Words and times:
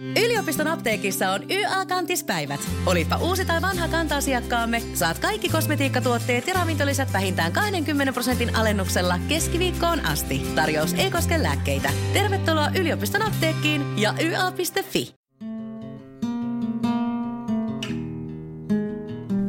Yliopiston 0.00 0.66
apteekissa 0.66 1.30
on 1.30 1.40
YA-kantispäivät. 1.50 2.60
Olipa 2.86 3.16
uusi 3.16 3.44
tai 3.44 3.62
vanha 3.62 3.88
kanta-asiakkaamme, 3.88 4.82
saat 4.94 5.18
kaikki 5.18 5.48
kosmetiikkatuotteet 5.48 6.46
ja 6.46 6.54
ravintolisät 6.54 7.12
vähintään 7.12 7.52
20 7.52 8.12
prosentin 8.12 8.56
alennuksella 8.56 9.18
keskiviikkoon 9.28 10.00
asti. 10.06 10.42
Tarjous 10.54 10.94
ei 10.94 11.10
koske 11.10 11.42
lääkkeitä. 11.42 11.90
Tervetuloa 12.12 12.68
yliopiston 12.80 13.22
apteekkiin 13.22 13.98
ja 13.98 14.14
YA.fi. 14.20 15.14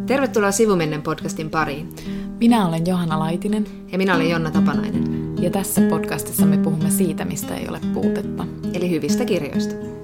Tervetuloa 0.05 0.51
Sivumennen 0.51 1.01
podcastin 1.01 1.49
pariin. 1.49 1.89
Minä 2.39 2.67
olen 2.67 2.85
Johanna 2.85 3.19
Laitinen. 3.19 3.65
Ja 3.91 3.97
minä 3.97 4.15
olen 4.15 4.29
Jonna 4.29 4.51
Tapanainen. 4.51 5.35
Ja 5.41 5.49
tässä 5.51 5.81
podcastissa 5.89 6.45
me 6.45 6.57
puhumme 6.57 6.89
siitä, 6.89 7.25
mistä 7.25 7.55
ei 7.55 7.67
ole 7.69 7.79
puutetta. 7.93 8.45
Eli 8.73 8.89
hyvistä 8.89 9.25
kirjoista. 9.25 9.96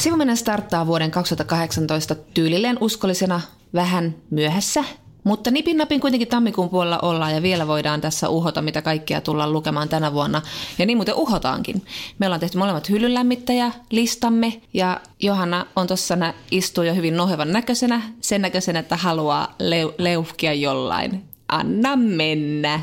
Sivumennen 0.00 0.36
starttaa 0.36 0.86
vuoden 0.86 1.10
2018 1.10 2.14
tyylilleen 2.14 2.78
uskollisena 2.80 3.40
vähän 3.74 4.14
myöhässä, 4.30 4.84
mutta 5.24 5.50
nipin 5.50 5.76
napin 5.76 6.00
kuitenkin 6.00 6.28
tammikuun 6.28 6.68
puolella 6.68 6.98
ollaan 6.98 7.34
ja 7.34 7.42
vielä 7.42 7.66
voidaan 7.66 8.00
tässä 8.00 8.28
uhota, 8.28 8.62
mitä 8.62 8.82
kaikkea 8.82 9.20
tullaan 9.20 9.52
lukemaan 9.52 9.88
tänä 9.88 10.12
vuonna. 10.12 10.42
Ja 10.78 10.86
niin 10.86 10.98
muuten 10.98 11.14
uhotaankin. 11.14 11.82
Me 12.18 12.26
ollaan 12.26 12.40
tehty 12.40 12.58
molemmat 12.58 12.88
hyllynlämmittäjä 12.88 13.72
listamme 13.90 14.60
ja 14.74 15.00
Johanna 15.18 15.66
on 15.76 15.86
tuossa 15.86 16.34
istuu 16.50 16.84
jo 16.84 16.94
hyvin 16.94 17.16
nohevan 17.16 17.52
näköisenä, 17.52 18.02
sen 18.20 18.42
näköisenä, 18.42 18.78
että 18.78 18.96
haluaa 18.96 19.54
leu- 19.58 19.94
leuhkia 19.98 20.54
jollain. 20.54 21.24
Anna 21.48 21.96
mennä. 21.96 22.80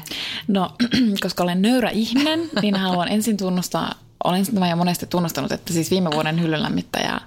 No, 0.47 0.71
koska 1.23 1.43
olen 1.43 1.61
nöyrä 1.61 1.89
ihminen, 1.89 2.49
niin 2.61 2.75
haluan 2.75 3.07
ensin 3.07 3.37
tunnustaa 3.37 4.06
olen 4.23 4.45
sitä 4.45 4.67
jo 4.67 4.75
monesti 4.75 5.05
tunnustanut, 5.05 5.51
että 5.51 5.73
siis 5.73 5.91
viime 5.91 6.09
vuoden 6.11 6.41
hyllynlämmittäjä 6.41 7.19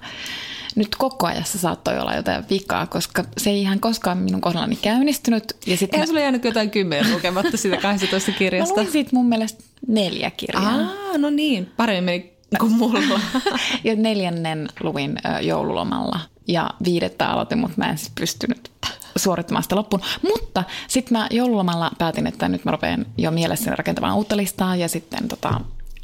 nyt 0.75 0.95
koko 0.95 1.27
ajassa 1.27 1.57
saattoi 1.57 1.99
olla 1.99 2.15
jotain 2.15 2.43
vikaa, 2.49 2.87
koska 2.87 3.23
se 3.37 3.49
ei 3.49 3.61
ihan 3.61 3.79
koskaan 3.79 4.17
minun 4.17 4.41
kohdallani 4.41 4.75
käynnistynyt. 4.75 5.43
Ja 5.65 5.77
sit 5.77 5.93
Eihän 5.93 6.03
mä... 6.03 6.07
sulla 6.07 6.19
jäänyt 6.19 6.43
jotain 6.43 6.71
kymmenen 6.71 7.13
lukematta 7.13 7.57
sitä 7.57 7.77
12 7.77 8.31
kirjasta? 8.31 8.75
Mä 8.75 8.81
luin 8.81 8.91
siitä 8.91 9.09
mun 9.13 9.25
mielestä 9.25 9.63
neljä 9.87 10.31
kirjaa. 10.31 10.75
Aa, 10.75 11.17
no 11.17 11.29
niin, 11.29 11.71
paremmin 11.77 12.05
meni 12.05 12.59
kuin 12.59 12.71
mulla. 12.71 13.19
ja 13.83 13.95
neljännen 13.95 14.69
luin 14.79 15.19
joululomalla 15.41 16.19
ja 16.47 16.69
viidettä 16.83 17.27
aloitin, 17.27 17.57
mutta 17.57 17.77
mä 17.77 17.89
en 17.89 17.97
siis 17.97 18.11
pystynyt 18.15 18.71
suorittamaan 19.15 19.63
sitä 19.63 19.75
loppuun. 19.75 20.01
Mutta 20.21 20.63
sitten 20.87 21.17
mä 21.17 21.27
joululomalla 21.31 21.91
päätin, 21.97 22.27
että 22.27 22.49
nyt 22.49 22.65
mä 22.65 22.71
rupean 22.71 23.05
jo 23.17 23.31
mielessäni 23.31 23.75
rakentamaan 23.75 24.15
uutta 24.15 24.37
listaa 24.37 24.75
ja 24.75 24.87
sitten 24.87 25.27
tota, 25.27 25.61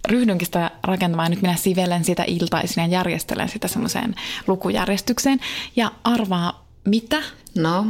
ryhdynkin 0.08 0.45
sitä 0.45 0.72
rakentamaan. 0.83 1.31
Nyt 1.31 1.41
minä 1.41 1.55
sivelen 1.55 2.03
sitä 2.03 2.23
iltaisin 2.27 2.81
ja 2.81 2.88
järjestelen 2.88 3.50
sitä 3.50 3.67
semmoiseen 3.67 4.16
lukujärjestykseen. 4.47 5.39
Ja 5.75 5.91
arvaa 6.03 6.66
mitä? 6.86 7.23
No? 7.55 7.86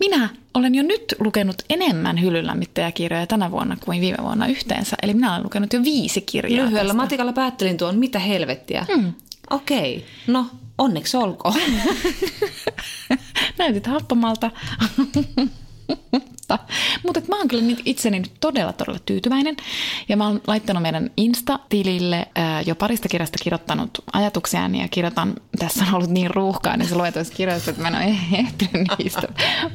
Minä 0.00 0.28
olen 0.54 0.74
jo 0.74 0.82
nyt 0.82 1.14
lukenut 1.20 1.62
enemmän 1.70 2.20
hyllylämmittäjäkirjoja 2.20 3.26
tänä 3.26 3.50
vuonna 3.50 3.76
kuin 3.84 4.00
viime 4.00 4.18
vuonna 4.22 4.46
yhteensä. 4.46 4.96
Eli 5.02 5.14
minä 5.14 5.32
olen 5.32 5.44
lukenut 5.44 5.72
jo 5.72 5.82
viisi 5.84 6.20
kirjaa. 6.20 6.64
Lyhyellä 6.64 6.88
tästä. 6.88 7.02
matikalla 7.02 7.32
päättelin 7.32 7.76
tuon, 7.76 7.98
mitä 7.98 8.18
helvettiä. 8.18 8.86
Hmm. 8.94 9.12
Okei, 9.50 9.96
okay. 9.96 10.08
no 10.26 10.46
onneksi 10.78 11.16
olkoon. 11.16 11.60
Näytit 13.58 13.86
happamalta. 13.86 14.50
Mutta, 16.48 16.58
mutta 17.06 17.20
mä 17.28 17.38
oon 17.38 17.48
kyllä 17.48 17.76
itseni 17.84 18.18
nyt 18.18 18.32
todella, 18.40 18.72
todella 18.72 18.98
tyytyväinen. 19.06 19.56
Ja 20.08 20.16
mä 20.16 20.26
oon 20.26 20.40
laittanut 20.46 20.82
meidän 20.82 21.10
Insta-tilille 21.16 22.28
ää, 22.34 22.60
jo 22.60 22.74
parista 22.74 23.08
kirjasta 23.08 23.38
kirjoittanut 23.42 23.90
ajatuksiani 24.12 24.80
ja 24.80 24.88
kirjoitan, 24.88 25.34
tässä 25.58 25.84
on 25.88 25.94
ollut 25.94 26.10
niin 26.10 26.30
ruuhkaa 26.30 26.76
niin 26.76 26.88
se 26.88 26.94
luetuissa 26.94 27.34
kirjoissa, 27.34 27.70
että 27.70 27.82
mä 27.82 27.88
en 27.88 27.94
ole 27.94 28.16
ehtinyt 28.32 28.88
niistä 28.98 29.28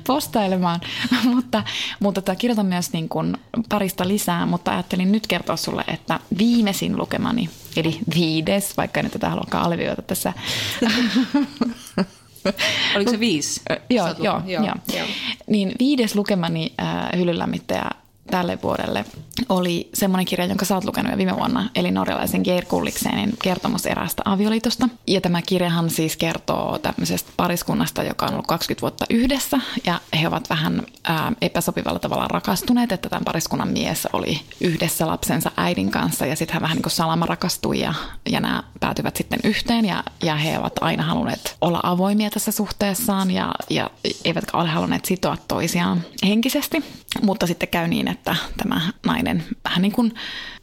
postailemaan. 0.08 0.82
mutta, 1.24 1.64
mutta 2.00 2.22
tota, 2.22 2.36
kirjoitan 2.36 2.66
myös 2.66 2.94
niin 2.94 3.10
kuin 3.10 3.38
parista 3.70 4.08
lisää, 4.08 4.46
mutta 4.46 4.72
ajattelin 4.72 5.12
nyt 5.12 5.28
kertoa 5.28 5.56
sulle, 5.56 5.84
että 5.88 6.20
viimeisin 6.38 6.98
lukemani, 6.98 7.50
eli 7.76 8.00
viides, 8.16 8.78
vaikka 8.78 9.00
en 9.00 9.12
tätä 9.12 9.30
haluakaan 9.30 9.66
alleviivata 9.66 10.02
tässä 10.02 10.34
Oliko 12.96 13.12
se 13.12 13.20
viisi? 13.20 13.62
joo, 13.90 14.08
joo, 14.20 14.42
joo, 14.46 14.64
joo. 14.64 15.06
Niin 15.48 15.72
viides 15.80 16.16
lukemani 16.16 16.74
äh, 16.82 17.20
hyllylämmittäjä 17.20 17.90
tälle 18.34 18.60
vuodelle 18.64 19.06
oli 19.50 19.90
semmoinen 19.94 20.26
kirja, 20.26 20.46
jonka 20.46 20.66
sä 20.66 20.76
oot 20.76 20.86
lukenut 20.86 21.12
jo 21.12 21.18
viime 21.18 21.36
vuonna, 21.36 21.70
eli 21.76 21.92
norjalaisen 21.92 22.42
Geir 22.44 22.66
Kulliksenin 22.66 23.34
kertomus 23.44 23.86
eräästä 23.86 24.22
avioliitosta. 24.26 24.90
Ja 25.08 25.22
tämä 25.22 25.42
kirjahan 25.42 25.90
siis 25.90 26.18
kertoo 26.18 26.80
tämmöisestä 26.80 27.32
pariskunnasta, 27.38 28.04
joka 28.04 28.26
on 28.26 28.34
ollut 28.34 28.48
20 28.48 28.82
vuotta 28.82 29.06
yhdessä, 29.10 29.60
ja 29.86 30.02
he 30.22 30.28
ovat 30.28 30.50
vähän 30.50 30.84
ää, 31.04 31.32
epäsopivalla 31.42 32.00
tavalla 32.00 32.28
rakastuneet, 32.28 32.92
että 32.92 33.10
tämän 33.10 33.26
pariskunnan 33.26 33.68
mies 33.68 34.08
oli 34.14 34.40
yhdessä 34.62 35.08
lapsensa 35.08 35.52
äidin 35.58 35.92
kanssa, 35.92 36.26
ja 36.26 36.36
sitten 36.36 36.54
hän 36.54 36.62
vähän 36.62 36.76
niin 36.76 36.84
kuin 36.84 36.92
salama 36.92 37.26
rakastui, 37.26 37.80
ja, 37.80 37.94
ja 38.30 38.40
nämä 38.40 38.64
päätyvät 38.80 39.16
sitten 39.16 39.40
yhteen, 39.44 39.86
ja, 39.86 40.04
ja 40.24 40.36
he 40.36 40.60
ovat 40.60 40.74
aina 40.82 41.04
halunneet 41.04 41.58
olla 41.62 41.80
avoimia 41.84 42.30
tässä 42.30 42.52
suhteessaan, 42.52 43.32
ja, 43.32 43.52
ja 43.70 43.90
eivätkä 44.26 44.58
ole 44.58 44.70
halunneet 44.70 45.06
sitoa 45.06 45.38
toisiaan 45.48 46.02
henkisesti, 46.28 46.84
mutta 47.22 47.48
sitten 47.48 47.70
käy 47.70 47.88
niin, 47.88 48.08
että 48.08 48.23
tämä 48.58 48.82
nainen 49.06 49.44
vähän 49.64 49.82
niin 49.82 49.92
kuin 49.92 50.14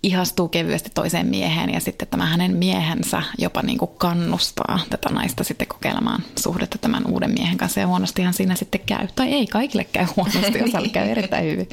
ihastuu 0.02 0.48
kevyesti 0.48 0.90
toiseen 0.94 1.26
mieheen 1.26 1.70
ja 1.70 1.80
sitten 1.80 2.08
tämä 2.08 2.26
hänen 2.26 2.56
miehensä 2.56 3.22
jopa 3.38 3.62
niin 3.62 3.78
kuin 3.78 3.90
kannustaa 3.98 4.80
tätä 4.90 5.08
naista 5.08 5.44
sitten 5.44 5.66
kokeilemaan 5.66 6.22
suhdetta 6.38 6.78
tämän 6.78 7.06
uuden 7.06 7.30
miehen 7.30 7.56
kanssa 7.56 7.80
ja 7.80 7.86
huonostihan 7.86 8.34
siinä 8.34 8.54
sitten 8.54 8.80
käy. 8.86 9.08
Tai 9.16 9.28
ei 9.28 9.46
kaikille 9.46 9.84
käy 9.84 10.06
huonosti, 10.16 10.62
osalle 10.68 10.88
käy 10.88 11.08
erittäin 11.08 11.44
hyvin. 11.44 11.68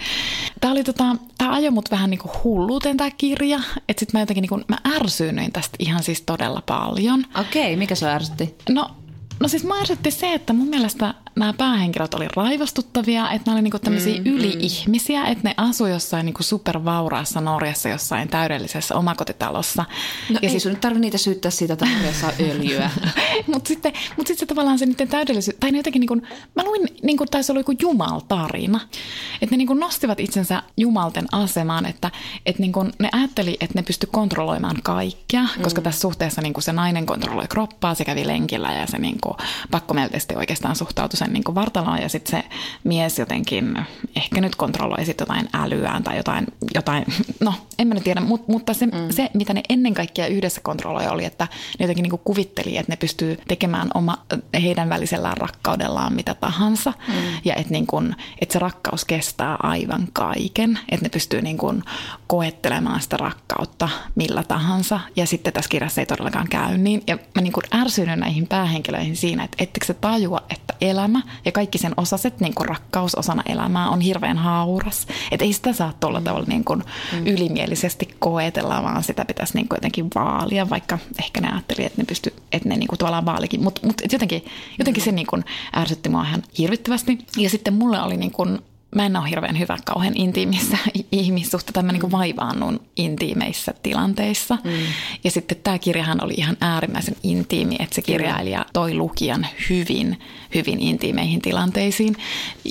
Tämä, 0.61 0.71
oli 0.71 0.83
tota, 0.83 1.15
tämä 1.37 1.53
ajoi 1.53 1.71
mut 1.71 1.91
vähän 1.91 2.09
niin 2.09 2.19
kuin 2.19 2.31
hulluuteen 2.43 2.97
tämä 2.97 3.11
kirja, 3.11 3.59
että 3.89 3.99
sitten 3.99 4.19
mä 4.19 4.19
jotenkin 4.19 4.41
niin 4.41 4.49
kuin, 4.49 4.65
mä 4.67 4.77
ärsyynnyin 4.95 5.51
tästä 5.51 5.75
ihan 5.79 6.03
siis 6.03 6.21
todella 6.21 6.63
paljon. 6.65 7.25
Okei, 7.39 7.75
mikä 7.75 7.95
se 7.95 8.09
ärsytti? 8.09 8.55
No 8.69 8.91
No 9.39 9.47
siis 9.47 9.63
mä 9.63 9.73
se, 10.09 10.33
että 10.33 10.53
mun 10.53 10.67
mielestä 10.67 11.13
nämä 11.39 11.53
päähenkilöt 11.53 12.13
oli 12.13 12.27
raivostuttavia, 12.35 13.31
että 13.31 13.51
ne 13.51 13.55
oli 13.55 13.61
niinku 13.61 13.79
tämmöisiä 13.79 14.19
mm, 14.19 14.25
yli-ihmisiä, 14.25 15.23
mm. 15.23 15.31
että 15.31 15.47
ne 15.47 15.53
asu 15.57 15.85
jossain 15.85 16.25
niinku 16.25 16.43
supervauraassa 16.43 17.41
Norjassa 17.41 17.89
jossain 17.89 18.29
täydellisessä 18.29 18.95
omakotitalossa. 18.95 19.85
No 20.29 20.33
ja 20.33 20.39
ei 20.41 20.49
sit... 20.49 20.61
sun 20.61 20.71
nyt 20.71 20.81
tarvitse 20.81 21.01
niitä 21.01 21.17
syyttää 21.17 21.51
siitä, 21.51 21.73
että 21.73 21.85
Norjassa 21.95 22.27
öljyä. 22.51 22.89
Mutta 23.47 23.67
sitten, 23.67 23.93
mut 24.17 24.27
sitten 24.27 24.39
se 24.39 24.45
tavallaan 24.45 24.79
se 24.79 24.85
niiden 24.85 25.07
täydellisyys, 25.07 25.57
tai 25.59 25.71
ne 25.71 25.77
jotenkin 25.77 25.99
niinku, 25.99 26.15
mä 26.55 26.63
luin, 26.63 26.87
niinku 27.03 27.25
taisi 27.25 27.51
olla 27.51 27.59
joku 27.59 27.73
jumaltarina, 27.81 28.79
että 29.41 29.53
ne 29.53 29.57
niinku 29.57 29.73
nostivat 29.73 30.19
itsensä 30.19 30.63
jumalten 30.77 31.25
asemaan, 31.31 31.85
että 31.85 32.11
et 32.45 32.59
niinku, 32.59 32.85
ne 32.99 33.09
ajatteli, 33.11 33.57
että 33.59 33.79
ne 33.79 33.83
pysty 33.83 34.07
kontrolloimaan 34.11 34.75
kaikkea, 34.83 35.41
mm. 35.41 35.63
koska 35.63 35.81
tässä 35.81 36.01
suhteessa 36.01 36.41
niinku 36.41 36.61
se 36.61 36.73
nainen 36.73 37.05
kontrolloi 37.05 37.47
kroppaa, 37.47 37.95
se 37.95 38.05
kävi 38.05 38.27
lenkillä 38.27 38.73
ja 38.73 38.87
se 38.87 38.97
niinku 38.97 39.37
pakkomielteisesti 39.71 40.35
oikeastaan 40.35 40.75
suhtautui 40.75 41.17
sen 41.27 41.33
niin 41.33 41.55
vartaloon 41.55 42.01
ja 42.01 42.09
sitten 42.09 42.31
se 42.31 42.49
mies 42.83 43.19
jotenkin 43.19 43.85
ehkä 44.15 44.41
nyt 44.41 44.55
kontrolloi 44.55 45.05
sitten 45.05 45.25
jotain 45.25 45.49
älyään 45.53 46.03
tai 46.03 46.17
jotain, 46.17 46.45
jotain 46.75 47.05
no 47.45 47.53
en 47.79 47.87
mä 47.87 47.93
nyt 47.93 48.03
tiedä, 48.03 48.21
mut, 48.21 48.47
mutta 48.47 48.73
se, 48.73 48.85
mm. 48.85 48.91
se, 49.09 49.29
mitä 49.33 49.53
ne 49.53 49.61
ennen 49.69 49.93
kaikkea 49.93 50.27
yhdessä 50.27 50.61
kontrolloi 50.61 51.07
oli, 51.07 51.25
että 51.25 51.47
ne 51.79 51.83
jotenkin 51.83 52.03
niin 52.03 52.19
kuvitteli, 52.23 52.77
että 52.77 52.91
ne 52.91 52.95
pystyy 52.95 53.37
tekemään 53.47 53.89
oma, 53.93 54.17
heidän 54.61 54.89
välisellään 54.89 55.37
rakkaudellaan 55.37 56.13
mitä 56.13 56.33
tahansa 56.33 56.93
mm. 57.07 57.13
ja 57.45 57.55
että, 57.55 57.71
niin 57.71 57.87
kuin, 57.87 58.15
että 58.41 58.53
se 58.53 58.59
rakkaus 58.59 59.05
kestää 59.05 59.57
aivan 59.63 60.07
kaiken, 60.13 60.79
että 60.89 61.05
ne 61.05 61.09
pystyy 61.09 61.41
niin 61.41 61.57
kuin 61.57 61.83
koettelemaan 62.27 63.01
sitä 63.01 63.17
rakkautta 63.17 63.89
millä 64.15 64.43
tahansa 64.43 64.99
ja 65.15 65.25
sitten 65.25 65.53
tässä 65.53 65.69
kirjassa 65.69 66.01
ei 66.01 66.05
todellakaan 66.05 66.47
käy 66.49 66.77
niin 66.77 67.03
ja 67.07 67.17
mä 67.35 67.41
niin 67.41 67.53
kuin 67.53 67.63
ärsyynnyn 67.73 68.19
näihin 68.19 68.47
päähenkilöihin 68.47 69.15
siinä, 69.15 69.43
että 69.43 69.63
ettekö 69.63 69.85
se 69.85 69.93
tajua, 69.93 70.43
että 70.49 70.73
elämä 70.81 71.16
ja 71.45 71.51
kaikki 71.51 71.77
sen 71.77 71.93
osaset, 71.97 72.39
niin 72.39 72.55
kuin 72.55 72.69
rakkaus 72.69 73.15
osana 73.15 73.43
elämää 73.45 73.89
on 73.89 74.01
hirveän 74.01 74.37
hauras. 74.37 75.07
Että 75.31 75.45
ei 75.45 75.53
sitä 75.53 75.73
saa 75.73 75.93
tuolla 75.99 76.21
tavalla 76.21 76.47
niin 76.47 76.63
kuin 76.63 76.83
mm. 77.13 77.27
ylimielisesti 77.27 78.09
koetella, 78.19 78.83
vaan 78.83 79.03
sitä 79.03 79.25
pitäisi 79.25 79.53
niin 79.53 79.67
kuin 79.67 79.77
jotenkin 79.77 80.07
vaalia, 80.15 80.69
vaikka 80.69 80.99
ehkä 81.19 81.41
ne 81.41 81.51
ajatteli, 81.51 81.85
että 81.85 82.01
ne 82.01 82.05
pysty, 82.05 82.33
että 82.51 82.69
ne 82.69 82.77
niin 82.77 82.87
kuin 82.87 82.99
tavallaan 82.99 83.25
vaalikin. 83.25 83.63
Mutta 83.63 83.87
mut 83.87 84.01
jotenkin, 84.11 84.45
jotenkin 84.79 85.03
mm. 85.03 85.05
se 85.05 85.11
niin 85.11 85.27
kuin 85.27 85.45
ärsytti 85.75 86.09
mua 86.09 86.23
ihan 86.23 86.43
hirvittävästi. 86.57 87.17
Ja 87.37 87.49
sitten 87.49 87.73
mulle 87.73 88.01
oli 88.01 88.17
niin 88.17 88.31
kuin 88.31 88.59
mä 88.95 89.05
en 89.05 89.17
ole 89.17 89.29
hirveän 89.29 89.59
hyvä 89.59 89.77
kauhean 89.85 90.17
intiimissä 90.17 90.77
ihmissuhteita, 91.11 91.83
mä 91.83 91.91
niin 91.91 92.11
vaivaannun 92.11 92.79
intiimeissä 92.95 93.73
tilanteissa. 93.83 94.57
Mm. 94.63 94.71
Ja 95.23 95.31
sitten 95.31 95.57
tämä 95.63 95.79
kirjahan 95.79 96.23
oli 96.23 96.33
ihan 96.37 96.57
äärimmäisen 96.61 97.15
intiimi, 97.23 97.75
että 97.79 97.95
se 97.95 98.01
kirjailija 98.01 98.65
toi 98.73 98.93
lukijan 98.93 99.47
hyvin, 99.69 100.19
hyvin 100.55 100.79
intiimeihin 100.79 101.41
tilanteisiin. 101.41 102.15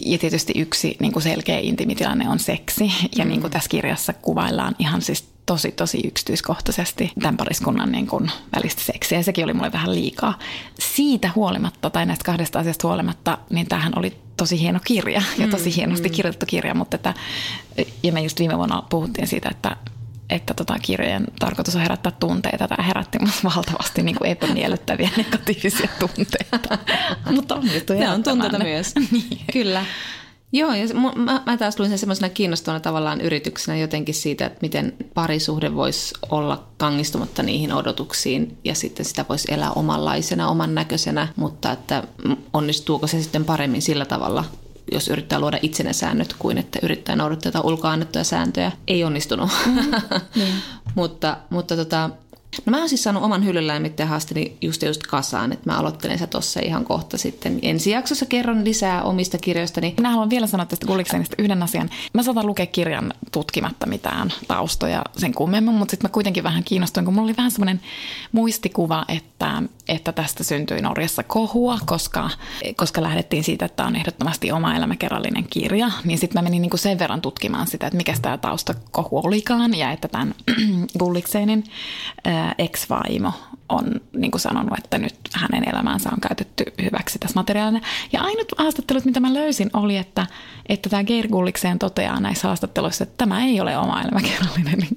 Ja 0.05 0.19
tietysti 0.19 0.53
yksi 0.57 0.97
niin 1.01 1.13
kuin 1.13 1.23
selkeä 1.23 1.59
intiimitilanne 1.59 2.29
on 2.29 2.39
seksi. 2.39 2.93
Ja 3.17 3.25
mm. 3.25 3.29
niin 3.29 3.41
kuin 3.41 3.51
tässä 3.51 3.71
kirjassa 3.71 4.13
kuvaillaan 4.13 4.75
ihan 4.79 5.03
siis 5.03 5.36
tosi, 5.47 5.73
tosi 5.73 6.01
yksityiskohtaisesti 6.07 7.13
tämän 7.21 7.37
pariskunnan 7.37 7.93
niin 7.93 8.07
kuin 8.07 8.31
välistä 8.57 8.83
seksiä. 8.83 9.19
Ja 9.19 9.25
sekin 9.25 9.45
oli 9.45 9.53
mulle 9.53 9.73
vähän 9.73 9.95
liikaa. 9.95 10.39
Siitä 10.79 11.31
huolimatta, 11.35 11.91
tai 11.91 12.07
näistä 12.07 12.25
kahdesta 12.25 12.59
asiasta 12.59 12.89
huolimatta, 12.89 13.39
niin 13.51 13.67
tämähän 13.69 13.93
oli 13.99 14.17
tosi 14.37 14.61
hieno 14.61 14.81
kirja 14.85 15.23
ja 15.39 15.49
tosi 15.49 15.71
mm, 15.71 15.75
hienosti 15.75 16.09
mm. 16.09 16.15
kirjoitettu 16.15 16.47
kirja. 16.47 16.75
Mutta 16.75 16.95
että, 16.95 17.15
ja 18.03 18.13
me 18.13 18.23
just 18.23 18.39
viime 18.39 18.57
vuonna 18.57 18.83
puhuttiin 18.83 19.27
siitä, 19.27 19.49
että 19.49 19.77
että 20.31 20.55
tota 20.55 20.77
kirjojen 20.83 21.27
tarkoitus 21.39 21.77
on 21.77 21.83
herättää 21.83 22.13
tunteita. 22.21 22.69
Tämä 22.69 22.83
herätti 22.83 23.19
minusta 23.19 23.53
valtavasti 23.57 24.03
niin 24.03 24.17
kuin 24.17 24.31
epämiellyttäviä 24.31 25.11
negatiivisia 25.17 25.89
tunteita. 25.99 26.79
Mutta 27.35 27.55
on 27.55 27.65
Ne 27.99 28.11
on 28.11 28.23
tunteita 28.23 28.59
myös. 28.59 28.93
niin. 29.13 29.41
Kyllä. 29.53 29.85
Joo, 30.57 30.75
ja 30.75 30.87
mä, 31.17 31.43
mä 31.47 31.57
taas 31.57 31.79
luin 31.79 31.91
sen 31.91 31.99
semmoisena 31.99 32.29
kiinnostavana 32.29 32.81
tavallaan 32.81 33.21
yrityksenä 33.21 33.79
jotenkin 33.79 34.15
siitä, 34.15 34.47
että 34.47 34.59
miten 34.63 34.93
parisuhde 35.15 35.75
voisi 35.75 36.15
olla 36.31 36.67
kangistumatta 36.77 37.43
niihin 37.43 37.73
odotuksiin 37.73 38.59
ja 38.65 38.75
sitten 38.75 39.07
sitä 39.07 39.25
voisi 39.29 39.55
elää 39.55 39.71
omanlaisena, 39.71 40.49
oman 40.49 40.75
näköisenä, 40.75 41.29
mutta 41.37 41.73
että 41.73 42.05
onnistuuko 42.53 43.07
se 43.07 43.23
sitten 43.23 43.45
paremmin 43.45 43.83
sillä 43.83 44.05
tavalla, 44.05 44.45
jos 44.93 45.09
yrittää 45.09 45.41
luoda 45.41 45.59
itsenne 45.63 45.93
säännöt 45.93 46.35
kuin 46.39 46.59
että 46.59 46.79
yrittää 46.83 47.17
noudattaa 47.17 47.63
ulkoa 47.63 47.91
annettuja 47.91 48.25
sääntöjä. 48.25 48.73
Ei 48.89 49.05
onnistunut. 49.05 49.51
Mm, 49.67 49.91
niin. 50.35 50.55
mutta 50.95 51.37
mutta 51.51 51.77
tota, 51.77 52.11
No 52.67 52.71
mä 52.71 52.79
oon 52.79 52.89
siis 52.89 53.03
saanut 53.03 53.23
oman 53.23 53.45
hyllylämmitteen 53.45 54.09
haasteni 54.09 54.57
just 54.61 54.83
just 54.83 55.03
kasaan, 55.03 55.53
että 55.53 55.71
mä 55.71 55.79
aloittelen 55.79 56.19
se 56.19 56.27
tossa 56.27 56.61
ihan 56.61 56.85
kohta 56.85 57.19
sitten. 57.19 57.59
Ensi 57.63 57.91
jaksossa 57.91 58.27
kerron 58.27 58.65
lisää 58.65 59.03
omista 59.03 59.39
kirjoistani. 59.39 59.95
Minä 59.97 60.11
haluan 60.11 60.31
vielä 60.31 60.47
sanoa 60.47 60.67
tästä 60.67 60.87
Gulliksenista 60.87 61.37
yhden 61.39 61.63
asian. 61.63 61.91
Mä 62.13 62.23
saatan 62.23 62.47
lukea 62.47 62.67
kirjan 62.67 63.15
tutkimatta 63.33 63.87
mitään 63.87 64.33
taustoja 64.49 65.03
sen 65.17 65.35
kummemmin, 65.35 65.75
mutta 65.75 65.91
sitten 65.91 66.09
mä 66.11 66.13
kuitenkin 66.13 66.45
vähän 66.45 66.65
kiinnostuin, 66.65 67.05
kun 67.05 67.15
mulla 67.15 67.27
oli 67.27 67.37
vähän 67.37 67.51
semmoinen 67.51 67.81
muistikuva, 68.33 69.05
että, 69.09 69.63
että 69.89 70.13
tästä 70.13 70.45
syntyi 70.45 70.83
Norjassa 70.83 71.23
kohua, 71.23 71.79
koska, 71.87 72.31
koska 72.77 73.03
lähdettiin 73.03 73.45
siitä, 73.45 73.65
että 73.65 73.85
on 73.85 73.97
ehdottomasti 73.97 74.53
oma 74.53 74.75
elämäkerrallinen 74.75 75.45
kirja, 75.51 75.91
niin 76.05 76.19
sitten 76.19 76.39
mä 76.39 76.43
menin 76.43 76.63
niinku 76.63 76.77
sen 76.77 76.99
verran 76.99 77.21
tutkimaan 77.21 77.67
sitä, 77.67 77.87
että 77.87 77.97
mikä 77.97 78.15
tämä 78.23 78.39
taustakohu 78.39 79.21
olikaan 79.25 79.75
ja 79.75 79.91
että 79.93 80.09
tämän 80.09 80.35
Gulliksenin 80.99 81.65
ex-vaimo 82.59 83.33
on 83.69 84.01
niin 84.17 84.31
kuin 84.31 84.41
sanonut, 84.41 84.79
että 84.79 84.99
nyt 84.99 85.17
hänen 85.35 85.69
elämänsä 85.69 86.11
on 86.13 86.21
käytetty 86.21 86.65
hyväksi 86.83 87.19
tässä 87.19 87.41
materiaalina. 87.41 87.87
Ja 88.13 88.21
ainut 88.21 88.53
haastattelut, 88.59 89.05
mitä 89.05 89.21
mä 89.21 89.35
löysin, 89.35 89.71
oli, 89.73 89.97
että, 89.97 90.27
että 90.69 90.91
tämä 90.91 91.05
Geir 91.05 91.29
Gullikseen 91.29 91.79
toteaa 91.79 92.21
näissä 92.21 92.49
haastatteluissa, 92.49 93.05
että 93.05 93.15
tämä 93.17 93.45
ei 93.45 93.61
ole 93.61 93.79
oma 93.79 94.03
elämäkerrallinen 94.03 94.89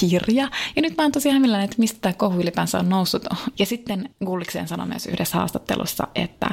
kirja. 0.00 0.48
Ja 0.76 0.82
nyt 0.82 0.96
mä 0.96 1.02
oon 1.02 1.12
tosiaan 1.12 1.34
hämillään, 1.34 1.64
että 1.64 1.76
mistä 1.78 1.98
tämä 2.00 2.12
kohu 2.12 2.40
ylipäänsä 2.40 2.78
on 2.78 2.88
noussut. 2.88 3.26
Ja 3.58 3.66
sitten 3.66 4.10
Gullikseen 4.24 4.68
sanoi 4.68 4.86
myös 4.86 5.06
yhdessä 5.06 5.38
haastattelussa, 5.38 6.08
että, 6.14 6.50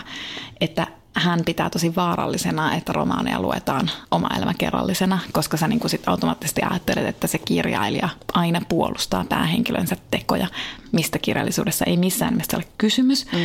että 0.61 0.87
hän 1.15 1.39
pitää 1.45 1.69
tosi 1.69 1.95
vaarallisena, 1.95 2.75
että 2.75 2.93
romaaneja 2.93 3.41
luetaan 3.41 3.91
oma 4.11 4.29
elämäkerrallisena, 4.37 5.19
koska 5.31 5.57
sä 5.57 5.67
niin 5.67 5.79
kuin 5.79 5.91
sit 5.91 6.07
automaattisesti 6.07 6.61
ajattelet, 6.61 7.07
että 7.07 7.27
se 7.27 7.37
kirjailija 7.37 8.09
aina 8.33 8.61
puolustaa 8.69 9.25
päähenkilönsä 9.29 9.95
tekoja, 10.11 10.47
mistä 10.91 11.19
kirjallisuudessa 11.19 11.85
ei 11.85 11.97
missään 11.97 12.33
nimessä 12.33 12.57
ole 12.57 12.65
kysymys. 12.77 13.25
Mm. 13.31 13.39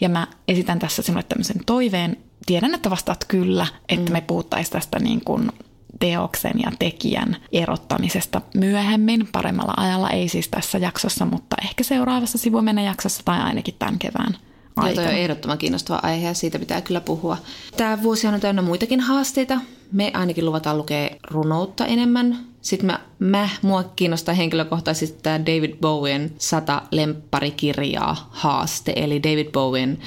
Ja 0.00 0.08
mä 0.08 0.26
esitän 0.48 0.78
tässä 0.78 1.02
sinulle 1.02 1.24
tämmöisen 1.28 1.60
toiveen. 1.66 2.16
Tiedän, 2.46 2.74
että 2.74 2.90
vastaat 2.90 3.24
kyllä, 3.24 3.66
että 3.88 4.10
mm. 4.10 4.12
me 4.12 4.20
puhuttaisiin 4.20 4.72
tästä 4.72 4.98
niin 4.98 5.24
kuin 5.24 5.52
teoksen 6.00 6.60
ja 6.64 6.72
tekijän 6.78 7.36
erottamisesta 7.52 8.40
myöhemmin 8.54 9.28
paremmalla 9.32 9.74
ajalla, 9.76 10.10
ei 10.10 10.28
siis 10.28 10.48
tässä 10.48 10.78
jaksossa, 10.78 11.24
mutta 11.24 11.56
ehkä 11.64 11.84
seuraavassa 11.84 12.38
sivumennen 12.38 12.84
jaksossa 12.84 13.22
tai 13.24 13.40
ainakin 13.40 13.74
tämän 13.78 13.98
kevään 13.98 14.36
aikana. 14.76 15.06
Joo, 15.06 15.12
on 15.12 15.18
ehdottoman 15.18 15.58
kiinnostava 15.58 16.00
aihe 16.02 16.26
ja 16.26 16.34
siitä 16.34 16.58
pitää 16.58 16.80
kyllä 16.80 17.00
puhua. 17.00 17.36
Tämä 17.76 18.02
vuosi 18.02 18.26
on 18.26 18.40
täynnä 18.40 18.62
muitakin 18.62 19.00
haasteita. 19.00 19.60
Me 19.92 20.10
ainakin 20.14 20.46
luvataan 20.46 20.78
lukea 20.78 21.10
runoutta 21.30 21.86
enemmän. 21.86 22.38
Sitten 22.60 22.86
mä, 22.86 23.00
mä 23.18 23.48
mua 23.62 23.82
kiinnostaa 23.96 24.34
henkilökohtaisesti 24.34 25.18
tämä 25.22 25.40
David 25.40 25.76
Bowen 25.80 26.32
sata 26.38 26.82
lempparikirjaa 26.90 28.28
haaste. 28.30 28.92
Eli 28.96 29.22
David 29.22 29.50
Bowen 29.50 29.98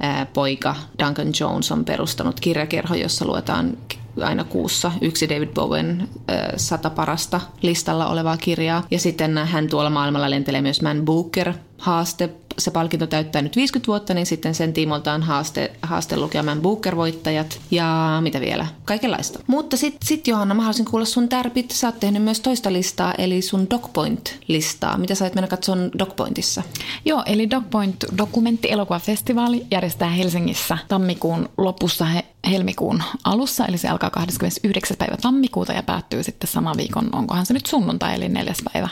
ää, 0.00 0.26
poika 0.26 0.76
Duncan 1.04 1.32
Jones 1.40 1.72
on 1.72 1.84
perustanut 1.84 2.40
kirjakerho, 2.40 2.94
jossa 2.94 3.24
luetaan 3.24 3.76
aina 4.22 4.44
kuussa 4.44 4.92
yksi 5.00 5.28
David 5.28 5.48
Bowen 5.48 6.08
sata 6.56 6.90
parasta 6.90 7.40
listalla 7.62 8.06
olevaa 8.06 8.36
kirjaa. 8.36 8.86
Ja 8.90 8.98
sitten 8.98 9.38
hän 9.38 9.68
tuolla 9.68 9.90
maailmalla 9.90 10.30
lentelee 10.30 10.62
myös 10.62 10.82
Man 10.82 11.04
Booker 11.04 11.54
haaste 11.80 12.30
se 12.58 12.70
palkinto 12.70 13.06
täyttää 13.06 13.42
nyt 13.42 13.56
50 13.56 13.86
vuotta, 13.86 14.14
niin 14.14 14.26
sitten 14.26 14.54
sen 14.54 14.72
tiimolta 14.72 15.12
on 15.12 15.22
haaste, 15.22 15.72
haaste 15.82 16.16
lukemaan 16.16 16.60
Booker-voittajat 16.60 17.60
ja 17.70 18.18
mitä 18.22 18.40
vielä, 18.40 18.66
kaikenlaista. 18.84 19.38
Mutta 19.46 19.76
sitten 19.76 20.06
sit 20.06 20.26
Johanna, 20.26 20.54
mä 20.54 20.62
haluaisin 20.62 20.84
kuulla 20.84 21.06
sun 21.06 21.28
tärpit. 21.28 21.70
Sä 21.70 21.88
oot 21.88 22.00
tehnyt 22.00 22.22
myös 22.22 22.40
toista 22.40 22.72
listaa, 22.72 23.14
eli 23.18 23.42
sun 23.42 23.66
DocPoint-listaa. 23.70 24.98
Mitä 24.98 25.14
sä 25.14 25.26
et 25.26 25.34
mennä 25.34 25.48
katsoa 25.48 25.76
DocPointissa? 25.98 26.62
Joo, 27.04 27.22
eli 27.26 27.50
DocPoint 27.50 28.04
dokumentti-elokuvafestivaali 28.18 29.66
järjestää 29.70 30.10
Helsingissä 30.10 30.78
tammikuun 30.88 31.48
lopussa 31.58 32.04
he, 32.04 32.24
helmikuun 32.50 33.02
alussa, 33.24 33.66
eli 33.66 33.78
se 33.78 33.88
alkaa 33.88 34.10
29. 34.10 34.96
päivä 34.96 35.16
tammikuuta 35.16 35.72
ja 35.72 35.82
päättyy 35.82 36.22
sitten 36.22 36.50
sama 36.50 36.76
viikon, 36.76 37.08
onkohan 37.12 37.46
se 37.46 37.54
nyt 37.54 37.66
sunnuntai, 37.66 38.14
eli 38.14 38.28
neljäs 38.28 38.58
päivä 38.72 38.88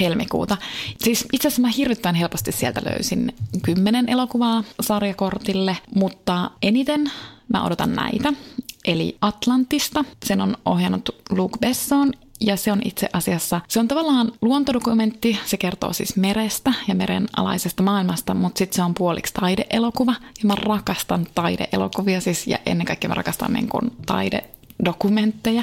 helmikuuta. 0.00 0.56
Siis 0.98 1.26
itse 1.32 1.48
asiassa 1.48 1.62
mä 1.62 1.68
hirvittävän 1.68 2.14
helposti 2.14 2.52
sieltä 2.52 2.82
löysin 2.84 3.34
kymmenen 3.62 4.08
elokuvaa 4.08 4.64
sarjakortille, 4.80 5.76
mutta 5.94 6.50
eniten 6.62 7.10
mä 7.48 7.64
odotan 7.64 7.94
näitä. 7.94 8.32
Eli 8.84 9.16
Atlantista, 9.20 10.04
sen 10.26 10.40
on 10.40 10.56
ohjannut 10.64 11.08
Luke 11.30 11.58
Besson 11.60 12.12
ja 12.40 12.56
se 12.56 12.72
on 12.72 12.80
itse 12.84 13.08
asiassa, 13.12 13.60
se 13.68 13.80
on 13.80 13.88
tavallaan 13.88 14.32
luontodokumentti, 14.42 15.38
se 15.46 15.56
kertoo 15.56 15.92
siis 15.92 16.16
merestä 16.16 16.72
ja 16.88 16.94
meren 16.94 17.26
alaisesta 17.36 17.82
maailmasta, 17.82 18.34
mutta 18.34 18.58
sitten 18.58 18.76
se 18.76 18.82
on 18.82 18.94
puoliksi 18.94 19.34
taideelokuva. 19.34 20.14
Ja 20.20 20.46
mä 20.46 20.54
rakastan 20.54 21.26
taideelokuvia 21.34 22.20
siis, 22.20 22.46
ja 22.46 22.58
ennen 22.66 22.86
kaikkea 22.86 23.08
mä 23.08 23.14
rakastan 23.14 23.52
niin 23.52 23.68
kuin 23.68 23.92
taide 24.06 24.44
dokumentteja. 24.84 25.62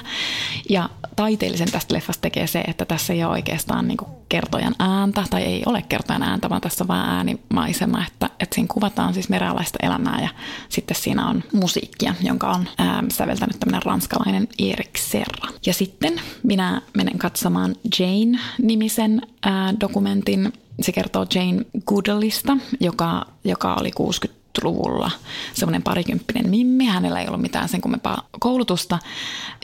Ja 0.69 0.89
taiteellisen 1.17 1.71
tästä 1.71 1.93
leffasta 1.93 2.21
tekee 2.21 2.47
se, 2.47 2.59
että 2.67 2.85
tässä 2.85 3.13
ei 3.13 3.23
ole 3.23 3.31
oikeastaan 3.31 3.87
niin 3.87 3.97
kertojan 4.29 4.75
ääntä, 4.79 5.23
tai 5.29 5.43
ei 5.43 5.63
ole 5.65 5.81
kertojan 5.89 6.23
ääntä, 6.23 6.49
vaan 6.49 6.61
tässä 6.61 6.83
on 6.83 6.87
vain 6.87 7.09
äänimaisema, 7.09 8.05
että, 8.07 8.29
että 8.39 8.55
siinä 8.55 8.67
kuvataan 8.71 9.13
siis 9.13 9.29
merealaista 9.29 9.77
elämää 9.81 10.21
ja 10.21 10.29
sitten 10.69 10.97
siinä 10.97 11.27
on 11.27 11.43
musiikkia, 11.53 12.15
jonka 12.21 12.51
on 12.51 12.67
ää, 12.77 13.03
säveltänyt 13.09 13.59
tämmöinen 13.59 13.83
ranskalainen 13.83 14.47
Erik 14.59 14.97
Serra. 14.97 15.49
Ja 15.65 15.73
sitten 15.73 16.21
minä 16.43 16.81
menen 16.93 17.17
katsomaan 17.17 17.75
Jane-nimisen 17.99 19.21
ää, 19.43 19.73
dokumentin, 19.79 20.53
se 20.81 20.91
kertoo 20.91 21.25
Jane 21.35 21.65
Goodallista, 21.85 22.57
joka, 22.79 23.25
joka 23.43 23.75
oli 23.75 23.91
60 23.91 24.36
luvulla 24.63 25.11
semmoinen 25.53 25.83
parikymppinen 25.83 26.49
mimmi. 26.49 26.85
Hänellä 26.85 27.21
ei 27.21 27.27
ollut 27.27 27.41
mitään 27.41 27.69
sen 27.69 27.81
kummempaa 27.81 28.27
koulutusta 28.39 28.99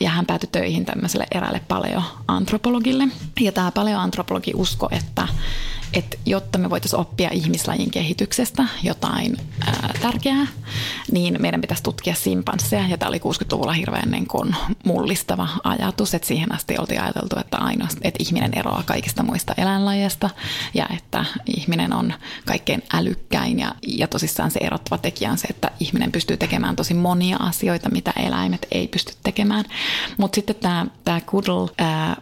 ja 0.02 0.10
hän 0.10 0.26
päätyi 0.26 0.50
töihin 0.52 0.86
tämmöiselle 0.86 1.28
eräälle 1.32 1.62
paleoantropologille. 1.68 3.08
Ja 3.42 3.52
tämä 3.52 3.72
paleoantropologi 3.72 4.52
usko, 4.56 4.88
että 4.92 5.28
että 5.94 6.18
jotta 6.26 6.58
me 6.58 6.70
voitaisiin 6.70 7.00
oppia 7.00 7.30
ihmislajin 7.32 7.92
kehityksestä 7.92 8.66
jotain 8.84 9.38
ää, 9.68 9.94
tärkeää, 10.02 10.48
niin 11.12 11.38
meidän 11.40 11.62
pitäisi 11.62 11.84
tutkia 11.84 12.16
simpansseja. 12.16 12.88
Ja 12.88 12.98
tämä 12.98 13.10
oli 13.10 13.18
60-luvulla 13.18 13.74
hirveän 13.74 14.12
niin 14.12 14.28
kuin 14.28 14.56
mullistava 14.86 15.48
ajatus, 15.64 16.14
että 16.14 16.28
siihen 16.28 16.56
asti 16.56 16.78
oltiin 16.80 17.02
ajateltu, 17.02 17.40
että 17.40 17.58
ainoastaan, 17.58 18.08
että 18.08 18.24
ihminen 18.24 18.58
eroaa 18.58 18.84
kaikista 18.86 19.24
muista 19.24 19.54
eläinlajeista 19.58 20.30
ja 20.74 20.88
että 20.98 21.26
ihminen 21.58 21.94
on 21.94 22.14
kaikkein 22.46 22.84
älykkäin 22.94 23.60
ja, 23.60 23.76
ja 23.88 24.08
tosissaan 24.08 24.52
se 24.52 24.60
erottava 24.64 24.98
tekijä 24.98 25.32
on 25.32 25.38
se, 25.38 25.48
että 25.50 25.72
ihminen 25.80 26.12
pystyy 26.12 26.38
tekemään 26.38 26.76
tosi 26.76 26.94
monia 26.94 27.38
asioita, 27.38 27.90
mitä 27.90 28.14
eläimet 28.26 28.68
ei 28.72 28.88
pysty 28.88 29.14
tekemään. 29.24 29.66
Mutta 30.18 30.36
sitten 30.36 30.56
tämä, 30.56 30.86
tämä 31.04 31.22
Kudl 31.22 31.66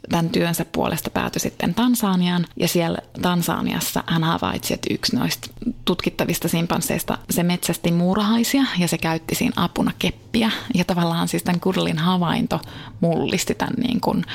tämän 0.10 0.30
työnsä 0.30 0.66
puolesta 0.66 1.10
päätyi 1.10 1.40
sitten 1.40 1.74
Tansaniaan 1.74 2.46
ja 2.56 2.68
siellä 2.68 2.98
Tansaniaan 3.22 3.61
Tansaniassa 3.62 4.04
hän 4.08 4.24
havaitsi, 4.24 4.74
että 4.74 4.94
yksi 4.94 5.16
noista 5.16 5.50
tutkittavista 5.86 6.48
simpansseista 6.48 7.18
se 7.30 7.44
metsästi 7.44 7.92
muurahaisia 7.92 8.64
ja 8.78 8.88
se 8.88 8.98
käytti 8.98 9.36
siinä 9.36 9.54
apuna 9.56 9.92
keppiä 10.00 10.31
terappia. 10.32 10.52
Ja 10.74 10.86
tavallaan 10.86 11.28
siis 11.28 11.44
tämän 11.44 11.60
Kudelin 11.60 11.98
havainto 11.98 12.60
mullisti 13.00 13.56
tämän 13.56 13.74
niin 13.78 14.02
kuin 14.02 14.26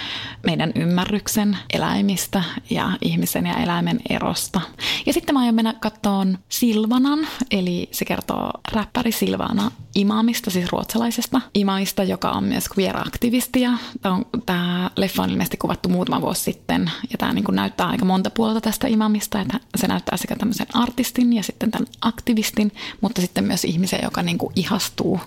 meidän 0.43 0.73
ymmärryksen 0.75 1.59
eläimistä 1.73 2.43
ja 2.71 2.93
ihmisen 3.03 3.47
ja 3.47 3.55
eläimen 3.55 4.01
erosta. 4.11 4.61
Ja 5.07 5.13
sitten 5.13 5.35
mä 5.35 5.41
aion 5.41 5.55
mennä 5.55 5.75
kattoon 5.81 6.39
Silvanan, 6.49 7.27
eli 7.51 7.89
se 7.93 8.05
kertoo 8.05 8.51
räppäri 8.73 9.13
Silvana 9.13 9.71
Imamista, 9.95 10.51
siis 10.51 10.73
ruotsalaisesta 10.73 11.41
Imamista, 11.55 12.03
joka 12.03 12.31
on 12.31 12.45
myös 12.45 12.65
queer-aktivisti. 12.79 13.61
Tämä 14.47 14.91
leffa 14.97 15.23
on 15.23 15.31
ilmeisesti 15.31 15.57
kuvattu 15.57 15.89
muutama 15.89 16.21
vuosi 16.21 16.43
sitten, 16.43 16.91
ja 17.11 17.19
tämä 17.19 17.33
niin 17.33 17.45
kuin 17.45 17.57
näyttää 17.57 17.87
aika 17.87 18.05
monta 18.05 18.31
puolta 18.31 18.61
tästä 18.61 18.87
Imamista, 18.87 19.41
että 19.41 19.61
se 19.77 19.87
näyttää 19.87 20.17
sekä 20.17 20.37
tämmöisen 20.37 20.67
artistin 20.75 21.33
ja 21.33 21.43
sitten 21.43 21.71
tämän 21.71 21.87
aktivistin, 22.01 22.73
mutta 23.01 23.21
sitten 23.21 23.45
myös 23.45 23.65
ihmisen, 23.65 24.01
joka 24.03 24.23
niin 24.23 24.39
kuin 24.39 24.53
ihastuu 24.57 25.21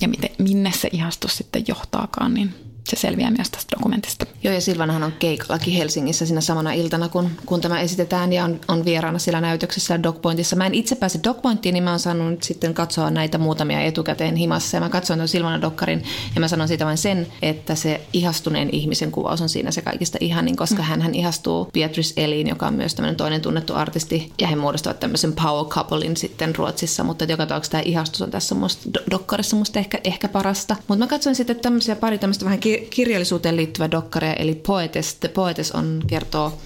ja 0.00 0.08
miten, 0.08 0.30
minne 0.38 0.72
se 0.72 0.88
ihastus 0.92 1.36
sitten 1.36 1.64
johtaakaan, 1.68 2.34
niin 2.34 2.54
se 2.86 2.96
selviää 2.96 3.30
myös 3.30 3.50
tästä 3.50 3.76
dokumentista. 3.76 4.26
Joo, 4.42 4.54
ja 4.54 4.60
Silvanahan 4.60 5.02
on 5.02 5.12
keikallakin 5.12 5.74
Helsingissä 5.74 6.26
siinä 6.26 6.40
samana 6.40 6.72
iltana, 6.72 7.08
kun, 7.08 7.30
kun 7.46 7.60
tämä 7.60 7.80
esitetään 7.80 8.32
ja 8.32 8.44
on, 8.44 8.60
on 8.68 8.84
vieraana 8.84 9.18
siellä 9.18 9.40
näytöksessä 9.40 10.02
Dogpointissa. 10.02 10.56
Mä 10.56 10.66
en 10.66 10.74
itse 10.74 10.94
pääse 10.94 11.20
Dogpointiin, 11.24 11.72
niin 11.72 11.84
mä 11.84 11.90
oon 11.90 11.98
saanut 11.98 12.30
nyt 12.30 12.42
sitten 12.42 12.74
katsoa 12.74 13.10
näitä 13.10 13.38
muutamia 13.38 13.80
etukäteen 13.80 14.36
himassa. 14.36 14.76
Ja 14.76 14.80
mä 14.80 14.88
katsoin 14.88 15.18
tuon 15.18 15.28
Silvana 15.28 15.60
Dokkarin 15.60 16.02
ja 16.34 16.40
mä 16.40 16.48
sanon 16.48 16.68
siitä 16.68 16.84
vain 16.84 16.98
sen, 16.98 17.26
että 17.42 17.74
se 17.74 18.00
ihastuneen 18.12 18.70
ihmisen 18.72 19.10
kuvaus 19.10 19.40
on 19.40 19.48
siinä 19.48 19.70
se 19.70 19.82
kaikista 19.82 20.18
ihanin, 20.20 20.56
koska 20.56 20.82
mm. 20.82 21.00
hän 21.02 21.14
ihastuu 21.14 21.68
Beatrice 21.72 22.24
Eliin, 22.24 22.46
joka 22.46 22.66
on 22.66 22.74
myös 22.74 22.94
tämmöinen 22.94 23.16
toinen 23.16 23.40
tunnettu 23.40 23.74
artisti. 23.74 24.32
Ja 24.40 24.48
he 24.48 24.56
muodostavat 24.56 25.00
tämmöisen 25.00 25.32
power 25.32 25.66
couplein 25.66 26.16
sitten 26.16 26.56
Ruotsissa, 26.56 27.04
mutta 27.04 27.24
joka 27.24 27.46
tapauksessa 27.46 27.72
tämä 27.72 27.82
ihastus 27.82 28.22
on 28.22 28.30
tässä 28.30 28.54
musta, 28.54 29.00
Dokkarissa 29.10 29.56
musta 29.56 29.78
ehkä, 29.78 29.98
ehkä 30.04 30.28
parasta. 30.28 30.76
Mutta 30.88 31.04
mä 31.04 31.08
katsoin 31.08 31.36
sitten 31.36 31.60
tämmöisiä 31.60 31.96
pari 31.96 32.18
tämmöistä 32.18 32.44
vähän 32.44 32.60
kirjallisuuteen 32.90 33.56
liittyvä 33.56 33.90
dokkari, 33.90 34.28
eli 34.38 34.54
Poetes. 34.54 35.14
The 35.14 35.28
Poetes 35.28 35.72
on, 35.72 36.02
kertoo 36.06 36.58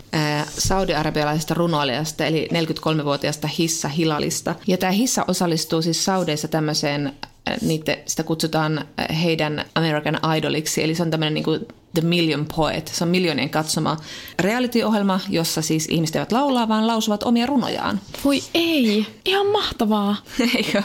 saudi-arabialaisesta 0.59 1.55
runoilijasta, 1.55 2.26
eli 2.26 2.49
43-vuotiaasta 2.52 3.49
Hissa 3.49 3.88
Hilalista. 3.88 4.55
Ja 4.67 4.79
tämä 4.79 4.93
Hissa 4.93 5.25
osallistuu 5.29 5.83
siis 5.83 6.05
Saudeissa 6.05 6.49
tämmöiseen 6.49 7.12
niitä, 7.62 7.97
sitä 8.07 8.23
kutsutaan 8.23 8.85
heidän 9.23 9.64
American 9.75 10.21
Idoliksi, 10.37 10.83
eli 10.83 10.95
se 10.95 11.02
on 11.02 11.11
tämmöinen 11.11 11.35
niin 11.35 11.67
The 11.94 12.02
Million 12.02 12.47
Poet. 12.56 12.88
Se 12.88 13.04
on 13.04 13.11
miljoonien 13.11 13.50
katsoma 13.50 13.97
reality-ohjelma, 14.38 15.20
jossa 15.28 15.62
siis 15.62 15.87
ihmiset 15.90 16.16
eivät 16.16 16.32
laulaa, 16.32 16.68
vaan 16.68 16.87
lausuvat 16.87 17.23
omia 17.23 17.47
runojaan. 17.47 18.00
Voi 18.25 18.42
ei, 18.54 19.06
ihan 19.25 19.47
mahtavaa. 19.47 20.16
Eikö? 20.56 20.82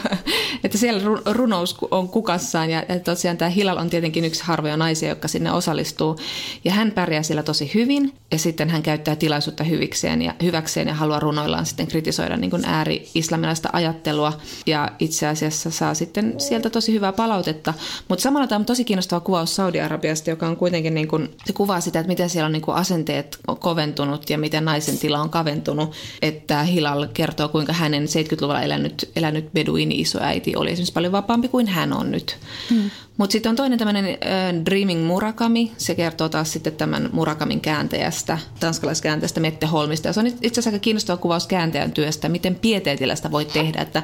Että 0.64 0.78
siellä 0.78 1.02
runous 1.26 1.76
on 1.90 2.08
kukassaan 2.08 2.70
ja, 2.70 2.82
tosiaan 3.04 3.36
tämä 3.36 3.48
Hilal 3.48 3.76
on 3.76 3.90
tietenkin 3.90 4.24
yksi 4.24 4.44
harvoja 4.44 4.76
naisia, 4.76 5.08
jotka 5.08 5.28
sinne 5.28 5.52
osallistuu. 5.52 6.16
Ja 6.64 6.72
hän 6.72 6.92
pärjää 6.92 7.22
siellä 7.22 7.42
tosi 7.42 7.70
hyvin 7.74 8.12
ja 8.30 8.38
sitten 8.38 8.70
hän 8.70 8.82
käyttää 8.82 9.16
tilaisuutta 9.16 9.64
hyvikseen 9.64 10.22
ja, 10.22 10.34
hyväkseen 10.42 10.88
ja 10.88 10.94
haluaa 10.94 11.20
runoillaan 11.20 11.66
sitten 11.66 11.86
kritisoida 11.86 12.36
niin 12.36 12.64
ääri-islamilaista 12.64 13.68
ajattelua 13.72 14.32
ja 14.66 14.92
itse 14.98 15.26
asiassa 15.26 15.70
saa 15.70 15.94
sitten 15.94 16.34
sieltä 16.38 16.70
tosi 16.70 16.92
hyvää 16.92 17.12
palautetta. 17.12 17.74
Mutta 18.08 18.22
samalla 18.22 18.46
tämä 18.46 18.58
on 18.58 18.64
tosi 18.64 18.84
kiinnostava 18.84 19.20
kuvaus 19.20 19.56
Saudi-Arabiasta, 19.56 20.30
joka 20.30 20.46
on 20.46 20.56
kuitenkin 20.56 20.95
niin 20.96 21.08
kuin, 21.08 21.36
se 21.44 21.52
kuvaa 21.52 21.80
sitä, 21.80 22.00
että 22.00 22.08
miten 22.08 22.30
siellä 22.30 22.46
on 22.46 22.52
niin 22.52 22.62
kuin 22.62 22.76
asenteet 22.76 23.38
koventunut 23.58 24.30
ja 24.30 24.38
miten 24.38 24.64
naisen 24.64 24.98
tila 24.98 25.20
on 25.20 25.30
kaventunut. 25.30 25.92
Että 26.22 26.62
Hilal 26.62 27.06
kertoo, 27.14 27.48
kuinka 27.48 27.72
hänen 27.72 28.04
70-luvulla 28.04 28.62
elänyt, 28.62 29.10
elänyt 29.16 29.52
beduini 29.52 30.00
isoäiti 30.00 30.56
oli 30.56 30.70
esimerkiksi 30.70 30.92
paljon 30.92 31.12
vapaampi 31.12 31.48
kuin 31.48 31.66
hän 31.66 31.92
on 31.92 32.10
nyt. 32.10 32.36
Hmm. 32.70 32.90
Mutta 33.16 33.32
sitten 33.32 33.50
on 33.50 33.56
toinen 33.56 33.78
tämmöinen 33.78 34.04
äh, 34.04 34.64
Dreaming 34.64 35.06
Murakami. 35.06 35.72
Se 35.78 35.94
kertoo 35.94 36.28
taas 36.28 36.52
sitten 36.52 36.72
tämän 36.72 37.08
Murakamin 37.12 37.60
kääntäjästä, 37.60 38.38
tanskalaiskääntäjästä 38.60 39.40
Mette 39.40 39.66
Holmista. 39.66 40.08
Ja 40.08 40.12
se 40.12 40.20
on 40.20 40.26
itse 40.26 40.48
asiassa 40.48 40.70
aika 40.70 40.78
kiinnostava 40.78 41.16
kuvaus 41.16 41.46
kääntäjän 41.46 41.92
työstä, 41.92 42.28
miten 42.28 42.54
pieteetilästä 42.54 43.30
voi 43.30 43.44
tehdä. 43.44 43.80
Että 43.80 44.02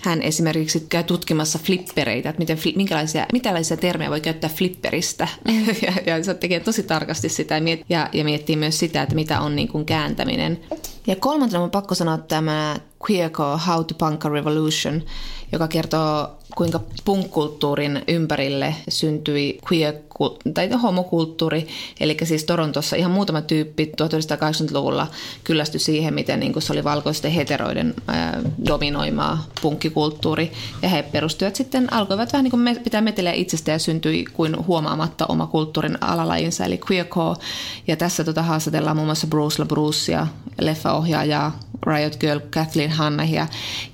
hän 0.00 0.22
esimerkiksi 0.22 0.86
käy 0.88 1.02
tutkimassa 1.02 1.58
flippereitä, 1.58 2.28
että 2.28 2.38
miten, 2.38 2.58
minkälaisia, 2.76 3.26
minkälaisia 3.32 3.76
termejä 3.76 4.10
voi 4.10 4.20
käyttää 4.20 4.50
flipperistä. 4.54 5.28
Mm. 5.48 5.66
ja, 5.86 5.92
ja 6.06 6.24
se 6.24 6.34
tekee 6.34 6.60
tosi 6.60 6.82
tarkasti 6.82 7.28
sitä 7.28 7.54
ja, 7.54 7.60
miet, 7.60 7.80
ja, 7.88 8.08
ja 8.12 8.24
miettii 8.24 8.56
myös 8.56 8.78
sitä, 8.78 9.02
että 9.02 9.14
mitä 9.14 9.40
on 9.40 9.56
niin 9.56 9.68
kuin 9.68 9.84
kääntäminen. 9.84 10.60
Ja 11.06 11.16
kolmantena 11.16 11.62
on 11.62 11.70
pakko 11.70 11.94
sanoa 11.94 12.18
tämä 12.18 12.76
Queerco 13.06 13.58
How 13.66 13.84
to 13.84 13.94
Punk 13.98 14.24
a 14.24 14.28
Revolution, 14.28 15.02
joka 15.52 15.68
kertoo 15.68 16.36
kuinka 16.56 16.80
punkkulttuurin 17.04 18.02
ympärille 18.08 18.74
syntyi 18.88 19.58
queer 19.70 19.94
tai 20.54 20.70
homokulttuuri. 20.70 21.68
Eli 22.00 22.16
siis 22.24 22.44
Torontossa 22.44 22.96
ihan 22.96 23.10
muutama 23.10 23.40
tyyppi 23.40 23.92
1980-luvulla 24.02 25.06
kyllästyi 25.44 25.80
siihen, 25.80 26.14
miten 26.14 26.40
niin 26.40 26.62
se 26.62 26.72
oli 26.72 26.84
valkoisten 26.84 27.30
heteroiden 27.30 27.94
ää, 28.06 28.42
dominoimaa 28.66 29.46
punkkikulttuuri. 29.62 30.52
Ja 30.82 30.88
he 30.88 31.02
perustuivat 31.02 31.56
sitten, 31.56 31.92
alkoivat 31.92 32.32
vähän 32.32 32.44
niin 32.44 32.50
kuin 32.50 32.60
me, 32.60 32.74
pitää 32.74 33.00
meteliä 33.00 33.32
itsestä 33.32 33.70
ja 33.70 33.78
syntyi 33.78 34.24
kuin 34.24 34.66
huomaamatta 34.66 35.26
oma 35.26 35.46
kulttuurin 35.46 35.98
alalajinsa, 36.00 36.64
eli 36.64 36.80
queercore. 36.90 37.40
Ja 37.86 37.96
tässä 37.96 38.24
tota 38.24 38.42
haastatellaan 38.42 38.96
muun 38.96 39.08
muassa 39.08 39.26
Bruce 39.26 39.62
LaBrucea, 39.62 40.26
leffaohjaajaa, 40.60 41.58
Riot 41.86 42.16
Girl 42.16 42.40
Kathleen 42.50 42.90
Hannahia 42.90 43.46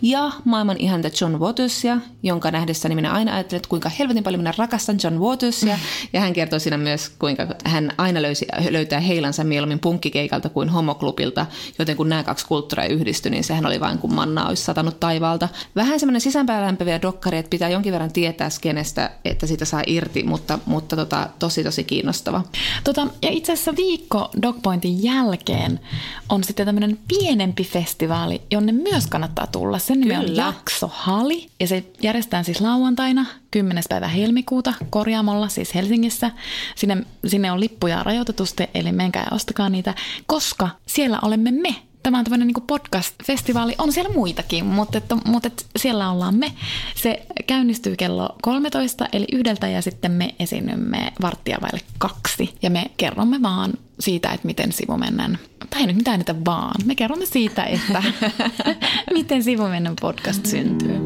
ja 0.02 0.30
maailman 0.44 0.76
ihanta 0.76 1.10
John 1.20 1.40
Watersia, 1.40 1.98
jonka 2.22 2.50
nähdessäni 2.50 2.94
minä 2.94 3.12
aina 3.12 3.34
ajattelen, 3.34 3.56
että 3.56 3.68
kuinka 3.68 3.88
helvetin 3.88 4.22
paljon 4.22 4.40
minä 4.40 4.54
rakastan 4.58 4.98
John 5.04 5.18
Watersia. 5.18 5.78
Ja 6.12 6.20
hän 6.20 6.32
kertoo 6.32 6.58
siinä 6.58 6.76
myös, 6.76 7.08
kuinka 7.08 7.46
hän 7.64 7.92
aina 7.98 8.22
löysi, 8.22 8.46
löytää 8.70 9.00
heilansa 9.00 9.44
mieluummin 9.44 9.78
punkkikeikalta 9.78 10.48
kuin 10.48 10.68
homoklubilta, 10.68 11.46
joten 11.78 11.96
kun 11.96 12.08
nämä 12.08 12.24
kaksi 12.24 12.46
kulttuuria 12.46 12.88
yhdistyi, 12.88 13.30
niin 13.30 13.44
sehän 13.44 13.66
oli 13.66 13.80
vain 13.80 13.98
kuin 13.98 14.14
manna 14.14 14.48
olisi 14.48 14.64
satanut 14.64 15.00
taivaalta. 15.00 15.48
Vähän 15.76 16.00
semmoinen 16.00 16.20
sisäänpäin 16.20 16.78
dokkari, 17.02 17.38
että 17.38 17.50
pitää 17.50 17.68
jonkin 17.68 17.92
verran 17.92 18.12
tietää 18.12 18.50
skenestä, 18.50 19.10
että 19.24 19.46
sitä 19.46 19.64
saa 19.64 19.82
irti, 19.86 20.22
mutta, 20.22 20.58
mutta 20.66 20.96
tota, 20.96 21.28
tosi 21.38 21.64
tosi 21.64 21.84
kiinnostava. 21.84 22.42
Tota, 22.84 23.06
ja 23.22 23.30
itse 23.30 23.52
asiassa 23.52 23.76
viikko 23.76 24.30
Dogpointin 24.42 25.02
jälkeen 25.02 25.80
on 26.28 26.44
sitten 26.44 26.66
tämmöinen 26.66 26.98
pienempi 27.08 27.64
festivaali, 27.64 28.42
jonne 28.50 28.72
myös 28.72 29.06
kannattaa 29.06 29.46
tulla. 29.46 29.78
Sen 29.78 30.00
nimi 30.00 30.16
on 30.16 30.36
Jakso 30.36 30.90
Hali 30.92 31.48
ja 31.60 31.66
se 31.66 31.84
järjestetään 32.02 32.44
siis 32.44 32.60
lauantaina 32.60 33.26
10. 33.50 33.84
päivä 33.88 34.08
helmikuuta 34.08 34.74
Korjaamolla, 34.90 35.48
siis 35.48 35.74
Helsingissä. 35.74 36.30
Sinne, 36.76 36.96
sinne 37.26 37.52
on 37.52 37.60
lippuja 37.60 38.02
rajoitetusti, 38.02 38.66
eli 38.74 38.92
menkää 38.92 39.22
ja 39.30 39.36
ostakaa 39.36 39.68
niitä, 39.68 39.94
koska 40.26 40.68
siellä 40.86 41.18
olemme 41.22 41.50
me. 41.50 41.74
Tämä 42.02 42.18
on 42.18 42.24
tämmöinen 42.24 42.46
niin 42.46 42.66
podcast-festivaali. 42.66 43.74
On 43.78 43.92
siellä 43.92 44.14
muitakin, 44.14 44.66
mutta, 44.66 44.98
että, 44.98 45.16
mutta 45.26 45.46
että 45.46 45.62
siellä 45.78 46.10
ollaan 46.10 46.34
me. 46.34 46.52
Se 46.96 47.26
käynnistyy 47.46 47.96
kello 47.96 48.36
13, 48.42 49.06
eli 49.12 49.26
yhdeltä, 49.32 49.68
ja 49.68 49.82
sitten 49.82 50.12
me 50.12 50.34
esiinnymme 50.38 51.12
varttia 51.22 51.58
vaille 51.62 51.80
kaksi. 51.98 52.54
Ja 52.62 52.70
me 52.70 52.90
kerromme 52.96 53.42
vaan 53.42 53.72
siitä, 54.00 54.30
että 54.30 54.46
miten 54.46 54.72
sivumennen, 54.72 55.38
tai 55.70 55.86
nyt 55.86 55.96
mitään 55.96 56.18
niitä 56.18 56.44
vaan, 56.44 56.74
me 56.84 56.94
kerromme 56.94 57.26
siitä, 57.26 57.64
että 57.64 58.02
miten 59.14 59.42
sivumennen 59.42 59.96
podcast 60.00 60.46
syntyy. 60.46 61.00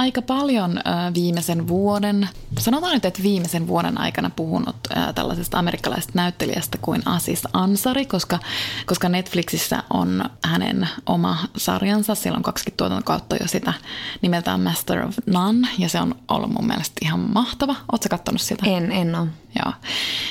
Aika 0.00 0.22
paljon 0.22 0.80
viimeisen 1.14 1.68
vuoden, 1.68 2.28
sanotaan 2.58 2.94
nyt, 2.94 3.04
että 3.04 3.22
viimeisen 3.22 3.66
vuoden 3.66 3.98
aikana 3.98 4.30
puhunut 4.30 4.76
tällaisesta 5.14 5.58
amerikkalaisesta 5.58 6.12
näyttelijästä 6.14 6.78
kuin 6.80 7.02
Asis 7.04 7.42
Ansari, 7.52 8.06
koska, 8.06 8.38
koska 8.86 9.08
Netflixissä 9.08 9.82
on 9.92 10.24
hänen 10.44 10.88
oma 11.06 11.38
sarjansa, 11.56 12.14
siellä 12.14 12.36
on 12.36 12.42
20 12.42 12.76
tuotantokautta 12.76 13.36
jo 13.36 13.48
sitä 13.48 13.72
nimeltään 14.22 14.60
Master 14.60 15.06
of 15.06 15.18
None, 15.26 15.68
ja 15.78 15.88
se 15.88 16.00
on 16.00 16.14
ollut 16.28 16.50
mun 16.50 16.66
mielestä 16.66 16.94
ihan 17.02 17.20
mahtava. 17.20 17.76
Ootko 17.92 18.08
kattonut 18.10 18.40
sitä? 18.40 18.66
En, 18.66 18.92
en 18.92 19.14
ole. 19.14 19.28
Joo. 19.64 19.72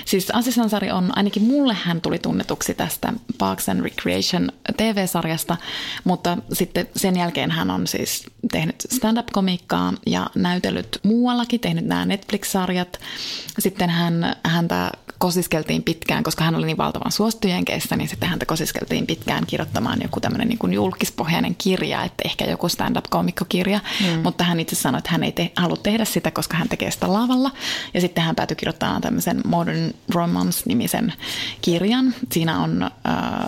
Siis 0.05 0.31
Asis 0.31 0.59
Ansari 0.59 0.91
on, 0.91 1.17
ainakin 1.17 1.43
mulle 1.43 1.77
hän 1.83 2.01
tuli 2.01 2.19
tunnetuksi 2.19 2.73
tästä 2.73 3.13
Parks 3.38 3.69
and 3.69 3.81
Recreation 3.81 4.51
TV-sarjasta, 4.77 5.57
mutta 6.03 6.38
sitten 6.53 6.88
sen 6.95 7.17
jälkeen 7.17 7.51
hän 7.51 7.71
on 7.71 7.88
siis 7.88 8.25
tehnyt 8.51 8.75
stand-up-komiikkaa 8.89 9.59
ja 10.06 10.30
näytellyt 10.36 11.00
muuallakin, 11.04 11.60
tehnyt 11.60 11.86
nämä 11.86 12.06
Netflix-sarjat. 12.06 13.00
Sitten 13.60 13.89
hän, 13.89 14.36
häntä 14.44 14.92
kosiskeltiin 15.20 15.84
pitkään, 15.84 16.24
koska 16.24 16.44
hän 16.44 16.56
oli 16.56 16.66
niin 16.66 16.78
valtavan 16.78 17.12
suosittu 17.12 17.48
Jenkeissä, 17.48 17.96
niin 17.96 18.08
sitten 18.08 18.30
häntä 18.30 18.46
kosiskeltiin 18.46 19.08
pitkään 19.08 19.46
kirjoittamaan 19.48 20.00
joku 20.01 20.20
tämmöinen 20.20 20.48
niin 20.48 20.60
kuin 20.60 20.74
julkispohjainen 20.74 21.56
kirja, 21.56 22.04
että 22.04 22.22
ehkä 22.25 22.46
joku 22.46 22.70
stand-up-komikkokirja, 22.70 23.80
mm. 24.00 24.22
mutta 24.24 24.44
hän 24.44 24.60
itse 24.60 24.75
sanoi, 24.75 25.00
että 25.00 25.12
hän 25.12 25.24
ei 25.24 25.32
te- 25.32 25.51
halua 25.56 25.78
tehdä 25.78 26.06
sitä, 26.06 26.32
koska 26.32 26.58
hän 26.58 26.70
tekee 26.70 26.92
sitä 26.92 27.13
lavalla. 27.13 27.51
Ja 27.94 28.01
sitten 28.01 28.24
hän 28.24 28.36
päätyi 28.36 28.56
kirjoittamaan 28.56 29.01
tämmöisen 29.01 29.42
Modern 29.46 29.94
Romance-nimisen 30.10 31.13
kirjan. 31.62 32.13
Siinä 32.32 32.60
on 32.60 32.84
äh, 32.84 32.92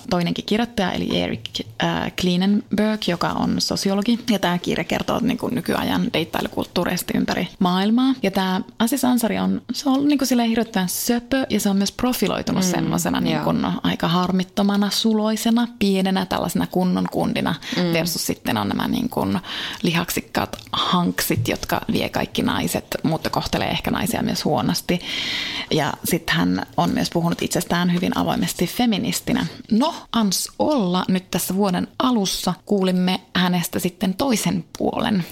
toinenkin 0.09 0.45
kirjoittaja, 0.45 0.91
eli 0.91 1.19
Eric 1.19 1.65
äh, 1.83 2.11
Klinenberg, 2.21 3.07
joka 3.07 3.29
on 3.29 3.61
sosiologi. 3.61 4.19
Ja 4.29 4.39
tämä 4.39 4.57
kirja 4.57 4.83
kertoo 4.83 5.19
niin 5.19 5.37
kuin 5.37 5.55
nykyajan 5.55 5.90
deittailukulttuureista 6.13 7.17
ympäri 7.17 7.47
maailmaa. 7.59 8.13
Ja 8.23 8.31
tämä 8.31 8.61
Asis 8.79 9.05
Ansari 9.05 9.39
on, 9.39 9.61
se 9.73 9.89
on 9.89 10.07
niin 10.07 10.17
kuin 10.17 10.39
hirveän 10.49 10.89
söpö 10.89 11.45
ja 11.49 11.59
se 11.59 11.69
on 11.69 11.77
myös 11.77 11.91
profiloitunut 11.91 12.63
mm, 12.63 12.71
semmoisena 12.71 13.21
niin 13.21 13.39
kuin 13.39 13.65
aika 13.83 14.07
harmittomana, 14.07 14.89
suloisena, 14.89 15.67
pienenä 15.79 16.25
tällaisena 16.25 16.67
kunnon 16.67 17.07
kundina 17.11 17.55
mm. 17.77 17.93
versus 17.93 18.25
sitten 18.25 18.57
on 18.57 18.67
nämä 18.67 18.87
niin 18.87 19.09
kuin 19.09 19.39
lihaksikkaat 19.83 20.57
hanksit, 20.71 21.47
jotka 21.47 21.81
vie 21.91 22.09
kaikki 22.09 22.41
naiset, 22.41 22.85
mutta 23.03 23.29
kohtelee 23.29 23.69
ehkä 23.69 23.91
naisia 23.91 24.23
myös 24.23 24.45
huonosti. 24.45 25.01
Ja 25.71 25.93
sitten 26.03 26.35
hän 26.35 26.65
on 26.77 26.89
myös 26.89 27.09
puhunut 27.09 27.41
itsestään 27.41 27.93
hyvin 27.93 28.17
avoimesti 28.17 28.67
feministinä. 28.67 29.45
No, 29.71 29.95
ans 30.11 30.49
olla 30.59 31.05
nyt 31.07 31.31
tässä 31.31 31.55
vuoden 31.55 31.87
alussa 31.99 32.53
kuulimme 32.65 33.21
hänestä 33.35 33.79
sitten 33.79 34.13
toisen 34.13 34.65
puolen. 34.77 35.25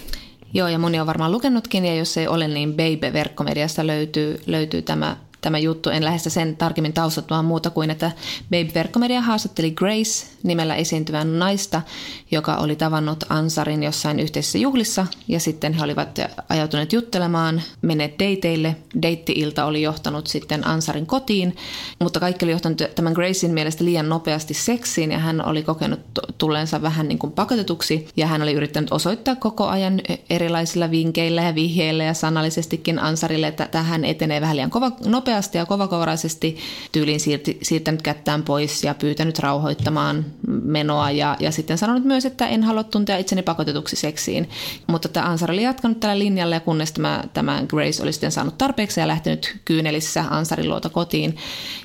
Joo, 0.54 0.68
ja 0.68 0.78
moni 0.78 1.00
on 1.00 1.06
varmaan 1.06 1.32
lukenutkin, 1.32 1.84
ja 1.84 1.94
jos 1.94 2.16
ei 2.16 2.28
ole, 2.28 2.48
niin 2.48 2.74
Baby-verkkomediasta 2.74 3.86
löytyy, 3.86 4.40
löytyy 4.46 4.82
tämä 4.82 5.16
tämä 5.40 5.58
juttu. 5.58 5.90
En 5.90 6.04
lähde 6.04 6.18
sen 6.18 6.56
tarkemmin 6.56 6.92
taustattamaan 6.92 7.44
muuta 7.44 7.70
kuin, 7.70 7.90
että 7.90 8.12
Baby 8.50 8.74
Verkkomedia 8.74 9.20
haastatteli 9.20 9.70
Grace 9.70 10.26
nimellä 10.42 10.74
esiintyvän 10.74 11.38
naista, 11.38 11.82
joka 12.30 12.56
oli 12.56 12.76
tavannut 12.76 13.24
Ansarin 13.28 13.82
jossain 13.82 14.20
yhteisessä 14.20 14.58
juhlissa. 14.58 15.06
Ja 15.28 15.40
sitten 15.40 15.72
he 15.72 15.84
olivat 15.84 16.18
ajautuneet 16.48 16.92
juttelemaan, 16.92 17.62
menneet 17.82 18.14
dateille. 18.18 18.76
Deitti-ilta 19.02 19.64
oli 19.64 19.82
johtanut 19.82 20.26
sitten 20.26 20.66
Ansarin 20.66 21.06
kotiin, 21.06 21.56
mutta 22.00 22.20
kaikki 22.20 22.44
oli 22.44 22.52
johtanut 22.52 22.82
tämän 22.94 23.12
Gracein 23.12 23.54
mielestä 23.54 23.84
liian 23.84 24.08
nopeasti 24.08 24.54
seksiin. 24.54 25.12
Ja 25.12 25.18
hän 25.18 25.44
oli 25.46 25.62
kokenut 25.62 26.00
tulleensa 26.38 26.82
vähän 26.82 27.08
niin 27.08 27.18
kuin 27.18 27.32
pakotetuksi. 27.32 28.08
Ja 28.16 28.26
hän 28.26 28.42
oli 28.42 28.52
yrittänyt 28.52 28.92
osoittaa 28.92 29.36
koko 29.36 29.66
ajan 29.66 30.00
erilaisilla 30.30 30.90
vinkeillä 30.90 31.42
ja 31.42 31.54
vihjeillä 31.54 32.04
ja 32.04 32.14
sanallisestikin 32.14 32.98
Ansarille, 32.98 33.46
että 33.46 33.68
tähän 33.70 34.04
etenee 34.04 34.40
vähän 34.40 34.56
liian 34.56 34.70
kova, 34.70 34.92
nopeasti 35.06 35.29
ja 35.54 35.66
kovakouraisesti 35.66 36.56
tyyliin 36.92 37.20
siirti, 37.20 37.58
siirtänyt 37.62 38.02
kättään 38.02 38.42
pois 38.42 38.84
ja 38.84 38.94
pyytänyt 38.94 39.38
rauhoittamaan 39.38 40.24
menoa 40.46 41.10
ja, 41.10 41.36
ja 41.40 41.50
sitten 41.50 41.78
sanonut 41.78 42.04
myös, 42.04 42.26
että 42.26 42.46
en 42.46 42.62
halua 42.62 42.84
tuntea 42.84 43.18
itseni 43.18 43.42
pakotetuksi 43.42 43.96
seksiin. 43.96 44.48
Mutta 44.86 45.08
tämä 45.08 45.26
Ansar 45.26 45.50
oli 45.50 45.62
jatkanut 45.62 46.00
tällä 46.00 46.18
linjalla 46.18 46.56
ja 46.56 46.60
kunnes 46.60 46.92
tämä, 46.92 47.24
tämä 47.34 47.62
Grace 47.68 48.02
oli 48.02 48.12
sitten 48.12 48.32
saanut 48.32 48.58
tarpeeksi 48.58 49.00
ja 49.00 49.08
lähtenyt 49.08 49.56
kyynelissä 49.64 50.24
Ansarin 50.30 50.68
luota 50.68 50.88
kotiin. 50.88 51.36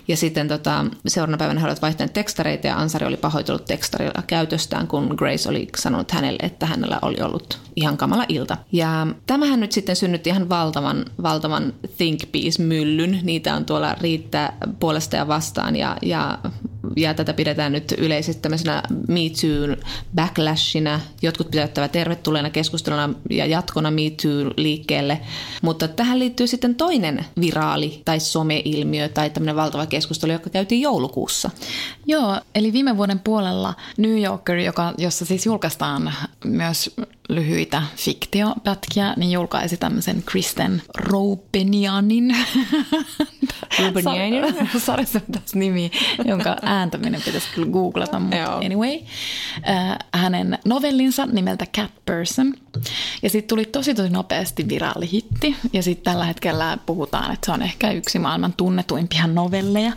Ja 0.08 0.18
sitten 0.18 0.48
tota, 0.48 0.86
seuraavana 1.08 1.38
päivänä 1.38 1.60
he 1.60 1.66
olivat 1.66 1.82
vaihtaneet 1.82 2.14
tekstareita 2.14 2.68
ja 2.68 2.78
Ansari 2.78 3.06
oli 3.06 3.18
pahoitellut 3.18 3.66
tekstarilla 3.66 4.24
käytöstään, 4.28 4.88
kun 4.88 5.14
Grace 5.18 5.50
oli 5.50 5.68
sanonut 5.78 6.12
hänelle, 6.12 6.40
että 6.44 6.66
hänellä 6.66 7.00
oli 7.02 7.22
ollut 7.22 7.60
ihan 7.75 7.98
kamala 7.98 8.25
ilta. 8.30 8.58
Ja 8.72 9.08
tämähän 9.28 9.60
nyt 9.60 9.72
sitten 9.72 9.96
synnytti 9.96 10.30
ihan 10.30 10.50
valtavan, 10.50 11.06
valtavan 11.24 11.74
think 11.98 12.20
piece-myllyn. 12.32 13.20
Niitä 13.36 13.56
on 13.56 13.65
tuolla 13.65 13.96
riittää 14.01 14.58
puolesta 14.80 15.15
ja 15.15 15.27
vastaan 15.27 15.75
ja, 15.75 15.98
ja 16.01 16.39
ja 16.96 17.13
tätä 17.13 17.34
pidetään 17.34 17.72
nyt 17.72 17.94
yleisesti 17.98 18.42
tämmöisenä 18.42 18.84
Me 19.08 19.20
Too 19.42 19.75
backlashina. 20.15 21.00
Jotkut 21.22 21.51
pitävät 21.51 21.92
tervetulleena 21.92 22.50
keskusteluna 22.50 23.10
ja 23.30 23.46
jatkona 23.46 23.92
Me 23.92 24.01
Too-liikkeelle. 24.01 25.22
Mutta 25.62 25.88
tähän 25.88 26.20
liittyy 26.20 26.48
sitten 26.48 26.75
toinen 26.75 27.25
viraali 27.42 28.01
tai 28.06 28.20
someilmiö 28.20 29.10
tai 29.10 29.30
tämmöinen 29.30 29.56
valtava 29.56 29.86
keskustelu, 29.86 30.32
joka 30.32 30.50
käytiin 30.50 30.82
joulukuussa. 30.82 31.50
Joo, 32.07 32.41
eli 32.55 32.74
viime 32.74 32.97
vuoden 32.97 33.19
puolella 33.19 33.74
New 33.97 34.24
Yorker, 34.24 34.57
joka, 34.57 34.93
jossa 34.97 35.25
siis 35.25 35.45
julkaistaan 35.45 36.13
myös 36.43 36.95
lyhyitä 37.29 37.83
fiktiopätkiä, 37.95 39.13
niin 39.17 39.31
julkaisi 39.31 39.77
tämmöisen 39.77 40.24
Kristen 40.25 40.81
Roupenianin. 40.97 42.35
Roupenianin? 43.79 44.55
Sarjassa 44.85 45.19
tässä 45.31 45.59
nimi, 45.59 45.91
jonka 46.25 46.55
ääntäminen 46.62 47.21
pitäisi 47.25 47.47
kyllä 47.55 47.71
googlata, 47.71 48.19
mutta 48.19 48.55
anyway. 48.55 49.00
Äh, 49.69 49.97
hänen 50.13 50.59
novellinsa 50.65 51.25
nimeltä 51.25 51.65
Cat 51.77 51.91
Person. 52.05 52.53
Ja 53.24 53.29
sitten 53.29 53.50
tuli 53.50 53.65
tosi 53.65 53.95
tosi 53.95 54.09
nopeasti 54.09 54.69
viraalihitti. 54.69 55.55
Ja 55.74 55.83
sitten 55.83 56.03
tällä 56.03 56.25
hetkellä 56.25 56.77
puhutaan, 56.85 57.33
että 57.33 57.45
se 57.45 57.51
on 57.51 57.62
ehkä 57.62 57.91
yksi 57.91 58.19
maailman 58.19 58.53
tunnetuimpia 58.53 59.27
novelleja. 59.27 59.91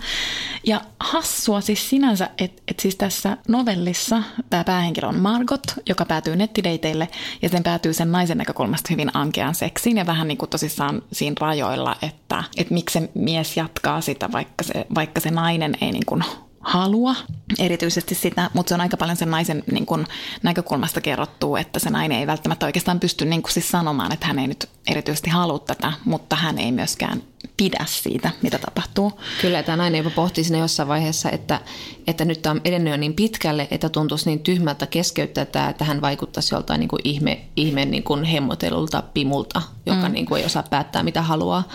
Ja 0.69 0.81
hassua 1.01 1.61
siis 1.61 1.91
sinänsä, 1.91 2.31
että 2.39 2.63
et 2.69 2.81
siis 2.81 2.97
tässä 2.97 3.37
novellissa 3.49 4.23
tämä 4.51 4.65
päähenkilö 4.65 5.09
on 5.09 5.19
Margot, 5.21 5.63
joka 5.89 6.05
päätyy 6.05 6.37
nettideiteille 6.37 7.09
ja 7.43 7.49
sen 7.49 7.63
päätyy 7.63 7.93
sen 7.93 8.13
naisen 8.13 8.39
näkökulmasta 8.39 8.89
hyvin 8.91 9.11
ankeaan 9.15 9.55
seksiin 9.55 9.97
ja 9.97 10.07
vähän 10.07 10.29
niin 10.29 10.39
kuin 10.39 10.51
tosissaan 10.51 11.03
siinä 11.13 11.37
rajoilla, 11.41 11.97
että, 12.03 12.45
että 12.57 12.75
miksi 12.75 13.01
se 13.01 13.11
mies 13.15 13.57
jatkaa 13.57 14.01
sitä, 14.01 14.33
vaikka 14.33 14.65
se, 14.65 14.87
vaikka 14.95 15.21
se 15.21 15.31
nainen 15.31 15.75
ei 15.81 15.93
niin 15.93 16.07
kuin 16.07 16.25
halua 16.69 17.15
erityisesti 17.59 18.15
sitä, 18.15 18.51
mutta 18.55 18.69
se 18.69 18.75
on 18.75 18.81
aika 18.81 18.97
paljon 18.97 19.17
sen 19.17 19.31
naisen 19.31 19.65
niin 19.73 19.87
kuin, 19.87 20.07
näkökulmasta 20.43 21.01
kerrottu, 21.01 21.57
että 21.57 21.79
se 21.79 21.91
nainen 21.91 22.19
ei 22.19 22.27
välttämättä 22.27 22.67
oikeastaan 22.67 23.01
pysty 23.01 23.25
niin 23.25 23.43
kuin, 23.43 23.53
siis 23.53 23.71
sanomaan, 23.71 24.13
että 24.13 24.27
hän 24.27 24.39
ei 24.39 24.47
nyt 24.47 24.69
erityisesti 24.87 25.31
halua 25.31 25.59
tätä, 25.59 25.93
mutta 26.05 26.37
hän 26.37 26.59
ei 26.59 26.73
myöskään 26.73 27.23
pidä 27.57 27.85
siitä, 27.87 28.31
mitä 28.43 28.59
tapahtuu. 28.59 29.21
Kyllä, 29.41 29.63
tämä 29.63 29.77
nainen 29.77 29.99
jopa 29.99 30.11
pohtii 30.11 30.45
sinne 30.45 30.59
jossain 30.59 30.89
vaiheessa, 30.89 31.31
että, 31.31 31.61
että 32.07 32.25
nyt 32.25 32.43
tämä 32.43 32.51
on 32.51 32.61
edennyt 32.65 32.91
jo 32.91 32.97
niin 32.97 33.15
pitkälle, 33.15 33.69
että 33.71 33.89
tuntuisi 33.89 34.31
niin 34.31 34.41
tyhmältä 34.41 34.87
keskeyttää 34.87 35.45
tämä, 35.45 35.69
että 35.69 35.85
hän 35.85 36.01
vaikuttaisi 36.01 36.55
joltain 36.55 36.81
niin 36.81 36.89
kuin 36.89 37.01
ihme, 37.05 37.41
ihme 37.57 37.85
niin 37.85 38.03
kuin 38.03 38.25
hemmotelulta 38.25 39.03
pimulta, 39.15 39.63
joka 39.87 40.09
mm. 40.09 40.15
niin 40.15 40.27
kuin 40.27 40.41
ei 40.41 40.47
osaa 40.47 40.65
päättää, 40.71 41.03
mitä 41.03 41.23
haluaa. 41.23 41.69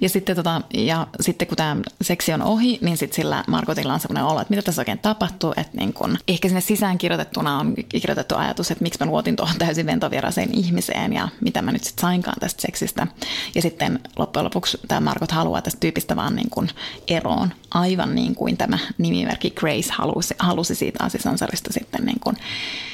Ja 0.00 0.08
sitten, 0.08 0.36
tota, 0.36 0.62
ja 0.74 1.06
sitten 1.20 1.48
kun 1.48 1.56
tämä 1.56 1.76
seksi 2.02 2.32
on 2.32 2.42
ohi, 2.42 2.78
niin 2.82 2.96
sitten 2.96 3.16
sillä 3.16 3.44
Markotilla 3.48 3.94
on 3.94 4.00
sellainen 4.00 4.24
olo, 4.24 4.40
että 4.40 4.50
mitä 4.50 4.62
tässä 4.62 4.80
oikein 4.80 4.98
tapahtuu. 4.98 5.52
Että 5.56 5.76
niin 5.76 5.92
kun, 5.92 6.18
ehkä 6.28 6.48
sinne 6.48 6.60
sisään 6.60 6.98
kirjoitettuna 6.98 7.58
on 7.58 7.74
kirjoitettu 7.88 8.34
ajatus, 8.36 8.70
että 8.70 8.82
miksi 8.82 9.04
mä 9.04 9.10
luotin 9.10 9.36
tuohon 9.36 9.56
täysin 9.58 9.86
ventovieraiseen 9.86 10.54
ihmiseen 10.54 11.12
ja 11.12 11.28
mitä 11.40 11.62
mä 11.62 11.72
nyt 11.72 11.84
sitten 11.84 12.00
sainkaan 12.02 12.36
tästä 12.40 12.62
seksistä. 12.62 13.06
Ja 13.54 13.62
sitten 13.62 14.00
loppujen 14.16 14.44
lopuksi 14.44 14.78
tämä 14.88 15.00
Markot 15.00 15.32
haluaa 15.32 15.62
tästä 15.62 15.80
tyypistä 15.80 16.16
vaan 16.16 16.36
niin 16.36 16.50
kun 16.50 16.68
eroon, 17.08 17.52
aivan 17.70 18.14
niin 18.14 18.34
kuin 18.34 18.56
tämä 18.56 18.78
nimimerkki 18.98 19.50
Grace 19.50 19.92
halusi, 19.92 20.34
halusi 20.38 20.74
siitä 20.74 21.04
asisansarista 21.04 21.72
sitten 21.72 22.04
niin 22.04 22.20
kun 22.20 22.36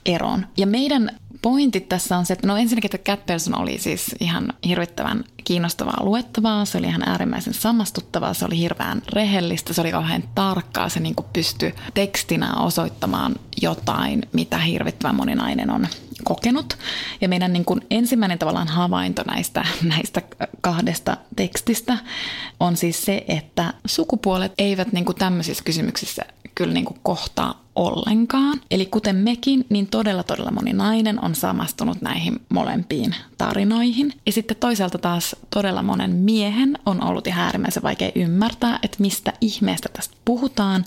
eroon. 0.06 0.46
Ja 0.56 0.66
meidän 0.66 1.10
pointit 1.42 1.88
tässä 1.88 2.16
on 2.18 2.26
se, 2.26 2.32
että 2.32 2.46
no 2.46 2.56
ensinnäkin, 2.56 2.90
että 2.94 3.10
Cat 3.10 3.26
Person 3.26 3.58
oli 3.58 3.78
siis 3.78 4.14
ihan 4.20 4.52
hirvittävän 4.66 5.24
kiinnostavaa 5.44 6.04
luettavaa, 6.04 6.64
se 6.64 6.78
oli 6.78 6.86
ihan 6.86 7.08
äärimmäisen 7.08 7.54
samastuttavaa, 7.54 8.34
se 8.34 8.44
oli 8.44 8.58
hirveän 8.58 9.02
rehellistä, 9.12 9.72
se 9.72 9.80
oli 9.80 9.90
kauhean 9.90 10.24
tarkkaa, 10.34 10.88
se 10.88 11.00
niin 11.00 11.14
pystyi 11.32 11.74
tekstinä 11.94 12.54
osoittamaan 12.54 13.34
jotain, 13.62 14.22
mitä 14.32 14.58
hirvittävän 14.58 15.16
moninainen 15.16 15.70
on 15.70 15.86
kokenut. 16.24 16.78
Ja 17.20 17.28
meidän 17.28 17.52
niin 17.52 17.64
kuin 17.64 17.80
ensimmäinen 17.90 18.38
tavallaan 18.38 18.68
havainto 18.68 19.22
näistä, 19.26 19.66
näistä 19.94 20.22
kahdesta 20.60 21.16
tekstistä 21.36 21.98
on 22.60 22.76
siis 22.76 23.04
se, 23.04 23.24
että 23.28 23.74
sukupuolet 23.86 24.52
eivät 24.58 24.92
niin 24.92 25.04
kuin 25.04 25.16
tämmöisissä 25.16 25.64
kysymyksissä 25.64 26.22
kyllä 26.54 26.74
niin 26.74 26.84
kuin 26.84 27.00
kohtaa 27.02 27.61
ollenkaan. 27.74 28.60
Eli 28.70 28.86
kuten 28.86 29.16
mekin, 29.16 29.66
niin 29.68 29.86
todella 29.86 30.22
todella 30.22 30.50
moni 30.50 30.72
nainen 30.72 31.24
on 31.24 31.34
samastunut 31.34 32.00
näihin 32.00 32.40
molempiin 32.48 33.14
tarinoihin. 33.46 34.12
Ja 34.26 34.32
sitten 34.32 34.56
toisaalta 34.56 34.98
taas 34.98 35.36
todella 35.50 35.82
monen 35.82 36.10
miehen 36.10 36.78
on 36.86 37.04
ollut 37.04 37.26
ihan 37.26 37.44
äärimmäisen 37.44 37.82
vaikea 37.82 38.10
ymmärtää, 38.14 38.78
että 38.82 38.96
mistä 39.00 39.32
ihmeestä 39.40 39.88
tästä 39.92 40.16
puhutaan 40.24 40.84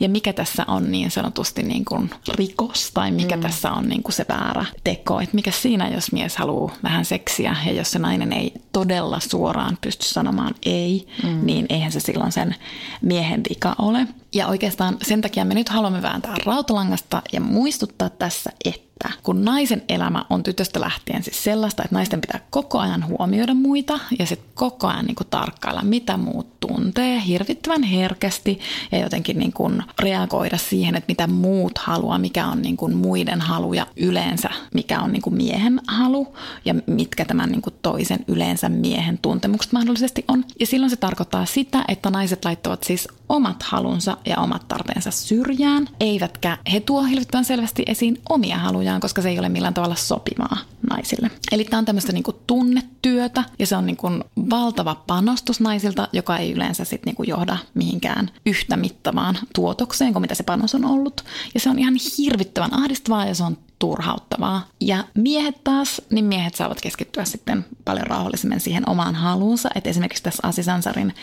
ja 0.00 0.08
mikä 0.08 0.32
tässä 0.32 0.64
on 0.68 0.92
niin 0.92 1.10
sanotusti 1.10 1.62
niin 1.62 1.84
kuin 1.84 2.10
rikos 2.34 2.90
tai 2.94 3.10
mikä 3.10 3.36
mm. 3.36 3.42
tässä 3.42 3.70
on 3.70 3.88
niin 3.88 4.02
kuin 4.02 4.12
se 4.12 4.26
väärä 4.28 4.64
teko. 4.84 5.20
Että 5.20 5.34
mikä 5.34 5.50
siinä, 5.50 5.88
jos 5.88 6.12
mies 6.12 6.36
haluaa 6.36 6.74
vähän 6.82 7.04
seksiä 7.04 7.56
ja 7.66 7.72
jos 7.72 7.90
se 7.90 7.98
nainen 7.98 8.32
ei 8.32 8.52
todella 8.72 9.20
suoraan 9.20 9.78
pysty 9.80 10.04
sanomaan 10.04 10.54
ei, 10.66 11.08
mm. 11.22 11.46
niin 11.46 11.66
eihän 11.68 11.92
se 11.92 12.00
silloin 12.00 12.32
sen 12.32 12.54
miehen 13.02 13.42
vika 13.50 13.74
ole. 13.78 14.06
Ja 14.34 14.46
oikeastaan 14.46 14.96
sen 15.02 15.20
takia 15.20 15.44
me 15.44 15.54
nyt 15.54 15.68
haluamme 15.68 16.02
vääntää 16.02 16.36
rautalangasta 16.44 17.22
ja 17.32 17.40
muistuttaa 17.40 18.10
tässä, 18.10 18.50
että 18.64 18.85
että 19.04 19.18
kun 19.22 19.44
naisen 19.44 19.82
elämä 19.88 20.24
on 20.30 20.42
tytöstä 20.42 20.80
lähtien 20.80 21.22
siis 21.22 21.44
sellaista, 21.44 21.82
että 21.84 21.94
naisten 21.94 22.20
pitää 22.20 22.40
koko 22.50 22.78
ajan 22.78 23.06
huomioida 23.06 23.54
muita 23.54 23.98
ja 24.18 24.26
sitten 24.26 24.50
koko 24.54 24.86
ajan 24.86 25.04
niin 25.04 25.14
kuin 25.14 25.28
tarkkailla, 25.30 25.82
mitä 25.82 26.16
muut 26.16 26.55
tuntee 26.68 27.22
hirvittävän 27.26 27.82
herkästi 27.82 28.58
ja 28.92 28.98
jotenkin 28.98 29.38
niin 29.38 29.52
kuin 29.52 29.82
reagoida 29.98 30.58
siihen, 30.58 30.96
että 30.96 31.10
mitä 31.10 31.26
muut 31.26 31.78
haluaa, 31.78 32.18
mikä 32.18 32.46
on 32.46 32.62
niin 32.62 32.76
kuin 32.76 32.96
muiden 32.96 33.40
halu 33.40 33.74
ja 33.74 33.86
yleensä 33.96 34.50
mikä 34.74 35.00
on 35.00 35.12
niin 35.12 35.22
kuin 35.22 35.36
miehen 35.36 35.80
halu 35.88 36.34
ja 36.64 36.74
mitkä 36.86 37.24
tämän 37.24 37.50
niin 37.50 37.62
kuin 37.62 37.74
toisen 37.82 38.24
yleensä 38.28 38.68
miehen 38.68 39.18
tuntemukset 39.18 39.72
mahdollisesti 39.72 40.24
on. 40.28 40.44
Ja 40.60 40.66
silloin 40.66 40.90
se 40.90 40.96
tarkoittaa 40.96 41.46
sitä, 41.46 41.84
että 41.88 42.10
naiset 42.10 42.44
laittavat 42.44 42.84
siis 42.84 43.08
omat 43.28 43.62
halunsa 43.62 44.16
ja 44.26 44.38
omat 44.38 44.68
tarpeensa 44.68 45.10
syrjään, 45.10 45.88
eivätkä 46.00 46.58
he 46.72 46.80
tuo 46.80 47.02
hirvittävän 47.02 47.44
selvästi 47.44 47.82
esiin 47.86 48.20
omia 48.28 48.58
halujaan, 48.58 49.00
koska 49.00 49.22
se 49.22 49.28
ei 49.28 49.38
ole 49.38 49.48
millään 49.48 49.74
tavalla 49.74 49.94
sopivaa 49.94 50.56
naisille. 50.90 51.30
Eli 51.52 51.64
tämä 51.64 51.78
on 51.78 51.84
tämmöistä 51.84 52.12
niinku 52.12 52.32
tunnetyötä 52.46 53.44
ja 53.58 53.66
se 53.66 53.76
on 53.76 53.86
niinku 53.86 54.08
valtava 54.50 54.94
panostus 54.94 55.60
naisilta, 55.60 56.08
joka 56.12 56.36
ei 56.36 56.55
yleensä 56.56 56.84
sit 56.84 57.06
niinku 57.06 57.22
johda 57.22 57.58
mihinkään 57.74 58.30
yhtä 58.46 58.76
mittavaan 58.76 59.38
tuotokseen 59.54 60.12
kuin 60.12 60.20
mitä 60.20 60.34
se 60.34 60.42
panos 60.42 60.74
on 60.74 60.84
ollut. 60.84 61.24
Ja 61.54 61.60
se 61.60 61.70
on 61.70 61.78
ihan 61.78 61.94
hirvittävän 62.18 62.74
ahdistavaa 62.74 63.26
ja 63.26 63.34
se 63.34 63.44
on 63.44 63.58
turhauttavaa. 63.78 64.66
Ja 64.80 65.04
miehet 65.14 65.64
taas, 65.64 66.02
niin 66.10 66.24
miehet 66.24 66.54
saavat 66.54 66.80
keskittyä 66.80 67.24
sitten 67.24 67.64
paljon 67.84 68.06
rauhallisemmin 68.06 68.60
siihen 68.60 68.88
omaan 68.88 69.14
haluunsa. 69.14 69.68
Että 69.74 69.90
esimerkiksi 69.90 70.22
tässä 70.22 70.48
Asis 70.48 70.68
Ansarin 70.68 71.14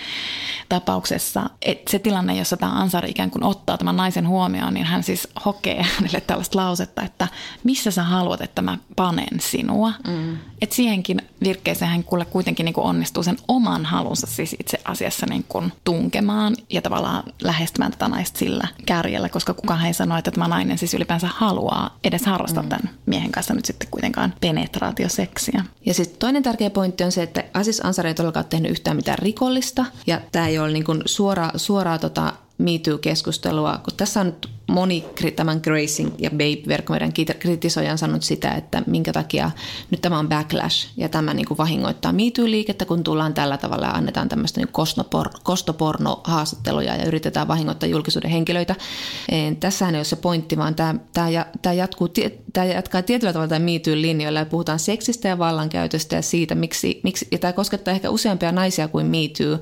tapauksessa, 0.70 1.50
että 1.62 1.92
se 1.92 2.00
tilanne, 2.00 2.38
jossa 2.38 2.58
tämä 2.58 2.72
Ansari 2.72 3.10
ikään 3.10 3.32
kuin 3.32 3.44
ottaa 3.44 3.78
tämän 3.78 3.98
naisen 3.98 4.28
huomioon, 4.28 4.74
niin 4.74 4.86
hän 4.86 5.04
siis 5.04 5.28
hokee 5.46 5.84
hänelle 5.96 6.22
tällaista 6.22 6.58
lausetta, 6.58 7.02
että 7.02 7.28
missä 7.64 7.92
sä 7.92 8.04
haluat, 8.04 8.42
että 8.42 8.62
mä 8.62 8.78
panen 8.96 9.40
sinua. 9.40 9.94
Mm. 10.08 10.38
Että 10.62 10.76
siihenkin 10.76 11.22
virkkeeseen 11.44 11.92
hän 11.92 12.04
kuule 12.04 12.26
kuitenkin 12.26 12.66
niin 12.66 12.74
kuin 12.74 12.86
onnistuu 12.86 13.24
sen 13.24 13.38
oman 13.48 13.86
halunsa 13.86 14.28
siis 14.28 14.56
itse 14.60 14.80
asiassa 14.86 15.26
niin 15.30 15.46
kuin 15.50 15.74
tunkemaan 15.84 16.56
ja 16.70 16.82
tavallaan 16.82 17.24
lähestymään 17.42 17.92
tätä 17.92 18.08
naista 18.08 18.40
sillä 18.40 18.68
kärjellä, 18.86 19.30
koska 19.30 19.54
kukaan 19.54 19.86
ei 19.86 19.94
sano, 19.94 20.18
että 20.18 20.32
tämä 20.32 20.48
nainen 20.48 20.78
siis 20.78 20.94
ylipäänsä 20.94 21.28
haluaa 21.28 21.98
edes 22.04 22.26
harrastaa 22.26 22.43
mm. 22.52 22.70
tämän 22.70 22.90
miehen 23.06 23.32
kanssa 23.32 23.54
nyt 23.54 23.66
sitten 23.66 23.88
kuitenkaan 23.92 24.34
penetraatioseksiä. 24.42 25.64
Ja 25.86 25.94
sitten 25.94 26.20
toinen 26.20 26.44
tärkeä 26.44 26.70
pointti 26.70 27.04
on 27.04 27.12
se, 27.12 27.24
että 27.24 27.44
Asis 27.54 27.86
Ansari 27.86 28.10
ei 28.10 28.16
todellakaan 28.16 28.46
tehnyt 28.46 28.72
yhtään 28.72 28.98
mitään 28.98 29.20
rikollista 29.20 29.86
ja 30.08 30.22
tämä 30.32 30.48
ei 30.48 30.60
ole 30.60 30.72
niin 30.72 30.84
kuin 30.84 31.02
suora, 31.06 31.50
suoraa 31.56 32.00
tota 32.00 32.34
MeToo-keskustelua, 32.58 33.80
kun 33.84 33.94
tässä 33.98 34.20
on 34.20 34.26
nyt 34.26 34.50
moni 34.68 35.06
tämän 35.36 35.60
Gracing 35.64 36.12
ja 36.18 36.30
Babe-verkkomeidän 36.30 37.14
kritisoijan 37.40 37.98
sanonut 37.98 38.24
sitä, 38.24 38.52
että 38.52 38.84
minkä 38.88 39.14
takia 39.14 39.52
nyt 39.92 40.02
tämä 40.02 40.20
on 40.20 40.30
backlash 40.30 40.90
ja 40.98 41.10
tämä 41.10 41.34
niin 41.34 41.48
kuin 41.48 41.58
vahingoittaa 41.58 42.12
MeToo-liikettä, 42.12 42.86
kun 42.86 43.04
tullaan 43.04 43.34
tällä 43.34 43.58
tavalla 43.58 43.86
ja 43.86 43.92
annetaan 43.92 44.30
tämmöistä 44.30 44.60
niin 44.60 44.68
kostopor- 44.68 45.40
kostoporno-haastatteluja 45.44 46.96
ja 46.96 47.06
yritetään 47.06 47.48
vahingoittaa 47.48 47.90
julkisuuden 47.90 48.32
henkilöitä. 48.32 48.76
Tässähän 49.60 49.96
ei 49.96 50.00
ole 50.00 50.06
se 50.06 50.16
pointti, 50.16 50.58
vaan 50.58 50.76
tämä, 50.76 50.96
tämä, 51.14 51.46
tämä, 51.62 51.74
jatkuu, 51.74 52.10
tämä 52.54 52.66
jatkaa 52.66 53.02
tietyllä 53.02 53.34
tavalla 53.34 53.50
tämän 53.50 53.70
MeToo-linjoilla 53.70 54.40
ja 54.40 54.46
puhutaan 54.46 54.80
seksistä 54.80 55.28
ja 55.28 55.38
vallankäytöstä 55.38 56.16
ja 56.16 56.22
siitä, 56.22 56.56
miksi, 56.56 57.00
miksi 57.04 57.28
ja 57.32 57.38
tämä 57.38 57.54
koskettaa 57.54 57.94
ehkä 57.94 58.10
useampia 58.10 58.52
naisia 58.52 58.88
kuin 58.88 59.06
MeToo, 59.06 59.60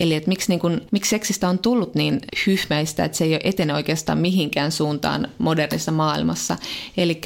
eli 0.00 0.14
että 0.14 0.28
miksi, 0.28 0.48
niin 0.48 0.60
kuin, 0.60 0.80
miksi 0.90 1.10
seksistä 1.10 1.48
on 1.48 1.58
tullut 1.58 1.94
niin 1.94 2.20
hyhmäistä, 2.46 3.04
että 3.04 3.18
se 3.18 3.24
ei 3.24 3.32
ole 3.32 3.40
etene 3.44 3.74
oikeastaan 3.74 4.18
mihinkään 4.44 4.72
suuntaan 4.72 5.28
modernissa 5.38 5.92
maailmassa. 5.92 6.56
Eli 6.96 7.20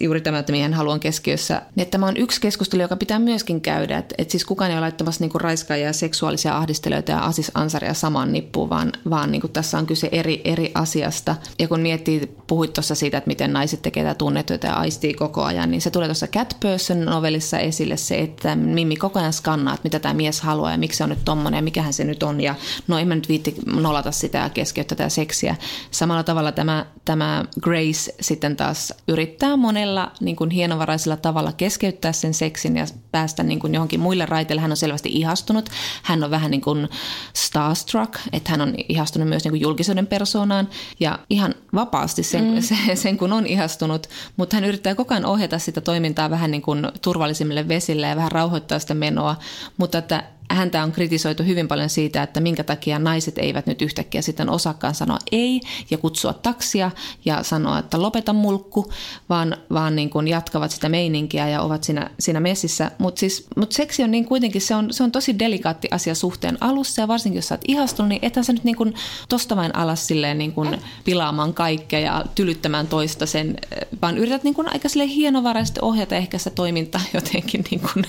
juuri 0.00 0.20
tämä, 0.20 0.38
että 0.38 0.52
miehen 0.52 0.74
haluan 0.74 1.00
keskiössä. 1.00 1.62
Että 1.76 1.90
tämä 1.90 2.06
on 2.06 2.16
yksi 2.16 2.40
keskustelu, 2.40 2.82
joka 2.82 2.96
pitää 2.96 3.18
myöskin 3.18 3.60
käydä. 3.60 3.98
Että, 3.98 4.14
että 4.18 4.32
siis 4.32 4.44
kukaan 4.44 4.70
ei 4.70 4.74
ole 4.74 4.80
laittamassa 4.80 5.24
niin 5.24 5.40
raiskaajia, 5.40 5.92
seksuaalisia 5.92 6.56
ahdistelijoita 6.56 7.12
ja 7.12 7.18
asis 7.18 7.50
ansaria 7.54 7.94
saman 7.94 8.32
nippuun, 8.32 8.70
vaan, 8.70 8.92
vaan 9.10 9.32
niin 9.32 9.42
tässä 9.52 9.78
on 9.78 9.86
kyse 9.86 10.08
eri, 10.12 10.40
eri 10.44 10.72
asiasta. 10.74 11.36
Ja 11.58 11.68
kun 11.68 11.80
miettii, 11.80 12.36
puhuit 12.46 12.72
tuossa 12.72 12.94
siitä, 12.94 13.18
että 13.18 13.28
miten 13.28 13.52
naiset 13.52 13.82
tekee 13.82 14.04
tätä 14.04 14.14
tunnetyötä 14.14 14.66
ja 14.66 14.74
aistii 14.74 15.14
koko 15.14 15.42
ajan, 15.42 15.70
niin 15.70 15.80
se 15.80 15.90
tulee 15.90 16.08
tuossa 16.08 16.26
Cat 16.26 16.56
Person 16.60 17.04
novellissa 17.04 17.58
esille 17.58 17.96
se, 17.96 18.18
että 18.18 18.56
Mimmi 18.56 18.96
koko 18.96 19.18
ajan 19.18 19.32
skannaa, 19.32 19.74
että 19.74 19.86
mitä 19.86 19.98
tämä 19.98 20.14
mies 20.14 20.40
haluaa 20.40 20.72
ja 20.72 20.78
miksi 20.78 20.96
se 20.98 21.04
on 21.04 21.10
nyt 21.10 21.24
tommonen 21.24 21.58
ja 21.58 21.62
mikähän 21.62 21.92
se 21.92 22.04
nyt 22.04 22.22
on. 22.22 22.40
Ja 22.40 22.54
no 22.88 22.98
en 22.98 23.08
mä 23.08 23.14
nyt 23.14 23.28
viitti 23.28 23.54
nolata 23.66 24.12
sitä 24.12 24.50
keskeyttää 24.54 24.96
tätä 24.96 25.08
seksiä. 25.08 25.56
Samalla 25.90 26.22
tavalla 26.22 26.52
tämä, 26.56 26.86
tämä 27.04 27.44
Grace 27.60 28.14
sitten 28.20 28.56
taas 28.56 28.94
yrittää 29.08 29.56
monella 29.56 30.12
niin 30.20 30.36
kuin 30.36 30.50
hienovaraisella 30.50 31.16
tavalla 31.16 31.52
keskeyttää 31.52 32.12
sen 32.12 32.34
seksin 32.34 32.76
ja 32.76 32.86
päästä 33.12 33.42
niin 33.42 33.58
kuin 33.58 33.74
johonkin 33.74 34.00
muille 34.00 34.26
raiteille. 34.26 34.60
Hän 34.60 34.70
on 34.70 34.76
selvästi 34.76 35.08
ihastunut. 35.12 35.70
Hän 36.02 36.24
on 36.24 36.30
vähän 36.30 36.50
niin 36.50 36.60
kuin 36.60 36.88
starstruck, 37.32 38.14
että 38.32 38.50
hän 38.50 38.60
on 38.60 38.74
ihastunut 38.88 39.28
myös 39.28 39.44
niin 39.44 39.52
kuin 39.52 39.60
julkisuuden 39.60 40.06
persoonaan 40.06 40.68
ja 41.00 41.18
ihan 41.30 41.54
vapaasti 41.74 42.22
sen, 42.22 42.44
mm. 42.44 42.60
sen, 42.86 42.96
sen 42.96 43.18
kun 43.18 43.32
on 43.32 43.46
ihastunut, 43.46 44.06
mutta 44.36 44.56
hän 44.56 44.64
yrittää 44.64 44.94
koko 44.94 45.14
ajan 45.14 45.26
ohjata 45.26 45.58
sitä 45.58 45.80
toimintaa 45.80 46.30
vähän 46.30 46.50
niin 46.50 46.62
kuin 46.62 46.88
turvallisimmille 47.02 47.68
vesille 47.68 48.06
ja 48.06 48.16
vähän 48.16 48.32
rauhoittaa 48.32 48.78
sitä 48.78 48.94
menoa, 48.94 49.36
mutta 49.76 49.98
että 49.98 50.24
häntä 50.50 50.82
on 50.82 50.92
kritisoitu 50.92 51.42
hyvin 51.42 51.68
paljon 51.68 51.88
siitä, 51.88 52.22
että 52.22 52.40
minkä 52.40 52.64
takia 52.64 52.98
naiset 52.98 53.38
eivät 53.38 53.66
nyt 53.66 53.82
yhtäkkiä 53.82 54.22
sitten 54.22 54.50
osakkaan 54.50 54.94
sanoa 54.94 55.18
ei 55.32 55.60
ja 55.90 55.98
kutsua 55.98 56.32
taksia 56.32 56.90
ja 57.24 57.42
sanoa, 57.42 57.78
että 57.78 58.02
lopeta 58.02 58.32
mulkku, 58.32 58.92
vaan, 59.28 59.56
vaan 59.72 59.96
niin 59.96 60.10
kuin 60.10 60.28
jatkavat 60.28 60.70
sitä 60.70 60.88
meininkiä 60.88 61.48
ja 61.48 61.62
ovat 61.62 61.84
siinä, 61.84 62.10
siinä 62.20 62.40
messissä. 62.40 62.90
Mutta 62.98 63.20
siis, 63.20 63.46
mut 63.56 63.72
seksi 63.72 64.02
on 64.02 64.10
niin 64.10 64.24
kuitenkin, 64.24 64.60
se 64.60 64.74
on, 64.74 64.92
se 64.92 65.02
on 65.02 65.12
tosi 65.12 65.38
delikaatti 65.38 65.88
asia 65.90 66.14
suhteen 66.14 66.58
alussa 66.60 67.02
ja 67.02 67.08
varsinkin 67.08 67.38
jos 67.38 67.48
sä 67.48 67.54
oot 67.54 67.64
ihastunut, 67.68 68.08
niin 68.08 68.24
ethän 68.24 68.44
sä 68.44 68.52
nyt 68.52 68.64
niin 68.64 68.76
kuin 68.76 68.94
tosta 69.28 69.56
vain 69.56 69.76
alas 69.76 70.06
silleen 70.06 70.38
niin 70.38 70.52
kuin 70.52 70.80
pilaamaan 71.04 71.54
kaikkea 71.54 72.00
ja 72.00 72.24
tylyttämään 72.34 72.86
toista 72.86 73.26
sen, 73.26 73.56
vaan 74.02 74.18
yrität 74.18 74.44
niin 74.44 74.54
kuin 74.54 74.68
aika 74.72 74.88
silleen 74.88 75.08
hienovaraisesti 75.08 75.80
ohjata 75.82 76.16
ehkä 76.16 76.38
sitä 76.38 76.50
toimintaa 76.50 77.00
jotenkin 77.14 77.64
niin 77.70 77.80
kuin 77.80 78.04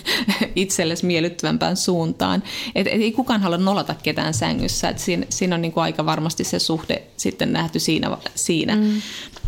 itsellesi 0.56 1.06
miellyttävämpään 1.06 1.78
suuntaan 1.78 2.27
suuntaan. 2.28 2.44
Et, 2.76 2.88
et 2.88 3.02
ei 3.02 3.12
kukaan 3.12 3.42
halua 3.42 3.58
nolata 3.58 3.96
ketään 4.04 4.34
sängyssä. 4.34 4.90
Et 4.90 5.00
siinä, 5.00 5.26
siinä 5.30 5.56
on 5.56 5.62
niin 5.62 5.72
kuin 5.72 5.84
aika 5.84 6.06
varmasti 6.06 6.44
se 6.44 6.60
suhde 6.60 7.04
sitten 7.18 7.54
nähty 7.54 7.80
siinä. 7.80 8.18
siinä. 8.36 8.76
Mm. 8.76 9.02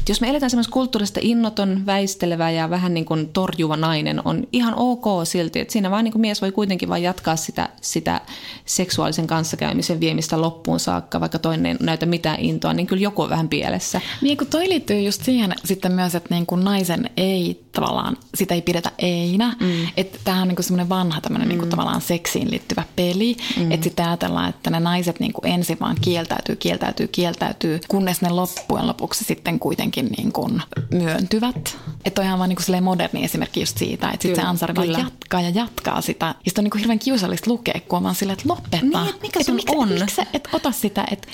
Jos 0.09 0.21
me 0.21 0.29
eletään 0.29 0.49
semmoista 0.49 0.73
kulttuurista 0.73 1.19
innoton, 1.23 1.85
väistelevä 1.85 2.51
ja 2.51 2.69
vähän 2.69 2.93
niin 2.93 3.05
kuin 3.05 3.29
torjuva 3.29 3.77
nainen, 3.77 4.21
on 4.25 4.47
ihan 4.53 4.73
ok 4.77 5.05
silti, 5.23 5.59
että 5.59 5.71
siinä 5.71 5.91
vaan 5.91 6.03
niin 6.03 6.11
kuin 6.11 6.21
mies 6.21 6.41
voi 6.41 6.51
kuitenkin 6.51 6.89
vain 6.89 7.03
jatkaa 7.03 7.35
sitä, 7.35 7.69
sitä 7.81 8.21
seksuaalisen 8.65 9.27
kanssakäymisen 9.27 9.99
viemistä 9.99 10.41
loppuun 10.41 10.79
saakka, 10.79 11.19
vaikka 11.19 11.39
toinen 11.39 11.65
ei 11.65 11.75
näytä 11.79 12.05
mitään 12.05 12.39
intoa, 12.39 12.73
niin 12.73 12.87
kyllä 12.87 13.03
joku 13.03 13.21
on 13.21 13.29
vähän 13.29 13.49
pielessä. 13.49 14.01
Niin 14.21 14.37
kun 14.37 14.47
toi 14.47 14.69
liittyy 14.69 15.01
just 15.01 15.23
siihen 15.23 15.55
sitten 15.65 15.91
myös, 15.91 16.15
että 16.15 16.35
niin 16.35 16.45
kuin 16.45 16.63
naisen 16.63 17.09
ei 17.17 17.63
tavallaan, 17.71 18.17
sitä 18.35 18.55
ei 18.55 18.61
pidetä 18.61 18.91
einä, 18.97 19.55
mm. 19.59 19.87
että 19.97 20.19
tämä 20.23 20.41
on 20.41 20.47
niin 20.47 20.63
semmoinen 20.63 20.89
vanha 20.89 21.21
tämmöinen 21.21 21.47
mm. 21.47 21.49
niin 21.49 21.59
kuin 21.59 21.69
tavallaan 21.69 22.01
seksiin 22.01 22.51
liittyvä 22.51 22.83
peli, 22.95 23.37
mm. 23.57 23.71
että 23.71 23.83
sitten 23.83 24.07
ajatellaan, 24.07 24.49
että 24.49 24.69
ne 24.69 24.79
naiset 24.79 25.19
niin 25.19 25.33
kuin 25.33 25.51
ensin 25.51 25.77
vaan 25.79 25.95
kieltäytyy, 26.01 26.55
kieltäytyy, 26.55 27.07
kieltäytyy, 27.07 27.79
kunnes 27.87 28.21
ne 28.21 28.29
loppujen 28.29 28.87
lopuksi 28.87 29.23
sitten 29.23 29.59
kuitenkin 29.59 29.88
jotenkin 29.89 30.15
niin 30.17 30.31
kuin 30.31 30.61
myöntyvät. 30.91 31.77
Että 32.05 32.21
on 32.21 32.25
ihan 32.25 32.39
vaan 32.39 32.49
niin 32.49 32.57
kuin 32.65 32.83
moderni 32.83 33.23
esimerkki 33.23 33.59
just 33.59 33.77
siitä, 33.77 34.09
että 34.09 34.21
sitten 34.23 34.43
se 34.43 34.47
Ansari 34.47 34.75
vaan 34.75 34.91
jatkaa 34.91 35.41
ja 35.41 35.49
jatkaa 35.49 36.01
sitä. 36.01 36.25
Ja 36.25 36.33
sitten 36.45 36.61
on 36.61 36.63
niin 36.63 36.71
kuin 36.71 36.79
hirveän 36.79 36.99
kiusallista 36.99 37.51
lukea, 37.51 37.81
kun 37.87 37.97
on 37.97 38.03
vaan 38.03 38.15
silleen, 38.15 38.37
että 38.39 38.49
lopeta. 38.49 38.77
Niin, 38.81 39.09
että 39.09 39.21
mikä 39.21 39.43
se 39.43 39.51
on? 39.67 39.89
Miksi 39.89 40.21
et 40.33 40.49
ota 40.53 40.71
sitä, 40.71 41.05
että 41.11 41.27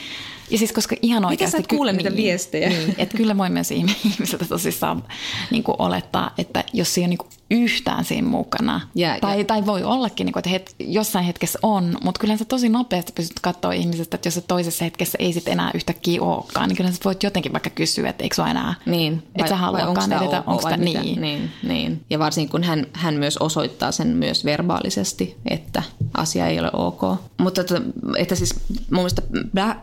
ja 0.50 0.58
siis 0.58 0.72
koska 0.74 0.96
ihan 1.02 1.26
oikeasti... 1.26 1.58
Mikä 1.58 1.68
sä 1.70 1.76
kuule 1.76 1.94
niitä 1.94 2.10
niin, 2.10 2.24
viestejä? 2.24 2.70
Niin, 2.70 2.96
että 2.98 3.18
kyllä 3.18 3.38
voi 3.38 3.50
myös 3.50 3.72
ihmiseltä 4.06 4.46
tosissaan 4.46 5.04
niin 5.52 5.64
kuin 5.64 5.76
olettaa, 5.80 6.32
että 6.38 6.64
jos 6.74 6.94
se 6.94 7.02
ei 7.02 7.04
ole 7.04 7.10
niin 7.10 7.18
kuin 7.18 7.30
yhtään 7.52 8.06
siinä 8.06 8.28
mukana, 8.28 8.82
ja, 8.96 9.18
tai, 9.22 9.40
ja. 9.40 9.46
tai 9.46 9.66
voi 9.66 9.84
ollakin, 9.84 10.26
niin 10.26 10.34
kuin, 10.34 10.40
että 10.40 10.50
het, 10.50 10.76
jossain 10.80 11.26
hetkessä 11.26 11.60
on, 11.64 11.98
mutta 12.04 12.20
kyllä 12.20 12.38
sä 12.38 12.46
tosi 12.46 12.70
nopeasti 12.70 13.14
pystyt 13.16 13.40
katsoa 13.40 13.72
ihmisestä, 13.72 14.16
että 14.16 14.28
jos 14.28 14.34
se 14.34 14.42
toisessa 14.42 14.84
hetkessä 14.84 15.18
ei 15.22 15.34
sitten 15.34 15.54
enää 15.54 15.72
yhtäkkiä 15.74 16.22
olekaan, 16.22 16.70
niin 16.70 16.78
kyllä 16.78 16.92
sä 16.92 17.00
voit 17.06 17.24
jotenkin 17.24 17.54
vaikka 17.54 17.70
kysyä, 17.70 18.10
että 18.10 18.24
eikö 18.24 18.42
ole 18.42 18.52
enää, 18.52 18.74
niin. 18.86 19.24
että 19.36 19.50
sä 19.50 19.56
haluakaan 19.56 20.14
edetä, 20.14 20.44
onko 20.48 20.62
sitä 20.62 20.78
niin. 20.78 21.22
niin. 21.22 21.52
niin. 21.64 22.02
Ja 22.10 22.20
varsinkin 22.20 22.52
kun 22.52 22.64
hän, 22.64 22.88
hän 22.94 23.14
myös 23.14 23.38
osoittaa 23.38 23.92
sen 23.92 24.08
myös 24.08 24.46
verbaalisesti, 24.46 25.38
että, 25.50 25.84
asia 26.14 26.48
ei 26.48 26.60
ole 26.60 26.70
ok. 26.74 27.02
Mutta 27.38 27.62
että, 27.62 27.82
että 28.18 28.36
siis 28.36 28.56
mun 28.70 28.80
mielestä 28.92 29.22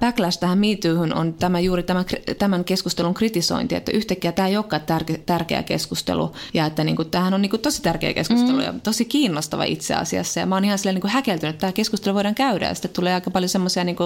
backlash 0.00 0.38
tähän 0.38 0.58
MeToohun 0.58 1.14
on 1.14 1.34
tämä 1.34 1.60
juuri 1.60 1.82
tämän, 1.82 2.04
tämän 2.38 2.64
keskustelun 2.64 3.14
kritisointi, 3.14 3.74
että 3.74 3.92
yhtäkkiä 3.92 4.32
tämä 4.32 4.48
ei 4.48 4.56
olekaan 4.56 4.82
tärkeä, 4.82 5.18
tärkeä 5.26 5.62
keskustelu 5.62 6.32
ja 6.54 6.66
että 6.66 6.84
niin 6.84 6.96
kuin, 6.96 7.10
tämähän 7.10 7.34
on 7.34 7.42
niin 7.42 7.50
kuin 7.50 7.62
tosi 7.62 7.82
tärkeä 7.82 8.14
keskustelu 8.14 8.56
mm. 8.56 8.62
ja 8.62 8.74
tosi 8.82 9.04
kiinnostava 9.04 9.64
itse 9.64 9.94
asiassa 9.94 10.40
ja 10.40 10.46
mä 10.46 10.54
oon 10.54 10.64
ihan 10.64 10.78
silleen 10.78 10.94
niin 10.94 11.00
kuin 11.00 11.10
häkeltynyt, 11.10 11.54
että 11.54 11.60
tämä 11.60 11.72
keskustelu 11.72 12.14
voidaan 12.14 12.34
käydä 12.34 12.68
ja 12.68 12.74
sitten 12.74 12.90
tulee 12.90 13.14
aika 13.14 13.30
paljon 13.30 13.48
semmoisia 13.48 13.84
niin 13.84 13.96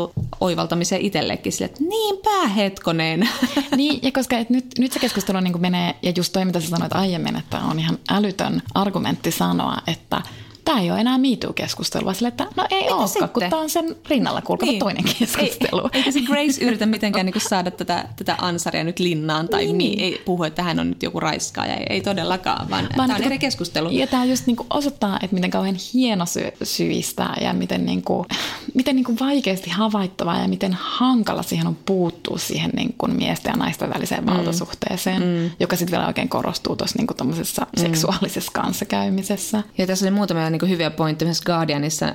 oivaltamisia 0.40 0.98
itsellekin 0.98 1.52
sille, 1.52 1.66
että 1.66 1.84
niinpä 1.84 2.48
hetkoneen. 2.48 3.28
Niin, 3.76 4.00
ja 4.02 4.12
koska 4.12 4.38
et 4.38 4.50
nyt, 4.50 4.66
nyt 4.78 4.92
se 4.92 4.98
keskustelu 4.98 5.40
niin 5.40 5.52
kuin 5.52 5.62
menee, 5.62 5.94
ja 6.02 6.12
just 6.16 6.32
toi 6.32 6.44
mitä 6.44 6.60
sä 6.60 6.68
sanoit 6.68 6.92
aiemmin, 6.92 7.36
että 7.36 7.60
on 7.60 7.78
ihan 7.78 7.98
älytön 8.10 8.62
argumentti 8.74 9.30
sanoa, 9.30 9.76
että– 9.86 10.22
tämä 10.66 10.80
ei 10.80 10.90
ole 10.90 11.00
enää 11.00 11.18
MeToo-keskustelua, 11.18 12.14
sille, 12.14 12.28
että 12.28 12.46
no 12.56 12.66
ei 12.70 12.82
olekaan, 12.82 13.08
sitten? 13.08 13.28
kun 13.28 13.42
tämä 13.50 13.62
on 13.62 13.70
sen 13.70 13.96
rinnalla 14.08 14.42
kulkeva 14.42 14.70
niin. 14.70 14.78
toinen 14.78 15.04
keskustelu. 15.18 15.80
Ei, 15.80 15.90
eikä 15.98 16.10
se 16.10 16.20
Grace 16.20 16.64
yritä 16.64 16.86
mitenkään 16.86 17.26
niin 17.26 17.40
saada 17.40 17.70
tätä, 17.70 18.08
tätä 18.16 18.34
ansaria 18.38 18.84
nyt 18.84 18.98
linnaan 18.98 19.48
tai 19.48 19.64
niin. 19.64 19.78
Niin, 19.78 20.00
ei 20.00 20.22
puhu, 20.24 20.44
että 20.44 20.62
hän 20.62 20.80
on 20.80 20.88
nyt 20.88 21.02
joku 21.02 21.20
raiskaaja. 21.20 21.74
Ei, 21.74 21.86
ei 21.90 22.00
todellakaan, 22.00 22.70
vaan, 22.70 22.88
vaan 22.96 23.08
tämä 23.08 23.18
on 23.18 23.24
eri 23.24 23.38
keskustelu. 23.38 23.90
Ja 23.90 24.06
tämä 24.06 24.24
just 24.24 24.46
niin 24.46 24.56
kuin 24.56 24.66
osoittaa, 24.70 25.18
että 25.22 25.34
miten 25.34 25.50
kauhean 25.50 25.76
hieno 25.94 26.26
sy- 26.26 26.52
syistä 26.62 27.28
ja 27.40 27.52
miten, 27.52 27.86
niin 27.86 28.02
kuin, 28.02 28.26
miten 28.74 28.96
niin 28.96 29.04
kuin 29.04 29.18
vaikeasti 29.18 29.70
havaittavaa 29.70 30.38
ja 30.38 30.48
miten 30.48 30.76
hankala 30.80 31.42
siihen 31.42 31.66
on 31.66 31.76
puuttua 31.86 32.38
siihen 32.38 32.70
niin 32.76 32.94
kuin 32.98 33.16
miesten 33.16 33.50
ja 33.50 33.56
naisten 33.56 33.90
väliseen 33.94 34.24
mm. 34.24 34.30
valtasuhteeseen, 34.30 35.22
mm. 35.22 35.50
joka 35.60 35.76
sitten 35.76 35.92
vielä 35.92 36.06
oikein 36.06 36.28
korostuu 36.28 36.76
tuossa 36.76 36.98
niin 36.98 37.06
kuin 37.06 37.36
mm. 37.36 37.82
seksuaalisessa 37.82 38.52
kanssakäymisessä. 38.54 39.62
Ja 39.78 39.86
tässä 39.86 40.04
oli 40.04 40.14
muutamia 40.14 40.50
niin 40.60 40.70
hyviä 40.70 40.90
pointteja 40.90 41.26
myös 41.26 41.42
Guardianissa. 41.42 42.14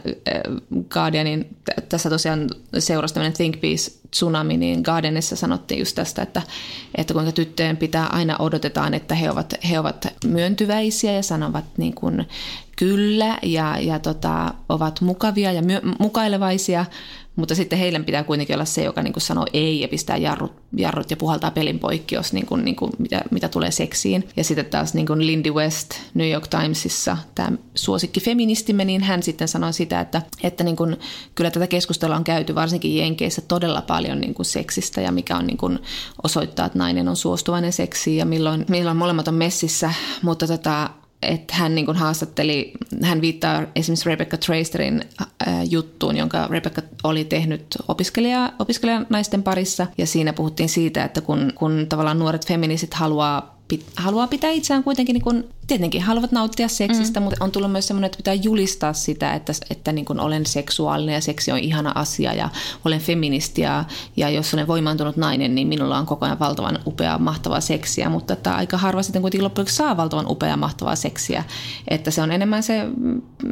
Guardianin, 0.90 1.58
tässä 1.90 2.10
tosiaan 2.10 2.50
seurasi 2.80 3.14
tämmöinen 3.14 3.38
Think 3.38 3.62
Peace 3.62 3.92
tsunami, 4.12 4.58
niin 4.58 4.82
Guardianissa 4.82 5.36
sanottiin 5.36 5.80
just 5.80 5.96
tästä, 5.96 6.22
että, 6.22 6.42
että 6.96 7.14
kuinka 7.14 7.32
tyttöjen 7.32 7.78
pitää 7.78 8.08
aina 8.08 8.36
odotetaan, 8.40 8.94
että 8.94 9.16
he 9.16 9.32
ovat, 9.32 9.54
he 9.70 9.80
ovat 9.80 10.08
myöntyväisiä 10.26 11.12
ja 11.12 11.24
sanovat 11.24 11.66
niin 11.78 11.94
kuin 11.94 12.28
kyllä 12.76 13.38
ja, 13.44 13.78
ja 13.80 14.00
tota, 14.00 14.54
ovat 14.70 15.02
mukavia 15.02 15.52
ja 15.52 15.62
myö, 15.62 15.82
mukailevaisia, 16.00 16.86
mutta 17.36 17.56
sitten 17.56 17.80
heille 17.80 18.00
pitää 18.00 18.24
kuitenkin 18.24 18.56
olla 18.56 18.66
se, 18.66 18.84
joka 18.84 19.04
niin 19.04 19.14
kuin 19.14 19.22
sanoo 19.22 19.46
ei 19.54 19.80
ja 19.80 19.88
pistää 19.88 20.18
jarrut, 20.18 20.54
jarrut 20.78 21.12
ja 21.12 21.18
puhaltaa 21.18 21.52
pelin 21.52 21.80
poikki, 21.80 22.16
jos 22.16 22.34
niin 22.34 22.46
kuin, 22.46 22.66
niin 22.66 22.76
kuin, 22.76 22.92
mitä, 22.98 23.22
mitä 23.32 23.50
tulee 23.50 23.72
seksiin. 23.72 24.28
Ja 24.38 24.44
sitten 24.44 24.66
taas 24.66 24.94
niin 24.94 25.08
kuin 25.08 25.28
Lindy 25.28 25.52
West 25.52 25.92
New 26.14 26.30
York 26.30 26.48
Timesissa, 26.48 27.18
tämä 27.36 27.52
suosikki 27.76 28.20
feministimme, 28.20 28.86
niin 28.86 29.04
hän 29.04 29.24
sitten 29.24 29.48
sanoi 29.48 29.74
sitä, 29.74 30.00
että, 30.00 30.22
että 30.44 30.64
niin 30.64 30.76
kuin, 30.76 30.98
kyllä 31.36 31.52
tätä 31.52 31.68
keskustelua 31.68 32.16
on 32.16 32.24
käyty 32.24 32.56
varsinkin 32.56 32.98
Jenkeissä 32.98 33.42
todella 33.42 33.82
paljon 33.82 34.22
niin 34.22 34.34
kuin 34.34 34.46
seksistä 34.46 35.02
ja 35.02 35.12
mikä 35.12 35.38
on 35.38 35.48
niin 35.48 35.58
kuin, 35.58 35.80
osoittaa, 36.24 36.66
että 36.66 36.80
nainen 36.80 37.08
on 37.08 37.16
suostuvainen 37.16 37.74
seksiin 37.74 38.18
ja 38.18 38.26
milloin, 38.26 38.66
milloin 38.70 38.98
molemmat 38.98 39.28
on 39.28 39.34
messissä, 39.34 39.94
mutta 40.22 40.48
tota, 40.48 40.90
että 41.22 41.56
hän 41.56 41.76
niin 41.76 41.96
haastatteli, 41.96 42.72
hän 43.04 43.22
viittaa 43.22 43.64
esimerkiksi 43.76 44.10
Rebecca 44.10 44.38
Tracerin 44.38 45.04
äh, 45.22 45.28
juttuun, 45.70 46.18
jonka 46.18 46.48
Rebecca 46.48 46.82
oli 47.04 47.26
tehnyt 47.26 47.66
opiskelija, 47.88 48.54
opiskelijanaisten 48.60 49.44
parissa. 49.44 49.88
Ja 49.98 50.06
siinä 50.06 50.34
puhuttiin 50.34 50.70
siitä, 50.70 51.04
että 51.04 51.22
kun, 51.22 51.54
kun 51.56 51.86
tavallaan 51.90 52.20
nuoret 52.20 52.48
feministit 52.48 52.94
haluaa, 52.94 53.60
pit, 53.68 53.86
haluaa 53.96 54.28
pitää 54.28 54.52
itseään 54.52 54.84
kuitenkin 54.84 55.14
niin 55.14 55.44
tietenkin 55.72 56.02
haluavat 56.02 56.32
nauttia 56.32 56.68
seksistä, 56.68 57.20
mm. 57.20 57.24
mutta 57.24 57.44
on 57.44 57.52
tullut 57.52 57.72
myös 57.72 57.88
semmoinen, 57.88 58.06
että 58.06 58.18
pitää 58.18 58.34
julistaa 58.34 58.94
sitä, 58.94 59.34
että, 59.34 59.54
että 59.70 59.92
niin 59.92 60.06
kuin 60.06 60.20
olen 60.20 60.46
seksuaalinen 60.46 61.14
ja 61.14 61.22
seksi 61.22 61.52
on 61.52 61.60
ihana 61.60 61.92
asia 61.96 62.34
ja 62.34 62.50
olen 62.86 63.00
feministi 63.00 63.62
ja, 63.62 63.86
ja 64.18 64.30
jos 64.30 64.54
olen 64.54 64.68
voimaantunut 64.68 65.18
nainen, 65.18 65.56
niin 65.56 65.68
minulla 65.68 65.98
on 65.98 66.06
koko 66.06 66.26
ajan 66.26 66.40
valtavan 66.40 66.80
upea, 66.86 67.18
mahtavaa 67.18 67.62
seksiä, 67.62 68.10
mutta 68.10 68.34
että 68.34 68.56
aika 68.56 68.78
harva 68.78 69.04
sitten 69.04 69.22
kuitenkin 69.22 69.44
loppujen 69.44 69.68
saa 69.68 69.98
valtavan 69.98 70.26
upea, 70.30 70.58
mahtavaa 70.58 70.96
seksiä. 70.96 71.44
Että 71.88 72.12
se 72.12 72.22
on 72.22 72.32
enemmän 72.32 72.64
se, 72.64 72.86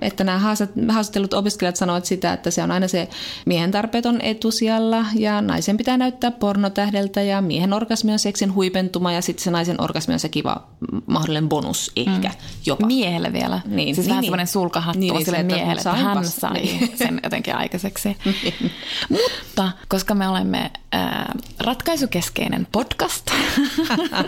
että 0.02 0.24
nämä 0.24 0.40
haastattelut 0.40 1.34
opiskelijat 1.34 1.76
sanovat 1.76 2.06
sitä, 2.06 2.34
että 2.34 2.52
se 2.52 2.64
on 2.64 2.72
aina 2.72 2.88
se 2.88 3.10
miehen 3.46 3.72
tarpeet 3.72 4.06
on 4.06 4.22
etusijalla 4.22 5.06
ja 5.16 5.42
naisen 5.42 5.78
pitää 5.78 5.98
näyttää 5.98 6.32
pornotähdeltä 6.32 7.22
ja 7.22 7.42
miehen 7.42 7.74
orgasmi 7.74 8.12
on 8.12 8.20
seksin 8.20 8.54
huipentuma 8.54 9.12
ja 9.12 9.22
sitten 9.22 9.44
se 9.44 9.52
naisen 9.52 9.82
orgasmi 9.82 10.14
on 10.14 10.20
se 10.20 10.30
kiva 10.30 10.68
mahdollinen 11.06 11.50
bonus 11.50 11.92
ehkä 12.16 12.28
mm. 12.28 12.36
jopa. 12.66 12.88
Miehelle 12.88 13.34
vielä. 13.34 13.62
Niin, 13.66 13.96
siis 13.96 13.98
niin, 13.98 14.10
vähän 14.10 14.22
niin. 14.22 14.28
semmoinen 14.28 14.48
sulkahattu 14.48 15.00
niin, 15.00 15.14
niin, 15.14 15.26
sille 15.26 15.44
miehelle, 15.44 15.80
että 15.80 15.94
hän 15.94 16.26
sai 16.26 16.54
niin. 16.54 16.98
sen 16.98 17.20
jotenkin 17.24 17.56
aikaiseksi. 17.56 18.18
Niin. 18.44 18.72
Mutta 19.10 19.72
koska 19.88 20.16
me 20.16 20.28
olemme 20.28 20.72
äh, 20.96 21.26
ratkaisukeskeinen 21.60 22.68
podcast, 22.72 23.32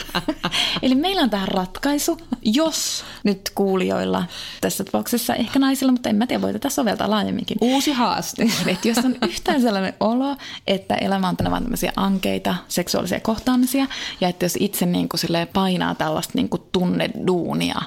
eli 0.83 0.95
meillä 0.95 1.21
on 1.21 1.29
tähän 1.29 1.47
ratkaisu, 1.47 2.17
jos 2.41 3.03
nyt 3.23 3.51
kuulijoilla, 3.55 4.23
tässä 4.61 4.83
tapauksessa 4.83 5.35
ehkä 5.35 5.59
naisilla, 5.59 5.91
mutta 5.91 6.09
en 6.09 6.15
mä 6.15 6.27
tiedä, 6.27 6.41
voi 6.41 6.53
tätä 6.53 6.69
soveltaa 6.69 7.09
laajemminkin. 7.09 7.57
Uusi 7.61 7.91
haaste. 7.91 8.43
että 8.67 8.87
jos 8.87 8.97
on 8.97 9.15
yhtään 9.21 9.61
sellainen 9.61 9.93
olo, 9.99 10.35
että 10.67 10.95
elämä 10.95 11.29
on 11.29 11.37
tänne 11.37 11.51
vaan 11.51 11.63
tämmöisiä 11.63 11.93
ankeita 11.95 12.55
seksuaalisia 12.67 13.19
kohtaamisia, 13.19 13.87
ja 14.21 14.29
että 14.29 14.45
jos 14.45 14.57
itse 14.59 14.85
niin 14.85 15.09
kuin 15.09 15.47
painaa 15.53 15.95
tällaista 15.95 16.33
niin 16.35 16.49
kuin 16.49 16.63
tunneduunia 16.71 17.81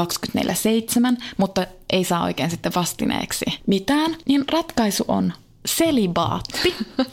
24-7, 0.00 1.22
mutta 1.36 1.66
ei 1.90 2.04
saa 2.04 2.24
oikein 2.24 2.50
sitten 2.50 2.72
vastineeksi 2.74 3.44
mitään, 3.66 4.16
niin 4.26 4.44
ratkaisu 4.52 5.04
on 5.08 5.32
selibaatti. 5.66 6.74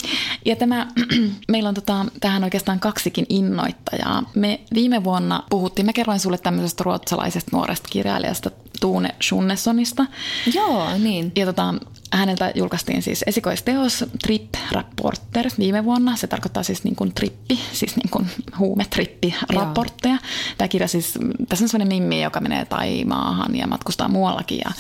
Ja 0.45 0.55
tämä, 0.55 0.87
meillä 1.51 1.69
on 1.69 1.75
tota, 1.75 2.05
tähän 2.19 2.43
oikeastaan 2.43 2.79
kaksikin 2.79 3.25
innoittajaa. 3.29 4.23
Me 4.35 4.59
viime 4.73 5.03
vuonna 5.03 5.43
puhuttiin, 5.49 5.85
mä 5.85 5.93
kerroin 5.93 6.19
sulle 6.19 6.37
tämmöisestä 6.37 6.83
ruotsalaisesta 6.83 7.49
nuoresta 7.53 7.89
kirjailijasta 7.89 8.51
Tuune 8.79 9.15
Schunnessonista. 9.23 10.05
Joo, 10.53 10.97
niin. 10.97 11.31
Ja 11.35 11.45
tota, 11.45 11.73
häneltä 12.11 12.51
julkaistiin 12.55 13.01
siis 13.01 13.23
esikoisteos 13.27 14.05
Trip 14.23 14.53
Rapporter 14.71 15.45
viime 15.59 15.85
vuonna. 15.85 16.15
Se 16.15 16.27
tarkoittaa 16.27 16.63
siis 16.63 16.83
niin 16.83 16.95
kuin 16.95 17.13
trippi, 17.13 17.59
siis 17.73 17.95
niin 17.95 18.09
kuin 18.09 18.27
huumetrippi 18.59 19.35
raportteja. 19.53 20.17
Tämä 20.57 20.67
kirja 20.67 20.87
siis, 20.87 21.13
tässä 21.49 21.65
on 21.65 21.69
sellainen 21.69 21.87
mimmi, 21.97 22.23
joka 22.23 22.39
menee 22.39 22.65
Taimaahan 22.65 23.55
ja 23.55 23.67
matkustaa 23.67 24.07
muuallakin. 24.07 24.57
Ja 24.65 24.71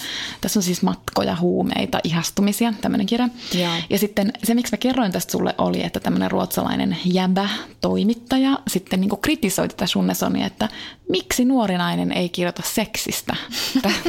tässä 0.41 0.59
on 0.59 0.63
siis 0.63 0.81
matkoja, 0.81 1.35
huumeita, 1.35 1.99
ihastumisia, 2.03 2.73
tämmöinen 2.81 3.07
kirja. 3.07 3.29
Joo. 3.53 3.73
Ja 3.89 3.99
sitten 3.99 4.33
se, 4.43 4.53
miksi 4.53 4.73
mä 4.73 4.77
kerroin 4.77 5.11
tästä 5.11 5.31
sulle, 5.31 5.55
oli, 5.57 5.83
että 5.83 5.99
tämmöinen 5.99 6.31
ruotsalainen 6.31 6.97
jäbä 7.05 7.49
toimittaja 7.81 8.59
sitten 8.67 9.01
niin 9.01 9.09
kuin 9.09 9.21
kritisoi 9.21 9.67
tätä 9.67 9.87
Sunnesonia, 9.87 10.45
että 10.45 10.69
miksi 11.09 11.45
nuori 11.45 11.77
nainen 11.77 12.11
ei 12.11 12.29
kirjoita 12.29 12.63
seksistä 12.65 13.35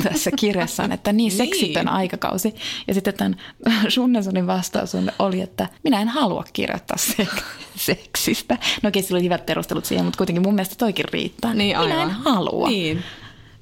tässä 0.03 0.31
kirjassaan, 0.37 0.93
että 0.93 1.13
niin 1.13 1.33
seksitön 1.33 1.85
niin. 1.85 1.95
aikakausi. 1.95 2.55
Ja 2.89 2.95
sitten 2.95 3.12
tämän 3.13 3.37
Sunnesonin 3.89 4.47
vastaus 4.47 4.93
oli, 5.19 5.41
että 5.41 5.69
minä 5.85 6.01
en 6.01 6.09
halua 6.09 6.45
kirjoittaa 6.53 6.97
sek- 7.01 7.43
seksistä. 7.77 8.59
No 8.83 8.89
okei, 8.89 9.03
sillä 9.03 9.17
oli 9.19 9.25
hyvät 9.25 9.47
perustelut 9.47 9.85
siihen, 9.85 10.05
mutta 10.05 10.19
kuitenkin 10.19 10.43
mun 10.43 10.55
mielestä 10.55 10.75
toikin 10.79 11.05
riittää. 11.13 11.55
Niin, 11.55 11.79
aivan. 11.79 11.91
Minä 11.91 12.03
en 12.03 12.11
halua. 12.11 12.69
Niin. 12.69 13.03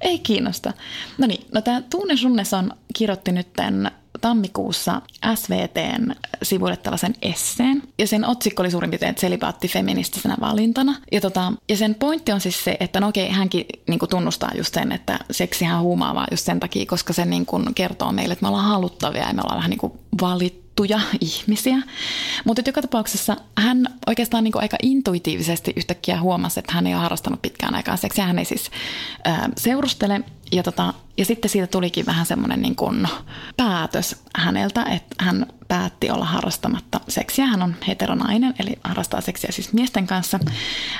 Ei 0.01 0.19
kiinnosta. 0.19 0.73
No 1.17 1.27
niin, 1.27 1.45
no 1.53 1.61
tämä 1.61 1.81
Tuune 1.81 2.17
Sunneson 2.17 2.71
kirjoitti 2.97 3.31
nyt 3.31 3.53
tämän 3.53 3.91
tammikuussa 4.21 5.01
SVTn 5.35 6.11
sivuille 6.43 6.77
tällaisen 6.77 7.15
esseen. 7.21 7.83
Ja 7.99 8.07
sen 8.07 8.25
otsikko 8.25 8.63
oli 8.63 8.71
suurin 8.71 8.89
piirtein 8.89 9.15
selibaatti 9.17 9.67
feministisenä 9.67 10.37
valintana. 10.41 10.95
Ja, 11.11 11.21
tota, 11.21 11.53
ja 11.69 11.77
sen 11.77 11.95
pointti 11.95 12.31
on 12.31 12.41
siis 12.41 12.63
se, 12.63 12.77
että 12.79 12.99
no 12.99 13.07
okei, 13.07 13.29
hänkin 13.29 13.65
niin 13.87 13.99
tunnustaa 14.09 14.51
just 14.57 14.73
sen, 14.73 14.91
että 14.91 15.19
seksihän 15.31 15.81
huumaavaa 15.81 16.27
just 16.31 16.45
sen 16.45 16.59
takia, 16.59 16.85
koska 16.85 17.13
se 17.13 17.25
niin 17.25 17.45
kertoo 17.75 18.11
meille, 18.11 18.33
että 18.33 18.43
me 18.43 18.47
ollaan 18.47 18.65
haluttavia 18.65 19.27
ja 19.27 19.33
me 19.33 19.41
ollaan 19.41 19.57
vähän 19.57 19.69
niin 19.69 19.79
kuin 19.79 19.93
valit, 20.21 20.61
tuttuja 20.75 20.99
ihmisiä. 21.19 21.77
Mutta 22.45 22.61
joka 22.65 22.81
tapauksessa 22.81 23.37
hän 23.57 23.87
oikeastaan 24.07 24.43
niin 24.43 24.53
aika 24.55 24.77
intuitiivisesti 24.83 25.73
yhtäkkiä 25.75 26.21
huomasi, 26.21 26.59
että 26.59 26.73
hän 26.73 26.87
ei 26.87 26.93
ole 26.93 27.01
harrastanut 27.01 27.41
pitkään 27.41 27.75
aikaa 27.75 27.97
seksiä. 27.97 28.25
Hän 28.25 28.39
ei 28.39 28.45
siis 28.45 28.71
ää, 29.23 29.49
seurustele 29.57 30.21
ja, 30.51 30.63
tota, 30.63 30.93
ja 31.17 31.25
sitten 31.25 31.49
siitä 31.49 31.67
tulikin 31.67 32.05
vähän 32.05 32.25
semmoinen 32.25 32.61
niin 32.61 32.75
päätös 33.57 34.15
häneltä, 34.35 34.83
että 34.83 35.15
hän 35.19 35.45
päätti 35.71 36.11
olla 36.11 36.25
harrastamatta 36.25 36.99
seksiä. 37.07 37.45
Hän 37.45 37.61
on 37.61 37.75
heteronainen, 37.87 38.53
eli 38.59 38.71
harrastaa 38.83 39.21
seksiä 39.21 39.51
siis 39.51 39.73
miesten 39.73 40.07
kanssa. 40.07 40.39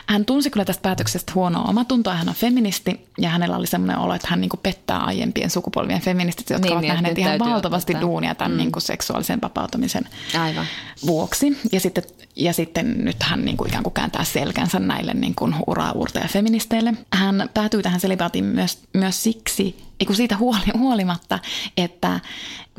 Hän 0.07 0.25
tunsi 0.25 0.49
kyllä 0.49 0.65
tästä 0.65 0.81
päätöksestä 0.81 1.31
huonoa 1.36 1.63
omatuntoa. 1.63 2.13
Hän 2.13 2.29
on 2.29 2.36
feministi 2.36 3.07
ja 3.17 3.29
hänellä 3.29 3.57
oli 3.57 3.67
semmoinen 3.67 3.97
olo, 3.97 4.13
että 4.13 4.27
hän 4.29 4.41
niin 4.41 4.49
kuin 4.49 4.60
pettää 4.63 4.99
aiempien 4.99 5.49
sukupolvien 5.49 6.01
feministit, 6.01 6.49
jotka 6.49 6.65
niin, 6.65 6.71
ovat 6.71 6.81
niin, 6.81 6.93
nähneet 6.93 7.17
ihan 7.17 7.39
valtavasti 7.39 7.93
ottaa. 7.93 8.01
duunia 8.01 8.36
tämän 8.36 8.51
mm. 8.51 8.57
niin 8.57 8.71
kuin 8.71 8.84
seksuaalisen 8.84 9.41
vapautumisen 9.41 10.03
Aivan. 10.39 10.65
vuoksi. 11.05 11.60
Ja 11.71 11.79
sitten, 11.79 12.03
ja 12.36 12.53
sitten 12.53 13.05
nyt 13.05 13.23
hän 13.23 13.45
niin 13.45 13.57
kuin 13.57 13.67
ikään 13.67 13.84
kuin 13.84 13.93
kääntää 13.93 14.23
selkänsä 14.23 14.79
näille 14.79 15.13
niin 15.13 15.36
kuin 15.36 15.55
ura 15.67 15.93
feministeille. 16.27 16.93
Hän 17.13 17.49
päätyi 17.53 17.84
tähän 17.84 17.99
selibaatiin 17.99 18.45
myös, 18.45 18.79
myös 18.93 19.23
siksi, 19.23 19.75
siitä 20.13 20.38
huoli, 20.38 20.60
huolimatta, 20.77 21.39
että 21.77 22.19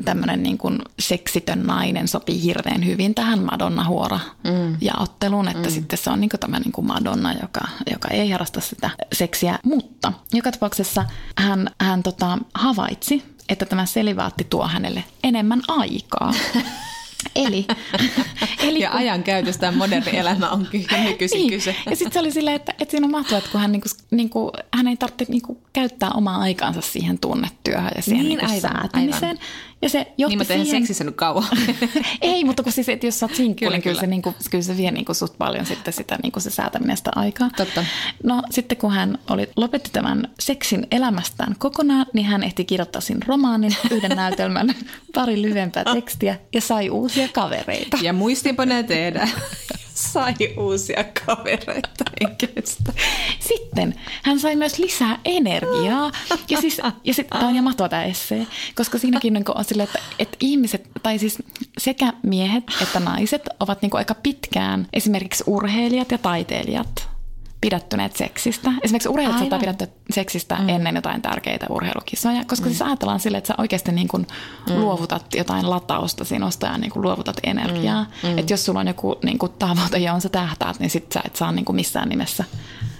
tämmöinen 0.05 0.43
niin 0.43 0.57
kuin 0.57 0.79
seksitön 0.99 1.63
nainen 1.63 2.07
sopii 2.07 2.43
hirveän 2.43 2.85
hyvin 2.85 3.15
tähän 3.15 3.39
Madonna-huora 3.39 4.19
mm. 4.43 4.77
jaotteluun, 4.81 5.47
että 5.47 5.69
mm. 5.69 5.73
sitten 5.73 5.99
se 5.99 6.09
on 6.09 6.21
niin 6.21 6.29
kuin 6.29 6.39
tämä 6.39 6.59
niin 6.59 6.71
kuin 6.71 6.87
Madonna, 6.87 7.33
joka, 7.41 7.61
joka 7.91 8.07
ei 8.07 8.29
harrasta 8.29 8.61
sitä 8.61 8.89
seksiä. 9.13 9.59
Mutta 9.63 10.13
joka 10.33 10.51
tapauksessa 10.51 11.05
hän, 11.37 11.69
hän 11.81 12.03
tota, 12.03 12.37
havaitsi, 12.53 13.23
että 13.49 13.65
tämä 13.65 13.85
selivaatti 13.85 14.47
tuo 14.49 14.67
hänelle 14.67 15.03
enemmän 15.23 15.61
aikaa. 15.67 16.33
Eli, 17.35 17.65
eli 18.67 18.79
ja 18.79 18.89
kun... 18.89 18.99
ajan 18.99 19.23
käytöstä 19.23 19.71
moderni 19.71 20.17
elämä 20.17 20.49
on 20.49 20.67
nykyisin 20.73 21.37
niin. 21.37 21.49
kyse. 21.49 21.75
Ja 21.89 21.95
sitten 21.95 22.13
se 22.13 22.19
oli 22.19 22.31
silleen, 22.31 22.55
että, 22.55 22.73
että 22.79 22.91
siinä 22.91 23.05
on 23.05 23.11
mahtavaa, 23.11 23.37
että 23.37 23.51
kun 23.51 23.61
hän, 23.61 23.71
niinku, 23.71 23.89
niinku, 24.11 24.51
hän 24.73 24.87
ei 24.87 24.97
tarvitse 24.97 25.25
niinku, 25.29 25.61
käyttää 25.73 26.09
omaa 26.09 26.37
aikaansa 26.37 26.81
siihen 26.81 27.19
tunnetyöhön 27.19 27.91
ja 27.95 28.01
siihen 28.01 28.25
niin, 28.25 28.37
niinku, 28.37 28.45
aivan, 28.45 28.61
säätämiseen. 28.61 29.23
Aivan. 29.23 29.45
Ja 29.83 29.89
se 29.89 30.13
niin, 30.17 30.37
mutta 30.37 30.53
siihen... 30.53 30.65
seksissä 30.65 31.03
nyt 31.03 31.15
kauan. 31.15 31.47
ei, 32.21 32.43
mutta 32.43 32.63
kun 32.63 32.71
siis, 32.71 32.89
että 32.89 33.07
jos 33.07 33.19
sä 33.19 33.25
oot 33.25 33.35
sinkku, 33.35 33.69
niin 33.69 33.81
kyllä, 33.81 33.99
se, 33.99 34.07
niin 34.07 34.21
kuin, 34.21 34.35
kyllä 34.51 34.63
se 34.63 34.77
vie 34.77 34.91
niin 34.91 35.05
kuin 35.05 35.15
sut 35.15 35.37
paljon 35.37 35.65
sitten 35.65 35.93
sitä, 35.93 36.17
niin 36.23 36.31
kuin 36.31 36.43
se 36.43 36.49
säätäminen 36.49 36.97
sitä 36.97 37.11
aikaa. 37.15 37.49
Totta. 37.57 37.85
No 38.23 38.43
sitten 38.49 38.77
kun 38.77 38.91
hän 38.91 39.17
oli, 39.29 39.49
lopetti 39.55 39.89
tämän 39.93 40.29
seksin 40.39 40.87
elämästään 40.91 41.55
kokonaan, 41.57 42.05
niin 42.13 42.25
hän 42.25 42.43
ehti 42.43 42.65
kirjoittaa 42.65 43.01
siinä 43.01 43.25
romaanin, 43.27 43.75
yhden 43.91 44.17
näytelmän, 44.23 44.75
pari 45.13 45.41
lyhyempää 45.41 45.83
tekstiä 45.93 46.39
ja 46.53 46.61
sai 46.61 46.89
uusia 46.89 47.27
kavereita. 47.27 47.97
Ja 48.01 48.13
muistinpanoja 48.13 48.83
tehdä 48.83 49.27
sai 50.13 50.33
uusia 50.57 51.03
kavereita 51.25 52.03
kestä. 52.37 52.93
Sitten 53.39 53.95
hän 54.23 54.39
sai 54.39 54.55
myös 54.55 54.79
lisää 54.79 55.19
energiaa. 55.25 56.11
Ja, 56.49 56.61
siis, 56.61 56.81
ja 57.03 57.13
sit, 57.13 57.27
tämä 57.29 57.47
on 57.47 57.63
mahtava 57.63 57.89
tämä 57.89 58.03
essee, 58.03 58.47
koska 58.75 58.97
siinäkin 58.97 59.33
niin 59.33 59.43
on 59.55 59.65
silleen, 59.65 59.87
että, 59.87 59.99
että 60.19 60.37
ihmiset, 60.39 60.89
tai 61.03 61.19
siis 61.19 61.37
sekä 61.77 62.13
miehet 62.23 62.63
että 62.81 62.99
naiset 62.99 63.49
ovat 63.59 63.81
niin 63.81 63.91
aika 63.93 64.15
pitkään 64.15 64.87
esimerkiksi 64.93 65.43
urheilijat 65.47 66.11
ja 66.11 66.17
taiteilijat 66.17 67.02
pidättyneet 67.63 68.15
seksistä. 68.15 68.71
Esimerkiksi 68.83 69.09
urheilijat 69.09 69.39
saattaa 69.39 69.59
pidättyä 69.59 69.87
seksistä 70.09 70.55
mm. 70.55 70.69
ennen 70.69 70.95
jotain 70.95 71.21
tärkeitä 71.21 71.65
urheilukisoja, 71.69 72.45
koska 72.45 72.55
siis 72.55 72.61
mm. 72.65 72.69
siis 72.69 72.81
ajatellaan 72.81 73.19
sille, 73.19 73.37
että 73.37 73.47
sä 73.47 73.53
oikeasti 73.57 73.91
niin 73.91 74.07
kuin 74.07 74.27
mm. 74.69 74.75
luovutat 74.75 75.25
jotain 75.35 75.69
latausta 75.69 76.23
sinusta 76.23 76.67
ja 76.67 76.77
niin 76.77 76.91
kuin 76.91 77.03
luovutat 77.03 77.37
energiaa. 77.43 78.05
Mm. 78.23 78.29
Mm. 78.29 78.37
Että 78.37 78.53
jos 78.53 78.65
sulla 78.65 78.79
on 78.79 78.87
joku 78.87 79.15
niin 79.23 79.37
kuin 79.37 79.51
tavoite, 79.59 79.97
johon 79.97 80.21
sä 80.21 80.29
tähtäät, 80.29 80.79
niin 80.79 80.89
sit 80.89 81.11
sä 81.11 81.21
et 81.25 81.35
saa 81.35 81.51
niin 81.51 81.65
kuin 81.65 81.75
missään 81.75 82.09
nimessä 82.09 82.43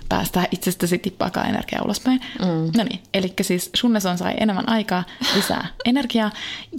päästä 0.10 0.47
itsestäsi 0.52 0.97
tippaakaan 0.97 1.49
energiaa 1.49 1.84
ulospäin. 1.84 2.21
Mm. 2.39 2.71
No 2.78 2.84
niin, 2.84 2.99
eli 3.13 3.34
siis 3.41 3.69
Shunneson 3.78 4.17
sai 4.17 4.34
enemmän 4.39 4.69
aikaa, 4.69 5.04
lisää 5.36 5.67
energiaa. 5.86 6.32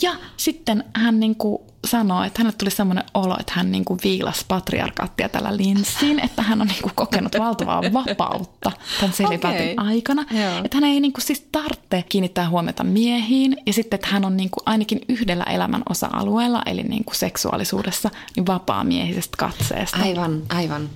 Ja 0.03 0.12
sitten 0.37 0.85
hän 0.94 1.20
niin 1.20 1.37
kuin 1.37 1.62
sanoo, 1.85 2.25
että 2.25 2.40
hänelle 2.40 2.57
tuli 2.59 2.70
semmoinen 2.70 3.05
olo, 3.14 3.37
että 3.40 3.53
hän 3.57 3.73
niin 3.73 3.85
kuin 3.85 4.01
viilasi 4.05 4.44
patriarkaattia 4.49 5.29
tällä 5.29 5.57
linssiin, 5.57 6.20
että 6.20 6.42
hän 6.42 6.61
on 6.61 6.66
niin 6.66 6.83
kuin 6.83 6.92
kokenut 6.94 7.38
valtavaa 7.38 7.83
vapautta 7.83 8.73
tämän 9.01 9.14
selipäätin 9.14 9.81
okay. 9.81 9.88
aikana. 9.88 10.25
Joo. 10.31 10.59
Että 10.64 10.77
hän 10.77 10.85
ei 10.85 11.01
niin 11.01 11.12
kuin 11.12 11.23
siis 11.23 11.47
tarvitse 11.53 12.05
kiinnittää 12.09 12.49
huomiota 12.49 12.85
miehiin 12.85 13.57
ja 13.66 13.73
sitten, 13.73 13.97
että 13.97 14.09
hän 14.11 14.25
on 14.25 14.37
niin 14.37 14.51
kuin 14.51 14.62
ainakin 14.66 15.01
yhdellä 15.09 15.44
elämän 15.44 15.83
osa-alueella, 15.90 16.62
eli 16.66 16.83
niin 16.83 17.05
kuin 17.05 17.16
seksuaalisuudessa, 17.16 18.11
niin 18.37 18.47
vapaa 18.47 18.85
miehisestä 18.85 19.37
katseesta. 19.37 20.03
Aivan, 20.03 20.42
aivan. 20.49 20.88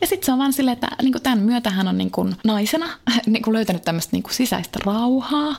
Ja 0.00 0.06
sitten 0.06 0.26
se 0.26 0.32
on 0.32 0.38
vaan 0.38 0.52
silleen, 0.52 0.72
että 0.72 0.88
niin 1.02 1.12
kuin 1.12 1.22
tämän 1.22 1.38
myötä 1.38 1.70
hän 1.70 1.88
on 1.88 1.98
niin 1.98 2.10
kuin 2.10 2.36
naisena 2.44 2.86
niin 3.26 3.42
kuin 3.42 3.54
löytänyt 3.54 3.82
tämmöistä 3.82 4.10
niin 4.12 4.22
kuin 4.22 4.34
sisäistä 4.34 4.78
rauhaa. 4.86 5.56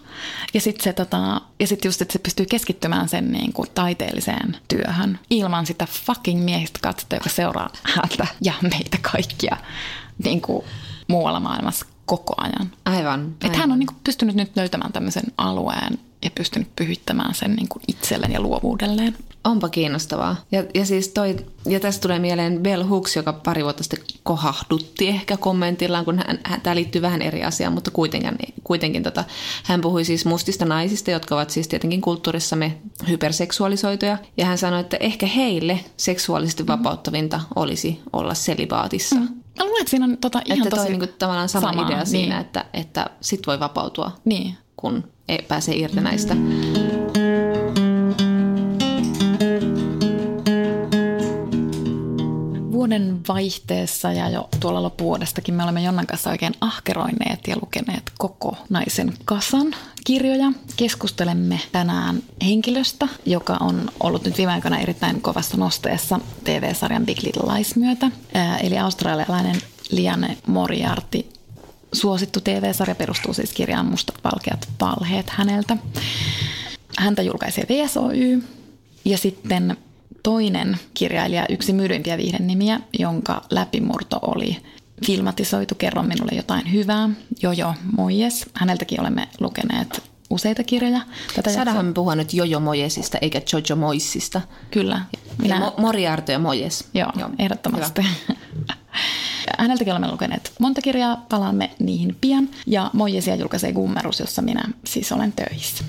Ja 0.53 0.61
sitten 0.61 0.83
se 0.83 0.93
tota, 0.93 1.41
ja 1.59 1.67
sit 1.67 1.85
just, 1.85 2.01
että 2.01 2.13
se 2.13 2.19
pystyy 2.19 2.45
keskittymään 2.45 3.09
sen 3.09 3.31
niin 3.31 3.53
kuin 3.53 3.69
taiteelliseen 3.75 4.57
työhön 4.67 5.19
ilman 5.29 5.65
sitä 5.65 5.87
fucking 6.05 6.43
miehistä 6.43 6.79
katsetta, 6.81 7.15
joka 7.15 7.29
seuraa 7.29 7.69
häntä 7.83 8.27
ja 8.41 8.53
meitä 8.61 8.97
kaikkia 9.01 9.57
niin 10.23 10.41
kuin 10.41 10.65
muualla 11.07 11.39
maailmassa 11.39 11.85
koko 12.05 12.33
ajan. 12.37 12.71
Aivan. 12.85 12.95
aivan. 12.95 13.35
Että 13.45 13.57
hän 13.57 13.71
on 13.71 13.79
niin 13.79 13.87
kuin 13.87 13.97
pystynyt 14.03 14.35
nyt 14.35 14.51
löytämään 14.55 14.93
tämmöisen 14.93 15.23
alueen 15.37 15.99
ja 16.23 16.31
pystynyt 16.35 16.75
pyhittämään 16.75 17.35
sen 17.35 17.55
niin 17.55 17.67
kuin 17.69 17.83
itselleen 17.87 18.31
ja 18.31 18.41
luovuudelleen. 18.41 19.17
Onpa 19.43 19.69
kiinnostavaa. 19.69 20.35
Ja, 20.51 20.63
ja 20.73 20.85
siis 20.85 21.07
toi, 21.07 21.35
ja 21.65 21.79
tästä 21.79 22.01
tulee 22.01 22.19
mieleen 22.19 22.59
Bell 22.63 22.83
Hooks, 22.83 23.15
joka 23.15 23.33
pari 23.33 23.63
vuotta 23.63 23.83
sitten 23.83 23.99
kohahdutti 24.23 25.07
ehkä 25.07 25.37
kommentillaan, 25.37 26.05
kun 26.05 26.17
hän, 26.17 26.39
hän, 26.43 26.61
tämä 26.61 26.75
liittyy 26.75 27.01
vähän 27.01 27.21
eri 27.21 27.43
asiaan, 27.43 27.73
mutta 27.73 27.91
kuitenkin, 27.91 28.37
kuitenkin 28.63 29.03
tota, 29.03 29.23
hän 29.63 29.81
puhui 29.81 30.05
siis 30.05 30.25
mustista 30.25 30.65
naisista, 30.65 31.11
jotka 31.11 31.35
ovat 31.35 31.49
siis 31.49 31.67
tietenkin 31.67 32.01
kulttuurissamme 32.01 32.77
hyperseksuaalisoituja. 33.07 34.17
Ja 34.37 34.45
hän 34.45 34.57
sanoi, 34.57 34.79
että 34.79 34.97
ehkä 34.99 35.25
heille 35.25 35.79
seksuaalisesti 35.97 36.63
mm-hmm. 36.63 36.83
vapauttavinta 36.83 37.41
olisi 37.55 38.01
olla 38.13 38.33
selibaatissa. 38.33 39.15
Mm. 39.15 39.27
Mä 39.57 39.65
luulen, 39.65 39.81
että 39.81 39.89
siinä 39.91 40.05
on 40.05 40.17
tota, 40.17 40.41
ihan 40.45 40.67
että 40.67 40.75
tosi... 40.77 40.89
Niin 40.89 40.99
kuin, 40.99 41.13
tavallaan 41.19 41.49
sama, 41.49 41.67
sama 41.67 41.87
idea 41.87 41.97
niin. 41.97 42.07
siinä, 42.07 42.39
että, 42.39 42.65
että 42.73 43.09
sit 43.21 43.47
voi 43.47 43.59
vapautua, 43.59 44.11
niin. 44.25 44.57
kun 44.77 45.12
ei 45.27 45.45
pääse 45.47 45.75
irti 45.75 46.01
näistä. 46.01 46.35
Vuoden 52.71 53.19
vaihteessa 53.27 54.11
ja 54.11 54.29
jo 54.29 54.49
tuolla 54.59 54.83
loppuvuodestakin 54.83 55.55
me 55.55 55.63
olemme 55.63 55.83
Jonnan 55.83 56.07
kanssa 56.07 56.29
oikein 56.29 56.53
ahkeroineet 56.61 57.47
ja 57.47 57.55
lukeneet 57.61 58.11
koko 58.17 58.57
naisen 58.69 59.13
kasan 59.25 59.75
kirjoja. 60.05 60.51
Keskustelemme 60.75 61.59
tänään 61.71 62.23
henkilöstä, 62.45 63.07
joka 63.25 63.57
on 63.59 63.91
ollut 63.99 64.25
nyt 64.25 64.37
viime 64.37 64.51
aikoina 64.51 64.79
erittäin 64.79 65.21
kovassa 65.21 65.57
nosteessa 65.57 66.19
TV-sarjan 66.43 67.05
Big 67.05 67.23
Little 67.23 67.53
Lies 67.53 67.75
myötä. 67.75 68.11
Eli 68.61 68.77
australialainen 68.77 69.55
Liane 69.91 70.37
Moriarty 70.47 71.25
Suosittu 71.93 72.41
TV-sarja 72.41 72.95
perustuu 72.95 73.33
siis 73.33 73.53
kirjaan 73.53 73.85
Mustat 73.85 74.15
valkeat 74.23 74.67
valheet 74.81 75.29
häneltä. 75.29 75.77
Häntä 76.97 77.21
julkaisee 77.21 77.65
VSOY 77.69 78.43
ja 79.05 79.17
sitten 79.17 79.77
toinen 80.23 80.77
kirjailija, 80.93 81.45
yksi 81.49 81.73
myydympiä 81.73 82.17
nimiä, 82.39 82.79
jonka 82.99 83.41
läpimurto 83.49 84.19
oli 84.21 84.57
filmatisoitu 85.05 85.75
Kerro 85.75 86.03
minulle 86.03 86.31
jotain 86.35 86.73
hyvää, 86.73 87.09
Jojo 87.41 87.73
Mojes. 87.97 88.45
Häneltäkin 88.53 89.01
olemme 89.01 89.27
lukeneet 89.39 90.03
useita 90.29 90.63
kirjoja. 90.63 91.01
Tätä 91.35 91.53
Saadaanhan 91.53 91.85
me 91.85 91.93
puhua 91.93 92.15
nyt 92.15 92.33
Jojo 92.33 92.59
Mojesista 92.59 93.17
eikä 93.21 93.41
Jojo 93.53 93.75
Moissista. 93.75 94.41
Kyllä. 94.71 95.01
Minä... 95.41 95.55
Ja 95.55 95.61
Mo- 95.69 95.81
Moriarty 95.81 96.31
ja 96.31 96.39
Mojes. 96.39 96.87
Joo, 96.93 97.11
Joo. 97.19 97.29
ehdottomasti. 97.39 98.01
Häneltäkin 99.57 99.93
olemme 99.93 100.11
lukeneet 100.11 100.51
monta 100.59 100.81
kirjaa, 100.81 101.25
palaamme 101.29 101.71
niihin 101.79 102.17
pian. 102.21 102.49
Ja 102.67 102.89
Mojesia 102.93 103.35
julkaisee 103.35 103.73
Gummerus, 103.73 104.19
jossa 104.19 104.41
minä 104.41 104.63
siis 104.85 105.11
olen 105.11 105.31
töissä. 105.31 105.83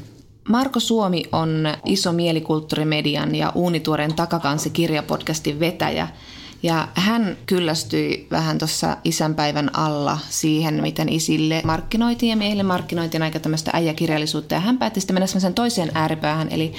Marko 0.49 0.81
Suomi 0.81 1.25
on 1.33 1.69
iso 1.85 2.13
mielikulttuurimedian 2.13 3.35
ja 3.35 3.53
uunituoren 3.55 4.15
takakansi 4.15 4.71
kirjapodcastin 4.71 5.61
vetäjä– 5.61 6.09
ja 6.65 6.89
hän 6.95 7.37
kyllästyi 7.47 8.27
vähän 8.31 8.59
tuossa 8.59 8.97
isänpäivän 9.05 9.77
alla 9.77 10.19
siihen, 10.29 10.83
miten 10.83 11.09
isille 11.09 11.63
markkinoitiin 11.65 12.31
ja 12.31 12.37
miehille 12.37 12.63
markkinoitiin 12.63 13.23
aika 13.23 13.39
tämmöistä 13.39 13.71
äijäkirjallisuutta. 13.75 14.55
Ja 14.55 14.61
hän 14.61 14.79
päätti 14.79 15.01
sitten 15.01 15.15
mennä 15.15 15.27
sen 15.27 15.55
toiseen 15.55 15.91
ääripäähän, 15.95 16.49
eli 16.51 16.73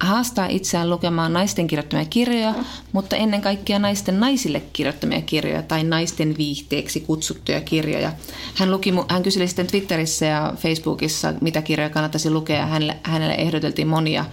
haastaa 0.00 0.46
itseään 0.46 0.90
lukemaan 0.90 1.32
naisten 1.32 1.66
kirjoittamia 1.66 2.04
kirjoja, 2.04 2.54
mutta 2.92 3.16
ennen 3.16 3.42
kaikkea 3.42 3.78
naisten 3.78 4.20
naisille 4.20 4.62
kirjoittamia 4.72 5.22
kirjoja 5.22 5.62
tai 5.62 5.84
naisten 5.84 6.34
viihteeksi 6.38 7.00
kutsuttuja 7.00 7.60
kirjoja. 7.60 8.12
Hän, 8.54 8.70
luki, 8.70 8.94
hän 9.08 9.22
kyseli 9.22 9.48
sitten 9.48 9.66
Twitterissä 9.66 10.26
ja 10.26 10.54
Facebookissa, 10.56 11.34
mitä 11.40 11.62
kirjoja 11.62 11.90
kannattaisi 11.90 12.30
lukea. 12.30 12.66
Hänelle, 12.66 12.96
hänelle 13.02 13.34
ehdoteltiin 13.34 13.88
monia, 13.88 14.24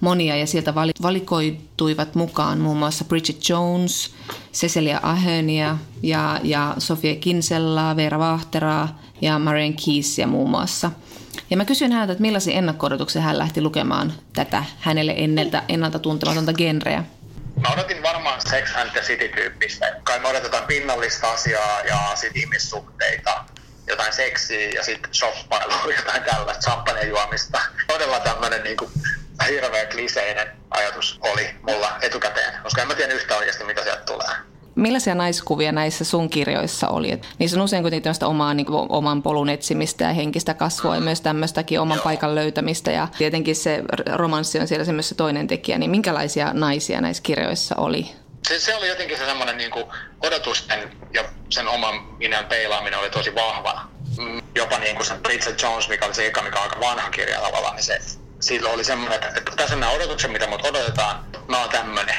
monia 0.00 0.36
ja 0.36 0.46
sieltä 0.46 0.74
valikoituivat 1.02 2.14
mukaan 2.14 2.58
muun 2.58 2.76
muassa 2.76 3.04
Bridget 3.04 3.48
Jones, 3.48 4.10
Cecilia 4.58 5.00
Ahöniä 5.02 5.76
ja, 6.02 6.40
ja 6.42 6.74
Sofia 6.78 7.14
Kinsellaa, 7.14 7.96
Veera 7.96 8.18
Vahteraa 8.18 9.00
ja 9.20 9.38
Marian 9.38 9.74
Keysia 9.84 10.26
muun 10.26 10.50
muassa. 10.50 10.90
Ja 11.50 11.56
mä 11.56 11.64
kysyin 11.64 11.92
häneltä, 11.92 12.12
että 12.12 12.22
millaisia 12.22 12.54
ennakko 12.54 12.88
hän 13.20 13.38
lähti 13.38 13.60
lukemaan 13.60 14.12
tätä 14.32 14.64
hänelle 14.78 15.14
enneltä, 15.16 15.62
ennalta 15.68 15.98
tuntematonta 15.98 16.52
genreä. 16.52 17.04
Mä 17.60 17.72
odotin 17.72 18.02
varmaan 18.02 18.40
Sex 18.40 18.76
and 18.76 18.90
the 18.90 19.00
City-tyyppistä. 19.00 19.96
Kai 20.02 20.18
me 20.18 20.28
odotetaan 20.28 20.64
pinnallista 20.66 21.32
asiaa 21.32 21.80
ja 21.80 22.12
sit 22.14 22.36
ihmissuhteita, 22.36 23.44
jotain 23.86 24.12
seksiä 24.12 24.68
ja 24.68 24.84
sitten 24.84 25.14
shoppailua, 25.14 25.92
jotain 25.98 26.22
tällaista, 26.22 26.70
champagne 26.70 27.02
juomista. 27.02 27.60
Todella 27.86 28.20
tämmönen 28.20 28.64
niinku 28.64 28.90
hirveä 29.46 29.86
kliseinen 29.86 30.48
ajatus 30.70 31.18
oli 31.20 31.46
mulla 31.62 31.98
etukäteen, 32.02 32.54
koska 32.62 32.82
en 32.82 32.88
mä 32.88 32.94
tiedä 32.94 33.14
yhtä 33.14 33.36
oikeasti, 33.36 33.64
mitä 33.64 33.82
sieltä 33.82 34.02
tulee. 34.02 34.28
Millaisia 34.74 35.14
naiskuvia 35.14 35.72
näissä 35.72 36.04
sun 36.04 36.30
kirjoissa 36.30 36.88
oli? 36.88 37.12
Et 37.12 37.28
niissä 37.38 37.56
on 37.56 37.64
usein 37.64 37.82
kuitenkin 37.82 38.02
tämmöistä 38.02 38.26
omaa, 38.26 38.54
niin 38.54 38.66
kuin, 38.66 38.86
oman 38.88 39.22
polun 39.22 39.48
etsimistä 39.48 40.04
ja 40.04 40.12
henkistä 40.12 40.54
kasvua 40.54 40.94
ja 40.94 41.00
myös 41.00 41.20
tämmöistäkin 41.20 41.80
oman 41.80 42.00
paikan 42.04 42.34
löytämistä. 42.34 42.90
Ja 42.90 43.08
tietenkin 43.18 43.56
se 43.56 43.82
romanssi 44.14 44.60
on 44.60 44.68
siellä 44.68 44.84
se 44.84 44.92
myös 44.92 45.08
se 45.08 45.14
toinen 45.14 45.46
tekijä. 45.46 45.78
Niin 45.78 45.90
minkälaisia 45.90 46.52
naisia 46.52 47.00
näissä 47.00 47.22
kirjoissa 47.22 47.74
oli? 47.76 48.06
Se, 48.48 48.60
se 48.60 48.74
oli 48.74 48.88
jotenkin 48.88 49.18
se 49.18 49.26
semmoinen 49.26 49.56
niin 49.56 49.70
kuin 49.70 49.84
odotusten 50.20 50.90
ja 51.14 51.24
sen 51.50 51.68
oman 51.68 51.94
minän 52.18 52.46
peilaaminen 52.46 52.98
oli 52.98 53.10
tosi 53.10 53.34
vahva. 53.34 53.80
Mm, 54.18 54.42
jopa 54.54 54.78
niin 54.78 54.96
kuin 54.96 55.06
se 55.06 55.14
Bridget 55.14 55.62
Jones, 55.62 55.88
mikä 55.88 56.06
oli 56.06 56.14
se 56.14 56.26
eka, 56.26 56.42
mikä 56.42 56.56
on 56.58 56.62
aika 56.62 56.80
vanha 56.80 57.10
kirja 57.10 57.40
tavallaan, 57.40 57.76
niin 57.76 57.84
se, 57.84 57.98
silloin 58.40 58.74
oli 58.74 58.84
semmoinen, 58.84 59.14
että, 59.14 59.38
että 59.38 59.56
tässä 59.56 59.74
on 59.74 59.80
nämä 59.80 59.92
odotukset, 59.92 60.32
mitä 60.32 60.46
mut 60.46 60.66
odotetaan, 60.66 61.26
mä 61.48 61.60
oon 61.60 61.70
tämmöinen. 61.70 62.16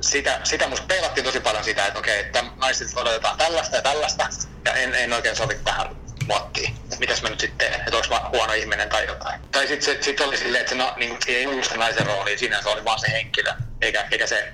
Sitä, 0.00 0.40
sitä 0.44 0.68
musta 0.68 0.86
peilattiin 0.86 1.24
tosi 1.24 1.40
paljon 1.40 1.64
sitä, 1.64 1.86
että 1.86 1.98
okei, 1.98 2.20
että 2.20 2.44
naisilta 2.56 3.00
odotetaan 3.00 3.38
tällaista 3.38 3.76
ja 3.76 3.82
tällaista, 3.82 4.28
ja 4.64 4.72
en, 4.72 4.94
en 4.94 5.12
oikein 5.12 5.36
sovi 5.36 5.54
tähän 5.64 5.96
muottiin. 6.28 6.74
Mitäs 6.98 7.22
mä 7.22 7.28
nyt 7.28 7.40
sitten 7.40 7.58
teen, 7.58 7.80
että 7.80 7.96
onko 7.96 8.08
mä 8.10 8.28
huono 8.32 8.52
ihminen 8.52 8.88
tai 8.88 9.06
jotain. 9.06 9.40
Tai 9.52 9.66
sitten 9.66 9.94
se, 9.96 10.02
sit 10.02 10.20
oli 10.20 10.36
silleen, 10.36 10.60
että 10.60 10.70
se 10.70 10.76
no, 10.76 10.92
niin, 10.96 11.18
ei 11.26 11.46
ollut 11.46 11.64
sitä 11.64 11.76
naisen 11.76 12.06
rooli, 12.06 12.38
siinä 12.38 12.62
se 12.62 12.68
oli 12.68 12.84
vaan 12.84 13.00
se 13.00 13.12
henkilö, 13.12 13.52
eikä, 13.80 14.06
eikä 14.10 14.26
se 14.26 14.52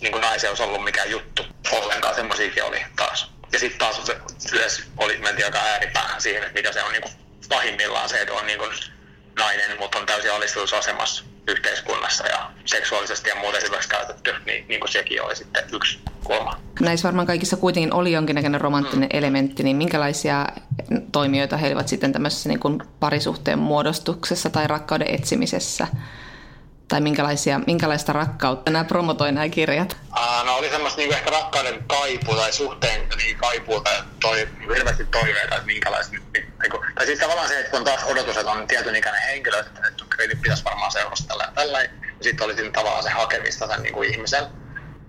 niin 0.00 0.12
kuin 0.12 0.22
naisen 0.22 0.50
olisi 0.50 0.62
ollut 0.62 0.84
mikään 0.84 1.10
juttu 1.10 1.46
ollenkaan, 1.72 2.14
semmoisiakin 2.14 2.64
oli 2.64 2.84
taas. 2.96 3.30
Ja 3.52 3.58
sitten 3.58 3.78
taas 3.78 4.00
se 4.06 4.16
yleensä 4.52 4.82
oli, 4.96 5.18
mentiin 5.18 5.44
aika 5.44 5.58
ääripäähän 5.58 6.20
siihen, 6.22 6.42
että 6.42 6.54
mitä 6.54 6.72
se 6.72 6.82
on 6.82 6.92
niin 6.92 7.02
kuin 7.02 7.12
pahimmillaan 7.48 8.08
se, 8.08 8.20
että 8.20 8.34
on 8.34 8.46
niin 8.46 8.58
kuin 8.58 8.70
nainen, 9.40 9.78
mutta 9.78 9.98
on 9.98 10.06
täysin 10.06 10.32
alistusasemassa 10.32 11.24
yhteiskunnassa 11.48 12.26
ja 12.26 12.50
seksuaalisesti 12.64 13.28
ja 13.28 13.36
muuten 13.36 13.62
hyväksi 13.62 13.88
käytetty, 13.88 14.34
niin, 14.46 14.68
niin 14.68 14.80
kuin 14.80 14.92
sekin 14.92 15.22
oli 15.22 15.36
sitten 15.36 15.64
yksi 15.72 15.98
kulma. 16.24 16.60
Näissä 16.80 17.08
varmaan 17.08 17.26
kaikissa 17.26 17.56
kuitenkin 17.56 17.94
oli 17.94 18.12
jonkinnäköinen 18.12 18.60
romanttinen 18.60 19.08
mm. 19.12 19.18
elementti, 19.18 19.62
niin 19.62 19.76
minkälaisia 19.76 20.46
toimijoita 21.12 21.56
he 21.56 21.66
olivat 21.66 21.88
sitten 21.88 22.12
tämmöisessä 22.12 22.48
niin 22.48 22.60
kuin 22.60 22.82
parisuhteen 23.00 23.58
muodostuksessa 23.58 24.50
tai 24.50 24.66
rakkauden 24.66 25.14
etsimisessä? 25.14 25.86
Tai 26.90 27.00
minkälaisia, 27.00 27.60
minkälaista 27.66 28.12
rakkautta 28.12 28.70
nämä 28.70 28.84
promotoi 28.84 29.32
nämä 29.32 29.48
kirjat? 29.48 29.96
Uh, 30.18 30.46
no 30.46 30.56
oli 30.56 30.70
semmoista 30.70 30.98
niinku 30.98 31.14
ehkä 31.14 31.30
rakkauden 31.30 31.84
kaipua 31.86 32.36
tai 32.36 32.52
suhteen 32.52 33.08
niin 33.16 33.36
kaipua 33.36 33.80
tai 33.80 33.94
toi, 34.20 34.48
hirveästi 34.74 35.04
toiveita, 35.04 35.54
että 35.54 35.66
minkälaista 35.66 36.12
nyt, 36.12 36.22
niinku, 36.62 36.84
tai 36.94 37.06
siis 37.06 37.18
tavallaan 37.18 37.48
se, 37.48 37.58
että 37.58 37.70
kun 37.70 37.84
taas 37.84 38.04
odotus, 38.04 38.36
että 38.36 38.52
on 38.52 38.66
tietyn 38.66 38.96
ikäinen 38.96 39.22
henkilö, 39.22 39.60
että, 39.60 39.88
että 39.88 40.04
nyt 40.18 40.42
pitäisi 40.42 40.64
varmaan 40.64 40.92
seurustella 40.92 41.42
ja 41.42 41.52
tällä, 41.54 41.82
ja 41.82 41.88
sitten 42.20 42.44
oli 42.44 42.54
siinä 42.54 42.70
tavallaan 42.70 43.02
se 43.02 43.10
hakemista 43.10 43.66
sen 43.66 43.82
niin 43.82 43.94
kuin 43.94 44.10
ihmisen. 44.10 44.44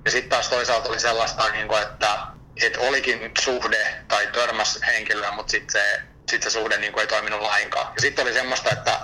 Ja 0.05 0.11
sitten 0.11 0.29
taas 0.29 0.49
toisaalta 0.49 0.89
oli 0.89 0.99
sellaista, 0.99 1.49
niin 1.49 1.67
kuin, 1.67 1.81
että, 1.81 2.17
että 2.63 2.79
olikin 2.79 3.31
suhde 3.39 4.03
tai 4.07 4.27
törmäs 4.27 4.79
henkilöä, 4.87 5.31
mutta 5.31 5.51
sitten 5.51 5.81
se, 5.81 6.01
sit 6.29 6.43
se 6.43 6.49
suhde 6.49 6.77
niin 6.77 6.93
kuin 6.93 7.01
ei 7.01 7.07
toiminut 7.07 7.41
lainkaan. 7.41 7.87
Ja 7.95 8.01
sitten 8.01 8.23
oli 8.23 8.33
semmoista, 8.33 8.69
että 8.69 8.99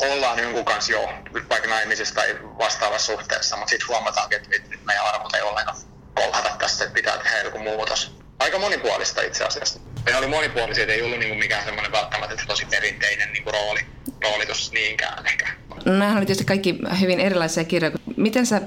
ollaan 0.00 0.38
jonkun 0.38 0.64
kanssa 0.64 0.92
jo 0.92 1.08
vaikka 1.50 1.68
naimisissa 1.68 2.14
tai 2.14 2.38
vastaavassa 2.58 3.12
suhteessa, 3.12 3.56
mutta 3.56 3.70
sitten 3.70 3.88
huomataankin, 3.88 4.36
että 4.36 4.48
nyt 4.48 4.84
meidän 4.84 5.04
arvot 5.04 5.34
ei 5.34 5.42
ollenkaan 5.42 5.76
kolhata 6.14 6.56
tässä, 6.58 6.84
että 6.84 6.94
pitää 6.94 7.18
tehdä 7.18 7.42
joku 7.42 7.58
muutos. 7.58 8.18
Aika 8.38 8.58
monipuolista 8.58 9.22
itse 9.22 9.44
asiassa. 9.44 9.80
Ne 10.06 10.16
oli 10.16 10.26
monipuolisia, 10.26 10.82
että 10.82 10.94
ei 10.94 11.02
ollut 11.02 11.18
niinku 11.18 11.34
mikään 11.34 11.64
semmoinen 11.64 11.92
välttämättä 11.92 12.42
tosi 12.46 12.66
perinteinen 12.66 13.32
niinku 13.32 13.50
rooli, 13.50 13.80
roolitus 14.22 14.72
niinkään 14.72 15.26
ehkä. 15.26 15.48
Nämä 15.84 16.16
oli 16.16 16.26
tietysti 16.26 16.44
kaikki 16.44 16.78
hyvin 17.00 17.20
erilaisia 17.20 17.64
kirjoja. 17.64 17.96
Miten 18.16 18.46
sä 18.46 18.60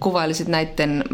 kuvailisit 0.00 0.48
näiden 0.48 1.04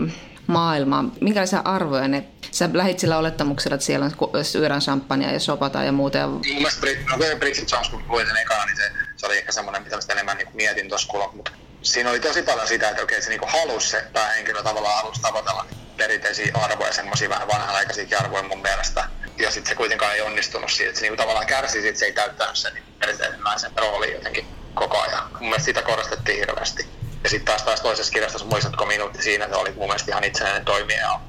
maailmaa? 0.46 1.04
Minkälaisia 1.20 1.62
arvoja 1.64 2.08
ne? 2.08 2.24
Sä 2.50 2.70
lähit 2.72 2.98
sillä 2.98 3.18
olettamuksella, 3.18 3.74
että 3.74 3.86
siellä 3.86 4.10
on 4.32 4.44
syödään 4.44 4.80
champagnea 4.80 5.32
ja 5.32 5.40
sopataan 5.40 5.86
ja 5.86 5.92
muuta. 5.92 6.18
Ja... 6.18 6.26
Mun 6.26 6.40
mielestä 6.44 6.86
no, 7.10 7.16
Bridget 7.38 7.70
Jones, 7.70 7.88
kun 7.88 8.04
luin 8.08 8.26
sen 8.26 8.36
ekana, 8.36 8.66
niin 8.66 8.76
se 8.76 8.90
se 9.24 9.28
oli 9.28 9.38
ehkä 9.38 9.52
semmoinen, 9.52 9.82
mitä 9.82 9.96
mä 9.96 10.02
enemmän 10.12 10.36
niin 10.36 10.48
mietin 10.54 10.88
tuossa 10.88 11.08
kulon, 11.08 11.36
mutta 11.36 11.50
siinä 11.82 12.10
oli 12.10 12.20
tosi 12.20 12.42
paljon 12.42 12.68
sitä, 12.68 12.88
että 12.88 13.02
okei, 13.02 13.22
se 13.22 13.30
niin 13.30 13.40
halusi 13.46 13.88
se 13.88 14.04
päähenkilö 14.12 14.62
tavallaan 14.62 14.96
halusi 14.96 15.20
tavoitella 15.20 15.66
perinteisiä 15.96 16.52
arvoja, 16.54 16.92
semmoisia 16.92 17.28
vähän 17.28 17.48
vanhanaikaisia 17.48 18.18
arvoja 18.18 18.42
mun 18.42 18.62
mielestä. 18.62 19.08
Ja 19.38 19.50
sitten 19.50 19.68
se 19.68 19.74
kuitenkaan 19.74 20.14
ei 20.14 20.20
onnistunut 20.20 20.70
siitä, 20.70 20.88
että 20.88 21.00
se 21.00 21.06
niin 21.06 21.16
tavallaan 21.16 21.46
kärsi 21.46 21.80
siitä, 21.80 21.98
se 21.98 22.04
ei 22.04 22.12
täyttänyt 22.12 22.56
sen 22.56 22.74
niin 22.74 22.84
perinteisen 22.98 23.72
rooli 23.76 24.12
jotenkin 24.12 24.46
koko 24.74 25.00
ajan. 25.00 25.28
Mun 25.30 25.40
mielestä 25.40 25.64
sitä 25.64 25.82
korostettiin 25.82 26.38
hirveästi. 26.38 26.86
Ja 27.24 27.30
sitten 27.30 27.46
taas, 27.46 27.62
taas 27.62 27.80
toisessa 27.80 28.12
kirjassa, 28.12 28.44
muistatko 28.44 28.86
minuutti 28.86 29.22
siinä, 29.22 29.48
se 29.48 29.54
oli 29.54 29.70
mun 29.70 29.86
mielestä 29.86 30.10
ihan 30.10 30.24
itsenäinen 30.24 30.64
toimija 30.64 31.20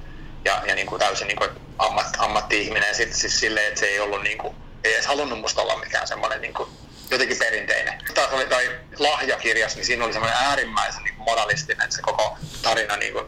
ja, 0.46 0.62
ja, 0.68 0.76
niin 0.76 0.88
kuin 0.88 1.00
täysin 1.00 1.28
niin 1.28 1.38
kuin 1.38 1.50
ammat, 1.78 2.08
ammatti-ihminen. 2.18 2.96
Sitten 2.96 3.20
siis 3.20 3.40
silleen, 3.40 3.68
että 3.68 3.80
se 3.80 3.86
ei 3.86 4.00
ollut 4.00 4.24
niin 4.24 4.38
kuin, 4.38 4.56
ei 4.84 4.94
edes 4.94 5.08
halunnut 5.08 5.40
musta 5.40 5.62
olla 5.62 5.78
mikään 5.78 6.08
semmoinen 6.08 6.42
niin 6.42 6.54
kuin 6.54 6.70
jotenkin 7.12 7.38
perinteinen. 7.38 8.02
Taas 8.14 8.34
oli 8.34 8.46
toi 8.46 8.80
lahjakirjas, 9.00 9.76
niin 9.76 9.86
siinä 9.86 10.06
oli 10.06 10.14
semmoinen 10.14 10.40
äärimmäisen 10.40 11.04
niin 11.04 11.16
moralistinen 11.18 11.92
se 11.92 12.02
koko 12.02 12.38
tarina, 12.62 12.98
niin 12.98 13.14
kuin, 13.14 13.26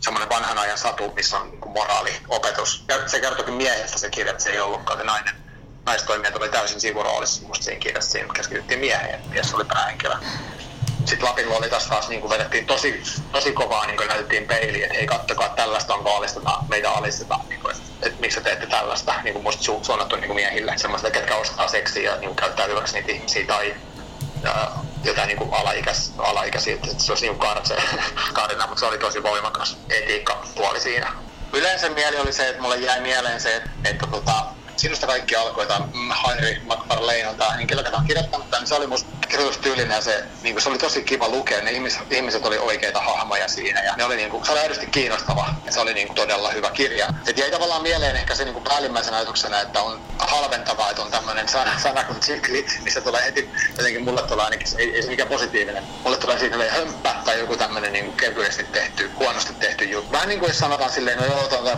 semmoinen 0.00 0.28
vanhan 0.28 0.58
ajan 0.58 0.78
satu, 0.78 1.12
missä 1.14 1.38
on 1.38 1.50
niin 1.50 1.72
moraaliopetus. 1.72 2.84
Ja 2.88 3.08
se 3.08 3.20
kertoikin 3.20 3.54
miehestä 3.54 3.98
se 3.98 4.10
kirja, 4.10 4.30
että 4.30 4.44
se 4.44 4.50
ei 4.50 4.60
ollutkaan 4.60 4.98
se 4.98 5.04
nainen. 5.04 5.34
Naistoimijat 5.86 6.36
oli 6.36 6.48
täysin 6.48 6.80
sivuroolissa 6.80 7.46
musta 7.46 7.64
siinä 7.64 7.80
kirjassa, 7.80 8.10
siinä 8.10 8.34
keskityttiin 8.34 8.80
mieheen, 8.80 9.20
mies 9.30 9.54
oli 9.54 9.64
päähenkilö 9.64 10.14
sitten 11.08 11.28
Lapin 11.28 11.48
oli 11.48 11.70
taas 11.70 11.86
taas 11.86 12.08
niin 12.08 12.20
kuin 12.20 12.30
vedettiin 12.30 12.66
tosi, 12.66 13.02
tosi 13.32 13.52
kovaa, 13.52 13.86
niin 13.86 13.96
kuin 13.96 14.08
näytettiin 14.08 14.46
peiliin, 14.46 14.84
että 14.84 14.96
hei 14.96 15.06
kattokaa, 15.06 15.48
tällaista 15.48 15.94
on 15.94 16.06
alistetaan, 16.16 16.68
meitä 16.68 16.90
alistetaan, 16.90 17.48
niin 17.48 17.60
kuin, 17.60 17.76
että, 18.02 18.20
miksi 18.20 18.40
te 18.40 18.44
teette 18.44 18.66
tällaista, 18.66 19.14
niin 19.24 19.32
kuin 19.32 19.42
musta 19.42 19.72
su- 19.72 19.84
suunnattu 19.84 20.16
niin 20.16 20.26
kuin 20.26 20.36
miehille, 20.36 20.72
semmoista, 20.76 21.10
ketkä 21.10 21.36
ostaa 21.36 21.68
seksiä 21.68 22.10
ja 22.10 22.16
niin 22.16 22.28
kuin 22.28 22.36
käyttää 22.36 22.66
hyväksi 22.66 22.94
niitä 22.94 23.12
ihmisiä 23.12 23.46
tai 23.46 23.74
ja, 24.42 24.70
jotain 25.04 25.28
niin 25.28 25.38
kuin 25.38 25.54
alaikäis, 25.54 26.12
alaikäisiä, 26.18 26.74
että 26.74 26.88
se 26.98 27.12
olisi 27.12 27.26
niin 27.26 27.38
kartse 27.38 27.76
karina, 28.32 28.66
mutta 28.66 28.80
se 28.80 28.86
oli 28.86 28.98
tosi 28.98 29.22
voimakas 29.22 29.76
etiikka 29.90 30.42
puoli 30.54 30.80
siinä. 30.80 31.12
Yleensä 31.52 31.88
mieli 31.88 32.16
oli 32.16 32.32
se, 32.32 32.48
että 32.48 32.62
mulle 32.62 32.76
jäi 32.76 33.00
mieleen 33.00 33.40
se, 33.40 33.56
että, 33.56 33.70
että 33.84 34.06
tota, 34.06 34.46
sinusta 34.78 35.06
kaikki 35.06 35.36
alkoi, 35.36 35.66
tämä 35.66 35.86
Henry 36.28 36.60
McFarlane 36.64 37.28
on 37.28 37.36
tämä 37.36 37.50
henkilö, 37.50 37.82
joka 37.84 37.96
on 37.96 38.06
kirjoittanut 38.06 38.50
tämän, 38.50 38.62
niin 38.62 38.68
se 38.68 38.74
oli 38.74 38.86
musta 38.86 39.10
kirjoitustyylinen 39.28 39.94
ja 39.94 40.00
se, 40.00 40.24
niin 40.42 40.54
kuin, 40.54 40.62
se 40.62 40.68
oli 40.68 40.78
tosi 40.78 41.02
kiva 41.02 41.28
lukea, 41.28 41.60
ne 41.60 41.70
ihmiset, 41.70 42.12
ihmiset 42.12 42.46
oli 42.46 42.58
oikeita 42.58 43.00
hahmoja 43.00 43.48
siinä 43.48 43.82
ja 43.82 43.94
ne 43.96 44.04
oli, 44.04 44.16
niin 44.16 44.30
kuin, 44.30 44.44
se 44.44 44.52
oli 44.52 44.60
aidosti 44.60 44.86
kiinnostava. 44.86 45.54
Ja 45.66 45.72
se 45.72 45.80
oli 45.80 45.94
niin 45.94 46.06
kuin, 46.06 46.16
todella 46.16 46.50
hyvä 46.50 46.70
kirja. 46.70 47.08
Et 47.26 47.38
jäi 47.38 47.50
tavallaan 47.50 47.82
mieleen 47.82 48.16
ehkä 48.16 48.34
se 48.34 48.44
niin 48.44 48.54
kuin 48.54 48.64
päällimmäisenä 48.64 49.16
ajatuksena, 49.16 49.60
että 49.60 49.82
on 49.82 50.00
halventavaa, 50.18 50.90
että 50.90 51.02
on 51.02 51.10
tämmöinen 51.10 51.48
sana, 51.48 51.78
sana 51.78 52.04
kuin 52.04 52.20
chiclit, 52.20 52.78
missä 52.82 53.00
tulee 53.00 53.24
heti, 53.24 53.50
jotenkin 53.76 54.04
mulle 54.04 54.22
tulee 54.22 54.44
ainakin, 54.44 54.68
ei, 54.78 54.94
ei 54.94 55.02
se 55.02 55.08
mikään 55.08 55.28
positiivinen, 55.28 55.84
mulle 56.04 56.16
tulee 56.16 56.38
siitä 56.38 56.56
hömppä 56.70 57.14
tai 57.24 57.38
joku 57.38 57.56
tämmöinen 57.56 57.92
niin 57.92 58.12
kevyesti 58.12 58.64
tehty, 58.64 59.10
huonosti 59.18 59.54
tehty 59.54 59.84
juttu. 59.84 60.12
Vähän 60.12 60.28
niin 60.28 60.40
kuin 60.40 60.54
sanotaan 60.54 60.90
silleen, 60.90 61.18
no 61.18 61.24
joo, 61.24 61.48
tuo 61.48 61.58
on 61.58 61.68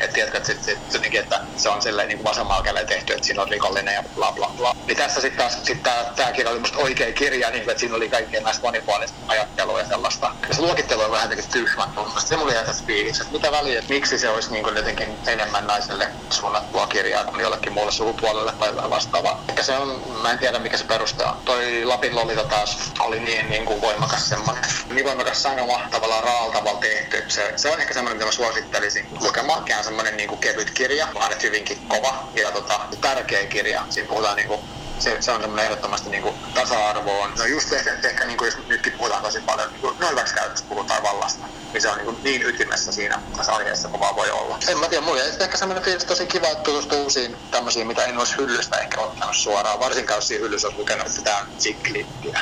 että 0.00 0.14
tiedätkö, 0.14 0.38
että, 0.38 0.46
sit, 0.46 0.64
sit, 0.64 1.14
että 1.14 1.40
se 1.56 1.68
on 1.68 1.82
silleen 1.82 2.03
niin 2.08 2.18
kuin 2.18 2.30
vasemmalla 2.30 2.84
tehty, 2.86 3.12
että 3.12 3.26
siinä 3.26 3.42
on 3.42 3.48
rikollinen 3.48 3.94
ja 3.94 4.02
bla 4.14 4.32
bla 4.32 4.50
bla. 4.56 4.76
Niin 4.86 4.96
tässä 4.96 5.20
sitten 5.20 5.38
taas 5.38 5.58
sit 5.62 5.82
tää, 5.82 6.12
tää 6.16 6.32
kirja 6.32 6.50
oli 6.50 6.58
musta 6.58 6.78
oikea 6.78 7.12
kirja, 7.12 7.50
niin, 7.50 7.70
että 7.70 7.80
siinä 7.80 7.96
oli 7.96 8.08
kaikkea 8.08 8.40
näistä 8.40 8.62
monipuolista 8.62 9.16
ajattelua 9.28 9.80
ja 9.80 9.88
sellaista. 9.88 10.32
Ja 10.48 10.54
se 10.54 10.62
luokittelu 10.62 11.00
on 11.00 11.10
vähän 11.10 11.30
jotenkin 11.30 11.52
tyhmä. 11.52 11.88
Se 12.18 12.36
mulla 12.36 12.52
jäi 12.52 12.64
tässä 12.64 12.84
fiilis, 12.86 13.20
että 13.20 13.32
mitä 13.32 13.52
väliä, 13.52 13.78
että 13.78 13.94
miksi 13.94 14.18
se 14.18 14.28
olisi 14.28 14.52
niin 14.52 14.64
kuin 14.64 14.76
jotenkin 14.76 15.08
enemmän 15.26 15.66
naiselle 15.66 16.08
suunnattua 16.30 16.86
kirjaa 16.86 17.24
kuin 17.24 17.40
jollekin 17.40 17.72
muulle 17.72 17.92
sukupuolelle 17.92 18.52
tai 18.52 18.90
vastaavaa. 18.90 19.44
Ehkä 19.48 19.62
se 19.62 19.78
on, 19.78 20.02
mä 20.22 20.30
en 20.30 20.38
tiedä 20.38 20.58
mikä 20.58 20.76
se 20.76 20.84
perustaa. 20.84 21.40
Toi 21.44 21.84
Lapin 21.84 22.16
Lolita 22.16 22.44
taas 22.44 22.92
oli 23.00 23.20
niin, 23.20 23.50
niin 23.50 23.64
kuin 23.64 23.80
voimakas 23.80 24.28
semmoinen, 24.28 24.64
niin 24.90 25.06
voimakas 25.06 25.42
sanoma 25.42 25.80
tavallaan 25.90 26.24
raaltavalla 26.24 26.80
tehty. 26.80 27.24
Se, 27.28 27.52
se 27.56 27.70
on 27.70 27.80
ehkä 27.80 27.94
semmoinen, 27.94 28.16
mitä 28.16 28.26
mä 28.26 28.32
suosittelisin 28.32 29.06
lukemaan. 29.20 29.64
semmoinen 29.82 30.16
niin 30.16 30.28
kuin 30.28 30.40
kevyt 30.40 30.70
kirja, 30.70 31.08
vaan 31.14 31.32
että 31.32 31.46
hyvinkin 31.46 31.78
kova 31.96 32.28
ja 32.34 32.52
tota, 32.52 32.80
tärkeä 33.00 33.46
kirja. 33.46 33.84
Siinä 33.90 34.08
puhutaan 34.08 34.36
niin 34.36 34.48
kuin 34.48 34.60
se, 34.98 35.16
se 35.20 35.32
on 35.32 35.40
semmoinen 35.40 35.64
ehdottomasti 35.64 36.10
niin 36.10 36.22
kuin 36.22 36.34
tasa-arvoon. 36.54 37.32
No 37.38 37.44
just 37.44 37.72
ehkä, 37.72 37.96
ehkä 38.04 38.24
niin 38.24 38.38
kuin 38.38 38.46
jos 38.46 38.66
nytkin 38.68 38.92
puhutaan 38.92 39.22
tosi 39.22 39.40
paljon, 39.40 39.70
niin 39.70 39.80
kuin, 39.80 39.94
no 40.00 40.08
hyväksikäytöstä 40.10 40.68
puhutaan 40.68 41.02
vallasta, 41.02 41.46
niin 41.72 41.82
se 41.82 41.88
on 41.88 41.96
niin, 41.96 42.04
kuin 42.04 42.16
niin 42.24 42.42
ytimessä 42.42 42.92
siinä 42.92 43.20
tässä 43.36 43.54
aiheessa 43.54 43.88
kuin 43.88 44.00
vaan 44.00 44.16
voi 44.16 44.30
olla. 44.30 44.58
En 44.68 44.78
mä 44.78 44.88
tiedä, 44.88 45.04
mulla 45.04 45.22
ehkä 45.22 45.56
semmoinen 45.56 45.84
fiilis 45.84 46.04
tosi 46.04 46.26
kiva, 46.26 46.46
että 46.46 46.64
tutustuu 46.64 47.02
uusiin 47.02 47.36
tämmöisiin, 47.50 47.86
mitä 47.86 48.04
en 48.04 48.18
olisi 48.18 48.36
hyllystä 48.36 48.76
ehkä 48.76 49.00
ottanut 49.00 49.36
suoraan, 49.36 49.80
varsinkaan 49.80 50.18
jos 50.18 50.28
siinä 50.28 50.44
hyllyssä 50.44 50.68
olisi 50.68 50.80
lukenut, 50.80 51.06
on 51.06 51.46
siklippiä. 51.58 52.40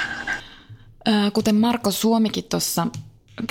Kuten 1.32 1.55
Marko 1.55 1.90
Suomikin 1.90 2.44
tuossa 2.44 2.86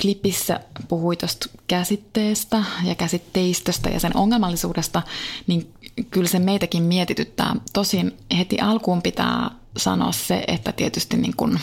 klipissä 0.02 0.60
puhui 0.88 1.16
tuosta 1.16 1.48
käsitteestä 1.66 2.64
ja 2.84 2.94
käsitteistöstä 2.94 3.90
ja 3.90 4.00
sen 4.00 4.16
ongelmallisuudesta, 4.16 5.02
niin 5.46 5.74
kyllä 6.10 6.28
se 6.28 6.38
meitäkin 6.38 6.82
mietityttää. 6.82 7.56
Tosin 7.72 8.16
heti 8.38 8.60
alkuun 8.60 9.02
pitää 9.02 9.50
sanoa 9.76 10.12
se, 10.12 10.44
että 10.46 10.72
tietysti 10.72 11.16
niin 11.16 11.36
kuin 11.36 11.60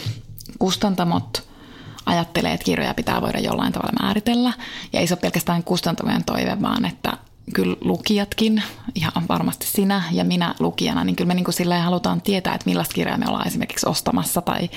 kustantamot 0.59 1.49
ajattelee, 2.05 2.53
että 2.53 2.65
kirjoja 2.65 2.93
pitää 2.93 3.21
voida 3.21 3.39
jollain 3.39 3.73
tavalla 3.73 4.03
määritellä. 4.03 4.53
Ja 4.93 4.99
ei 4.99 5.07
se 5.07 5.13
ole 5.13 5.21
pelkästään 5.21 5.63
kustantavujen 5.63 6.23
toive, 6.23 6.61
vaan 6.61 6.85
että 6.85 7.17
kyllä 7.53 7.75
lukijatkin, 7.81 8.63
ihan 8.95 9.23
varmasti 9.29 9.67
sinä 9.67 10.03
ja 10.11 10.23
minä 10.23 10.55
lukijana, 10.59 11.03
niin 11.03 11.15
kyllä 11.15 11.27
me 11.27 11.33
niin 11.33 11.45
kuin 11.45 11.55
sillä 11.55 11.79
halutaan 11.79 12.21
tietää, 12.21 12.55
että 12.55 12.69
millaista 12.69 12.93
kirjaa 12.93 13.17
me 13.17 13.25
ollaan 13.27 13.47
esimerkiksi 13.47 13.89
ostamassa 13.89 14.41
tai 14.41 14.69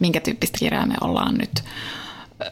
minkä 0.00 0.20
tyyppistä 0.20 0.58
kirjaa 0.58 0.86
me 0.86 0.94
ollaan 1.00 1.34
nyt 1.34 1.64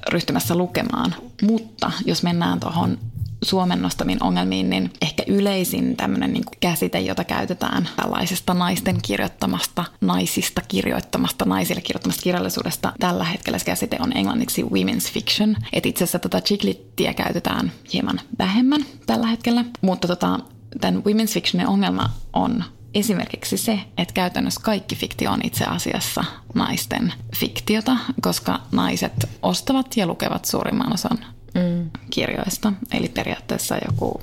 ryhtymässä 0.08 0.54
lukemaan. 0.54 1.14
Mutta 1.42 1.92
jos 2.06 2.22
mennään 2.22 2.60
tuohon 2.60 2.98
Suomen 3.42 3.82
nostamiin 3.82 4.22
ongelmiin, 4.22 4.70
niin 4.70 4.90
ehkä 5.02 5.22
yleisin 5.26 5.96
tämmöinen 5.96 6.32
niin 6.32 6.44
käsite, 6.60 7.00
jota 7.00 7.24
käytetään 7.24 7.88
tällaisesta 7.96 8.54
naisten 8.54 8.98
kirjoittamasta, 9.02 9.84
naisista 10.00 10.60
kirjoittamasta, 10.68 11.44
naisille 11.44 11.80
kirjoittamasta 11.80 12.22
kirjallisuudesta. 12.22 12.92
Tällä 13.00 13.24
hetkellä 13.24 13.58
se 13.58 13.64
käsite 13.64 13.96
on 14.00 14.16
englanniksi 14.16 14.62
women's 14.62 15.12
fiction. 15.12 15.56
Et 15.72 15.86
itse 15.86 16.04
asiassa 16.04 16.18
tätä 16.18 16.40
chiklittiä 16.40 17.14
käytetään 17.14 17.72
hieman 17.92 18.20
vähemmän 18.38 18.84
tällä 19.06 19.26
hetkellä, 19.26 19.64
mutta 19.80 20.08
tota, 20.08 20.38
tämän 20.80 21.02
women's 21.02 21.32
fictionin 21.32 21.68
ongelma 21.68 22.10
on 22.32 22.64
esimerkiksi 22.94 23.56
se, 23.56 23.80
että 23.98 24.14
käytännössä 24.14 24.60
kaikki 24.64 24.96
fiktio 24.96 25.30
on 25.30 25.40
itse 25.44 25.64
asiassa 25.64 26.24
naisten 26.54 27.12
fiktiota, 27.36 27.96
koska 28.20 28.60
naiset 28.72 29.28
ostavat 29.42 29.96
ja 29.96 30.06
lukevat 30.06 30.44
suurimman 30.44 30.92
osan 30.92 31.18
mm. 31.54 31.90
kirjoista. 32.10 32.72
Eli 32.92 33.08
periaatteessa 33.08 33.76
joku 33.86 34.20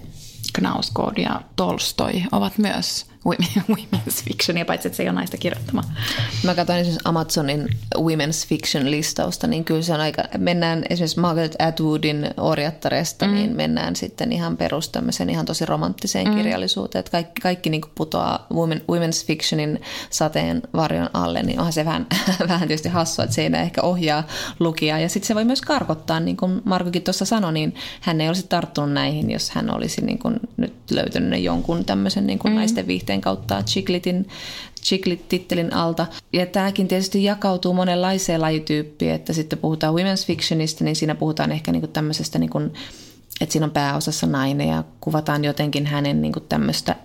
Knausgård 0.54 1.18
ja 1.18 1.42
Tolstoi 1.56 2.24
ovat 2.32 2.58
myös 2.58 3.06
women's 3.74 4.24
fictionia, 4.24 4.66
paitsi 4.66 4.88
että 4.88 4.98
se 4.98 5.04
ei 5.04 5.10
ole 5.10 5.16
naista 5.16 5.38
kirjoittama. 5.38 5.84
Mä 6.44 6.56
katsoin 6.56 6.80
esimerkiksi 6.80 7.10
Amazonin 7.10 7.68
women's 7.98 8.48
fiction 8.48 8.92
listausta, 8.92 9.48
niin 9.48 9.66
kyllä 9.66 9.82
se 9.82 9.94
on 9.94 10.02
aika, 10.02 10.24
mennään 10.38 10.84
esimerkiksi 10.90 11.20
Margaret 11.20 11.56
Atwoodin 11.60 12.32
orjattaresta, 12.38 13.28
mm. 13.28 13.34
niin 13.34 13.56
mennään 13.56 13.96
sitten 13.96 14.32
ihan 14.32 14.58
perus 14.58 14.92
ihan 15.30 15.46
tosi 15.46 15.66
romanttiseen 15.66 16.28
mm. 16.28 16.36
kirjallisuuteen, 16.36 17.00
että 17.00 17.12
kaikki, 17.12 17.42
kaikki 17.42 17.70
niin 17.70 17.82
putoaa 17.96 18.48
women, 18.54 18.82
women's 18.92 19.26
fictionin 19.26 19.82
sateen 20.10 20.62
varjon 20.74 21.10
alle, 21.14 21.44
niin 21.44 21.60
onhan 21.60 21.74
se 21.74 21.86
vähän, 21.86 22.08
vähän 22.48 22.68
tietysti 22.68 22.90
hassua, 22.90 23.24
että 23.24 23.36
se 23.36 23.42
ei 23.42 23.50
ehkä 23.62 23.82
ohjaa 23.82 24.24
lukijaa, 24.60 25.00
ja 25.00 25.10
sitten 25.10 25.28
se 25.28 25.36
voi 25.36 25.46
myös 25.46 25.62
karkottaa, 25.62 26.20
niin 26.20 26.38
kuin 26.38 26.62
Markokin 26.66 27.02
tuossa 27.02 27.26
sanoi, 27.26 27.54
niin 27.54 27.76
hän 28.02 28.22
ei 28.22 28.28
olisi 28.28 28.46
tarttunut 28.50 28.92
näihin, 28.92 29.32
jos 29.32 29.50
hän 29.50 29.76
olisi 29.76 30.02
niin 30.02 30.20
kuin 30.20 30.40
nyt 30.58 30.74
löytänyt 30.92 31.44
jonkun 31.44 31.86
tämmöisen 31.86 32.28
niin 32.28 32.40
kuin 32.40 32.52
mm. 32.52 32.56
naisten 32.56 32.88
viihteen 32.88 33.09
käsitteen 33.10 33.22
kautta 33.22 33.64
Chiklitin, 33.64 34.28
Chiklit-tittelin 34.84 35.74
alta. 35.74 36.08
Ja 36.34 36.46
tämäkin 36.46 36.88
tietysti 36.88 37.24
jakautuu 37.24 37.74
monenlaiseen 37.74 38.42
lajityyppiin, 38.42 39.12
että 39.12 39.34
sitten 39.34 39.60
puhutaan 39.60 39.94
women's 39.94 40.26
fictionista, 40.26 40.84
niin 40.84 40.96
siinä 40.96 41.16
puhutaan 41.16 41.52
ehkä 41.52 41.72
niin 41.72 41.82
kuin 41.82 41.92
tämmöisestä, 41.92 42.40
niin 42.40 42.50
kuin, 42.50 42.74
että 43.42 43.54
siinä 43.54 43.66
on 43.66 43.72
pääosassa 43.72 44.28
nainen 44.28 44.68
ja 44.68 44.84
kuvataan 45.00 45.44
jotenkin 45.44 45.86
hänen 45.86 46.22
niin 46.22 46.34
kuin 46.34 46.46
tämmöistä 46.50 46.96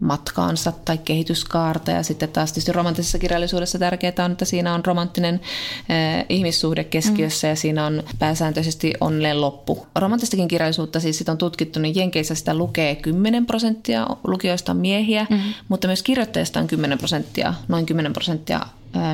matkaansa 0.00 0.72
tai 0.84 0.98
kehityskaarta. 0.98 1.90
Ja 1.90 2.02
sitten 2.02 2.28
taas 2.28 2.52
tietysti 2.52 2.72
romanttisessa 2.72 3.18
kirjallisuudessa 3.18 3.78
tärkeää 3.78 4.24
on, 4.24 4.32
että 4.32 4.44
siinä 4.44 4.74
on 4.74 4.84
romanttinen 4.84 5.34
äh, 5.34 6.24
ihmissuhde 6.28 6.84
keskiössä 6.84 7.46
mm. 7.46 7.50
ja 7.50 7.56
siinä 7.56 7.86
on 7.86 8.02
pääsääntöisesti 8.18 8.94
onnellinen 9.00 9.40
loppu. 9.40 9.86
Romanttistakin 9.94 10.48
kirjallisuutta 10.48 11.00
siis 11.00 11.18
sit 11.18 11.28
on 11.28 11.38
tutkittu, 11.38 11.80
niin 11.80 11.94
Jenkeissä 11.94 12.34
sitä 12.34 12.54
lukee 12.54 12.94
10 12.94 13.46
prosenttia, 13.46 14.06
lukijoista 14.24 14.72
on 14.72 14.78
miehiä, 14.78 15.26
mm. 15.30 15.38
mutta 15.68 15.86
myös 15.86 16.02
kirjoittajista 16.02 16.60
on 16.60 16.66
10 16.66 16.98
prosenttia, 16.98 17.54
noin 17.68 17.86
10 17.86 18.12
prosenttia 18.12 18.60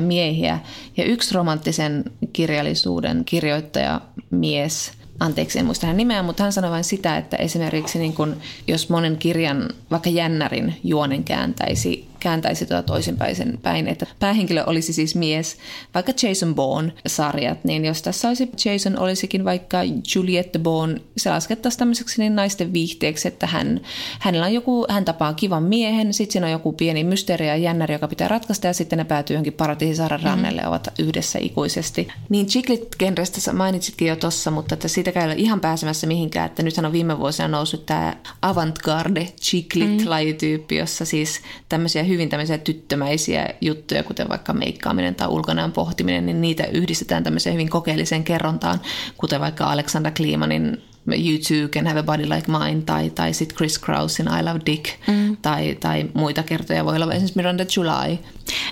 miehiä. 0.01 0.59
Ja 0.97 1.03
yksi 1.03 1.33
romanttisen 1.33 2.03
kirjallisuuden 2.33 3.25
kirjoittaja 3.25 4.01
mies– 4.31 4.91
anteeksi 5.19 5.59
en 5.59 5.65
muista 5.65 5.87
hänen 5.87 5.97
nimeä, 5.97 6.23
mutta 6.23 6.43
hän 6.43 6.53
sanoi 6.53 6.71
vain 6.71 6.83
sitä, 6.83 7.17
että 7.17 7.37
esimerkiksi 7.37 7.99
niin 7.99 8.13
kun, 8.13 8.37
jos 8.67 8.89
monen 8.89 9.17
kirjan, 9.17 9.69
vaikka 9.91 10.09
jännärin 10.09 10.79
juonen 10.83 11.23
kääntäisi 11.23 12.07
kääntäisi 12.25 12.65
tuota 12.65 12.83
toisinpäin 12.83 13.59
päin, 13.61 13.87
että 13.87 14.05
päähenkilö 14.19 14.63
olisi 14.63 14.93
siis 14.93 15.15
mies, 15.15 15.57
vaikka 15.93 16.11
Jason 16.23 16.55
Bourne-sarjat, 16.55 17.63
niin 17.63 17.85
jos 17.85 18.01
tässä 18.01 18.27
olisi 18.27 18.49
Jason 18.65 18.99
olisikin 18.99 19.45
vaikka 19.45 19.77
Juliette 20.15 20.59
Bourne, 20.59 21.01
se 21.17 21.29
laskettaisiin 21.29 21.79
tämmöiseksi 21.79 22.21
niin 22.21 22.35
naisten 22.35 22.73
viihteeksi, 22.73 23.27
että 23.27 23.47
hän, 23.47 23.81
hänellä 24.19 24.45
on 24.45 24.53
joku, 24.53 24.85
hän 24.89 25.05
tapaa 25.05 25.33
kivan 25.33 25.63
miehen, 25.63 26.13
sitten 26.13 26.31
siinä 26.31 26.45
on 26.45 26.51
joku 26.51 26.73
pieni 26.73 27.03
mysteeri 27.03 27.47
ja 27.47 27.55
jännäri, 27.55 27.93
joka 27.93 28.07
pitää 28.07 28.27
ratkaista 28.27 28.67
ja 28.67 28.73
sitten 28.73 28.97
ne 28.97 29.03
päätyy 29.05 29.33
johonkin 29.33 29.53
paratiisisaaren 29.53 30.19
mm-hmm. 30.19 30.29
rannelle 30.29 30.61
ja 30.61 30.69
ovat 30.69 30.87
yhdessä 30.99 31.39
ikuisesti. 31.41 32.07
Niin 32.29 32.45
Chiclet-genrestä 32.45 33.53
mainitsitkin 33.53 34.07
jo 34.07 34.15
tossa, 34.15 34.51
mutta 34.51 34.73
että 34.73 34.87
siitä 34.87 35.11
ei 35.15 35.25
ole 35.25 35.35
ihan 35.37 35.59
pääsemässä 35.59 36.07
mihinkään, 36.07 36.45
että 36.45 36.63
nythän 36.63 36.85
on 36.85 36.91
viime 36.91 37.19
vuosina 37.19 37.47
noussut 37.47 37.85
tämä 37.85 38.15
avantgarde 38.41 39.27
Chiclet-lajityyppi, 39.41 40.75
jossa 40.77 41.05
siis 41.05 41.41
tämmöisiä 41.69 42.03
hyvin 42.15 42.29
tämmöisiä 42.29 42.57
tyttömäisiä 42.57 43.49
juttuja, 43.61 44.03
kuten 44.03 44.29
vaikka 44.29 44.53
meikkaaminen 44.53 45.15
tai 45.15 45.27
ulkonäön 45.27 45.71
pohtiminen, 45.71 46.25
niin 46.25 46.41
niitä 46.41 46.65
yhdistetään 46.65 47.23
tämmöiseen 47.23 47.53
hyvin 47.53 47.69
kokeelliseen 47.69 48.23
kerrontaan, 48.23 48.81
kuten 49.17 49.41
vaikka 49.41 49.71
Alexander 49.71 50.11
Klimanin 50.11 50.81
You 51.07 51.37
Too 51.47 51.67
Can 51.67 51.87
Have 51.87 51.99
a 51.99 52.03
Body 52.03 52.29
Like 52.29 52.51
Mine 52.51 52.81
tai, 52.81 53.09
tai 53.09 53.33
sitten 53.33 53.57
Chris 53.57 53.79
Krausin 53.79 54.27
I 54.39 54.43
Love 54.43 54.59
Dick 54.65 54.85
mm. 55.07 55.37
tai, 55.41 55.77
tai 55.79 56.05
muita 56.13 56.43
kertoja 56.43 56.85
voi 56.85 56.95
olla 56.95 57.05
esimerkiksi 57.05 57.37
Miranda 57.37 57.65
July. 57.77 58.17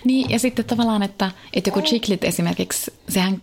Niin 0.04 0.30
ja 0.30 0.39
sitten 0.39 0.66
tavallaan, 0.66 1.04
että, 1.04 1.32
että 1.54 1.68
joku 1.68 1.82
Chiclit 1.82 2.24
esimerkiksi, 2.24 2.94
sehän 3.10 3.41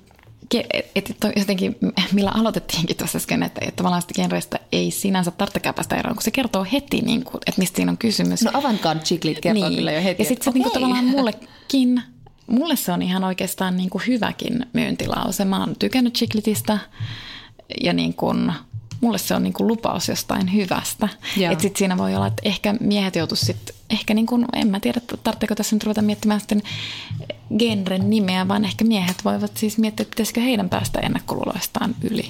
että 0.95 1.33
jotenkin, 1.37 1.77
millä 2.13 2.31
aloitettiinkin 2.31 2.97
tuossa 2.97 3.17
äsken, 3.17 3.43
että, 3.43 3.61
että 3.61 3.77
tavallaan 3.77 4.03
sitä 4.03 4.15
genreistä 4.15 4.59
ei 4.73 4.91
sinänsä 4.91 5.31
tarvitsekaan 5.31 5.75
päästä 5.75 5.97
eroon, 5.97 6.17
kun 6.17 6.23
se 6.23 6.31
kertoo 6.31 6.67
heti, 6.73 7.01
niin 7.01 7.25
kuin, 7.25 7.41
että 7.47 7.59
mistä 7.59 7.77
siinä 7.77 7.91
on 7.91 7.99
kysymys. 7.99 8.43
No 8.43 8.51
avantgarde 8.55 9.03
chiclit 9.03 9.41
kertoo 9.41 9.69
niin. 9.69 9.79
kyllä 9.79 9.93
jo 9.93 10.03
heti. 10.03 10.23
Ja 10.23 10.29
sitten 10.29 10.45
se 10.45 10.51
okay. 10.51 10.59
niin 10.59 10.71
kuin, 10.71 10.73
tavallaan 10.73 11.05
mullekin, 11.05 12.03
mulle 12.47 12.77
se 12.77 12.93
on 12.93 13.03
ihan 13.03 13.25
oikeastaan 13.25 13.77
niin 13.77 13.91
kuin 13.91 14.03
hyväkin 14.07 14.67
myyntilause. 14.73 15.45
Mä 15.45 15.61
oon 15.61 15.77
tykännyt 15.79 16.15
chiklitistä 16.15 16.79
ja 17.85 17.93
niin 17.93 18.15
kuin, 18.15 18.53
mulle 19.01 19.19
se 19.19 19.35
on 19.35 19.43
niin 19.43 19.53
kuin 19.53 19.67
lupaus 19.67 20.09
jostain 20.09 20.55
hyvästä. 20.55 21.09
Että 21.53 21.63
sitten 21.63 21.79
siinä 21.79 21.99
voi 21.99 22.15
olla, 22.15 22.27
että 22.27 22.43
ehkä 22.45 22.75
miehet 22.81 23.17
joutuisivat 23.17 23.47
sitten, 23.57 23.75
ehkä 23.91 24.15
niin 24.15 24.27
kuin, 24.27 24.47
en 24.53 24.69
mä 24.69 24.81
tiedä, 24.81 25.01
tarvitseeko 25.23 25.55
tässä 25.55 25.77
nyt 25.77 25.85
ruveta 25.85 26.03
miettimään 26.03 26.41
sitten 26.41 26.63
genren 27.59 28.11
nimeä, 28.11 28.49
vaan 28.49 28.65
ehkä 28.65 28.85
miehet 28.85 29.25
voivat 29.25 29.57
siis 29.57 29.79
miettiä, 29.79 30.03
että 30.03 30.11
pitäisikö 30.11 30.41
heidän 30.41 30.69
päästä 30.69 31.01
ennakkoluuloistaan 31.01 31.95
yli. 32.11 32.29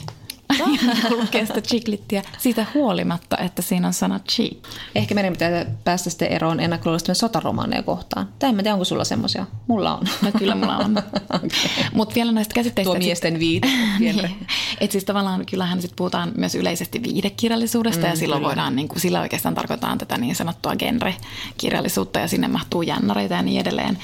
lukee 1.20 1.46
sitä 1.46 1.60
chiklittiä 1.60 2.22
siitä 2.38 2.66
huolimatta, 2.74 3.38
että 3.38 3.62
siinä 3.62 3.86
on 3.86 3.94
sana 3.94 4.20
cheek. 4.30 4.58
Ehkä 4.94 5.14
meidän 5.14 5.32
pitää 5.32 5.66
päästä 5.84 6.10
sitten 6.10 6.28
eroon 6.28 6.60
ennakkoluuloista 6.60 7.14
sotaromaaneja 7.14 7.82
kohtaan. 7.82 8.28
Tai 8.38 8.50
en 8.50 8.56
tiedä, 8.56 8.72
onko 8.72 8.84
sulla 8.84 9.04
semmoisia. 9.04 9.46
Mulla 9.66 9.96
on. 9.96 10.06
No 10.22 10.30
kyllä 10.38 10.54
mulla 10.54 10.76
on. 10.76 10.98
okay. 11.34 11.48
Mutta 11.92 12.14
vielä 12.14 12.32
näistä 12.32 12.54
käsitteistä. 12.54 12.90
Tuo 12.90 12.98
miesten 12.98 13.38
viide. 13.38 13.68
niin. 13.98 14.46
Että 14.80 14.92
siis 14.92 15.04
tavallaan 15.04 15.46
kyllähän 15.46 15.82
sit 15.82 15.92
puhutaan 15.96 16.32
myös 16.36 16.54
yleisesti 16.54 17.02
viidekirjallisuudesta 17.02 18.06
mm, 18.06 18.10
ja 18.10 18.16
silloin 18.16 18.38
kyllä. 18.38 18.48
voidaan, 18.48 18.76
niin 18.76 18.88
kuin, 18.88 19.00
sillä 19.00 19.20
oikeastaan 19.20 19.54
tarkoitetaan 19.54 19.98
tätä 19.98 20.18
niin 20.18 20.36
sanottua 20.36 20.76
genre-kirjallisuutta 20.76 22.20
ja 22.20 22.28
sinne 22.28 22.48
mahtuu 22.48 22.82
jännareita 22.82 23.34
ja 23.34 23.42
niin 23.42 23.60
edelleen. 23.60 23.98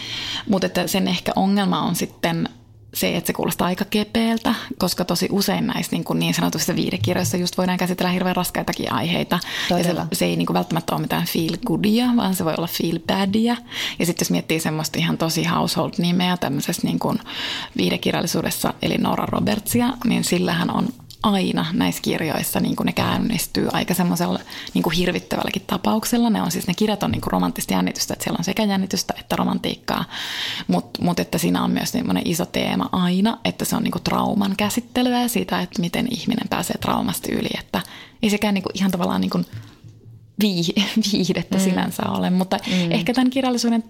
Mutta 0.49 0.68
sen 0.86 1.09
ehkä 1.09 1.32
ongelma 1.36 1.80
on 1.82 1.97
sitten 1.97 2.49
se, 2.97 3.16
että 3.16 3.26
se 3.26 3.32
kuulostaa 3.32 3.66
aika 3.66 3.84
kepeältä, 3.84 4.55
koska 4.78 5.05
tosi 5.05 5.28
usein 5.30 5.66
näissä 5.66 5.92
niin, 5.92 6.05
kuin 6.05 6.18
niin 6.18 6.34
sanotuissa 6.34 6.76
viidekirjoissa 6.76 7.36
just 7.36 7.59
voidaan 7.59 7.78
käsitellä 7.78 8.11
hirveän 8.11 8.36
raskaitakin 8.36 8.92
aiheita. 8.92 9.38
Ja 9.70 9.84
se, 9.84 9.94
se 10.12 10.24
ei 10.24 10.36
niin 10.36 10.47
kuin 10.47 10.55
välttämättä 10.55 10.92
ole 10.94 11.01
mitään 11.01 11.26
feel 11.26 11.57
goodia, 11.66 12.07
vaan 12.16 12.34
se 12.34 12.44
voi 12.44 12.55
olla 12.59 12.66
feel 12.66 12.99
badia. 13.07 13.57
Ja 13.99 14.07
sitten 14.07 14.24
jos 14.24 14.30
miettii 14.30 14.61
semmoista 14.61 14.99
ihan 14.99 15.18
tosi 15.18 15.44
household-nimeä 15.44 16.36
tämmöisessä 16.36 16.86
niin 16.86 16.99
kuin 16.99 17.18
viidekirjallisuudessa, 17.76 18.74
eli 18.82 18.99
Nora 18.99 19.26
Robertsia, 19.26 19.88
niin 20.05 20.24
sillähän 20.24 20.70
on 20.70 20.88
aina 21.23 21.67
näissä 21.73 22.03
kirjoissa 22.03 22.61
niin 22.61 22.77
kuin 22.77 22.85
ne 22.85 22.93
käynnistyy 22.93 23.69
aika 23.73 23.95
semmoisella 23.95 24.41
niin 24.75 24.83
kuin 24.83 24.97
hirvittävälläkin 24.97 25.62
tapauksella. 25.67 26.31
Ne 26.31 26.43
on 26.43 26.51
siis, 26.51 26.67
ne 26.67 26.75
kirjat 26.75 27.03
on 27.03 27.11
niin 27.11 27.21
kuin 27.21 27.33
romanttista 27.33 27.73
jännitystä, 27.73 28.14
että 28.14 28.25
siellä 28.25 28.39
on 28.39 28.45
sekä 28.45 28.64
jännitystä 28.64 29.14
että 29.19 29.37
romantiikkaa, 29.37 30.05
mutta 30.67 31.03
mut 31.03 31.21
että 31.21 31.39
siinä 31.39 31.64
on 31.64 31.71
myös 31.71 31.93
iso 32.25 32.47
teema 32.47 32.89
aina, 32.93 33.39
että 33.45 33.64
se 33.64 33.77
on 33.77 33.83
niin 33.83 33.93
kuin 33.93 34.03
trauman 34.03 34.55
käsittelyä 34.57 35.23
ja 35.23 35.29
siitä, 35.29 35.61
että 35.61 35.81
miten 35.81 36.09
ihminen 36.11 36.49
pääsee 36.51 36.79
traumasta 36.79 37.29
yli, 37.33 37.51
että 37.59 37.81
ei 38.23 38.31
sekään 38.31 38.55
niin 38.55 38.62
kuin 38.62 38.79
ihan 38.79 38.91
tavallaan 38.91 39.21
niin 39.21 39.31
kuin 39.31 39.47
viihdettä 41.12 41.59
mm. 41.59 41.64
sinänsä 41.64 42.03
ole, 42.09 42.31
mutta 42.31 42.59
mm. 42.67 42.93
ehkä 42.93 43.14
tämän 43.14 43.31
kirjallisuuden 43.31 43.85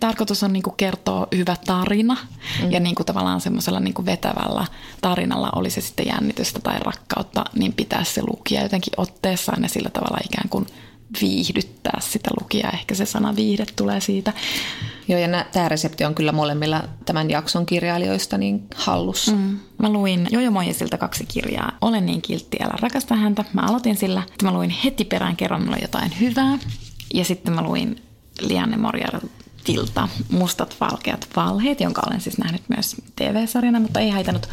tarkoitus 0.00 0.42
on 0.42 0.52
niinku 0.52 0.70
kertoa 0.70 1.26
hyvä 1.36 1.56
tarina 1.66 2.16
mm. 2.62 2.72
ja 2.72 2.80
niinku 2.80 3.04
tavallaan 3.04 3.40
semmoisella 3.40 3.80
niinku 3.80 4.06
vetävällä 4.06 4.66
tarinalla, 5.00 5.50
oli 5.54 5.70
se 5.70 5.80
sitten 5.80 6.06
jännitystä 6.06 6.60
tai 6.60 6.78
rakkautta, 6.80 7.44
niin 7.54 7.72
pitää 7.72 8.04
se 8.04 8.22
lukija 8.22 8.62
jotenkin 8.62 8.92
otteessaan 8.96 9.62
ja 9.62 9.68
sillä 9.68 9.90
tavalla 9.90 10.18
ikään 10.24 10.48
kuin 10.48 10.66
viihdyttää 11.20 12.00
sitä 12.00 12.30
lukijaa. 12.40 12.70
Ehkä 12.70 12.94
se 12.94 13.06
sana 13.06 13.36
viihde 13.36 13.66
tulee 13.76 14.00
siitä. 14.00 14.32
Joo, 15.08 15.20
ja 15.20 15.44
tämä 15.52 15.68
resepti 15.68 16.04
on 16.04 16.14
kyllä 16.14 16.32
molemmilla 16.32 16.84
tämän 17.04 17.30
jakson 17.30 17.66
kirjailijoista 17.66 18.38
niin 18.38 18.66
hallussa. 18.74 19.32
Mm. 19.32 19.58
Mä 19.78 19.88
luin 19.88 20.28
Jojo 20.30 20.50
Moisilta 20.50 20.98
kaksi 20.98 21.26
kirjaa. 21.26 21.72
Olen 21.80 22.06
niin 22.06 22.22
kiltti, 22.22 22.56
älä 22.62 22.74
rakasta 22.80 23.14
häntä. 23.14 23.44
Mä 23.52 23.60
aloitin 23.60 23.96
sillä, 23.96 24.22
että 24.32 24.44
mä 24.44 24.52
luin 24.52 24.70
heti 24.70 25.04
perään 25.04 25.36
kerran 25.36 25.64
mulle 25.64 25.78
jotain 25.82 26.20
hyvää. 26.20 26.58
Ja 27.14 27.24
sitten 27.24 27.54
mä 27.54 27.62
luin 27.62 28.02
Lianne 28.40 28.76
Moriartilta 29.68 30.08
Mustat 30.30 30.76
valkeat 30.80 31.28
valheet, 31.36 31.80
jonka 31.80 32.02
olen 32.06 32.20
siis 32.20 32.38
nähnyt 32.38 32.62
myös 32.68 32.96
TV-sarjana, 33.16 33.80
mutta 33.80 34.00
ei 34.00 34.10
haitanut. 34.10 34.48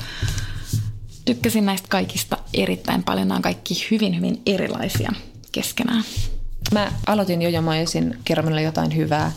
Tykkäsin 1.26 1.66
näistä 1.66 1.88
kaikista 1.88 2.38
erittäin 2.54 3.04
paljon. 3.04 3.28
Nämä 3.28 3.36
on 3.36 3.42
kaikki 3.42 3.88
hyvin, 3.92 4.16
hyvin 4.16 4.42
erilaisia 4.46 5.12
keskenään. 5.52 6.04
Mä 6.72 6.92
aloitin 7.08 7.42
Jojo 7.42 7.62
Moisin 7.62 8.18
kertomalla 8.26 8.62
jotain 8.62 8.96
hyvää. 8.96 9.32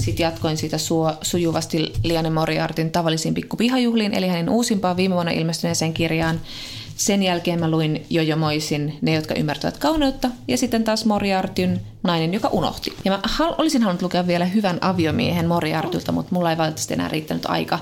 Sitten 0.00 0.24
jatkoin 0.24 0.56
siitä 0.56 0.76
su- 0.76 1.18
sujuvasti 1.22 1.92
Liane 2.04 2.30
Moriartin 2.30 2.90
tavallisiin 2.90 3.34
pikkupihajuhliin, 3.34 4.14
eli 4.14 4.28
hänen 4.28 4.48
uusimpaan 4.48 4.96
viime 4.96 5.14
vuonna 5.14 5.32
ilmestyneeseen 5.32 5.94
kirjaan. 5.94 6.40
Sen 6.96 7.22
jälkeen 7.22 7.60
mä 7.60 7.70
luin 7.70 8.06
Jojo 8.10 8.36
Moisin 8.36 8.98
Ne, 9.02 9.14
jotka 9.14 9.34
ymmärtävät 9.34 9.78
kauneutta, 9.78 10.30
ja 10.48 10.58
sitten 10.58 10.84
taas 10.84 11.04
Moriartin 11.04 11.80
Nainen, 12.02 12.34
joka 12.34 12.48
unohti. 12.48 12.92
Ja 13.04 13.10
mä 13.10 13.20
hal- 13.24 13.54
olisin 13.58 13.82
halunnut 13.82 14.02
lukea 14.02 14.26
vielä 14.26 14.44
hyvän 14.44 14.78
aviomiehen 14.80 15.48
Moriartilta, 15.48 16.12
mutta 16.12 16.34
mulla 16.34 16.50
ei 16.50 16.58
valitettavasti 16.58 16.94
enää 16.94 17.08
riittänyt 17.08 17.46
aika 17.46 17.78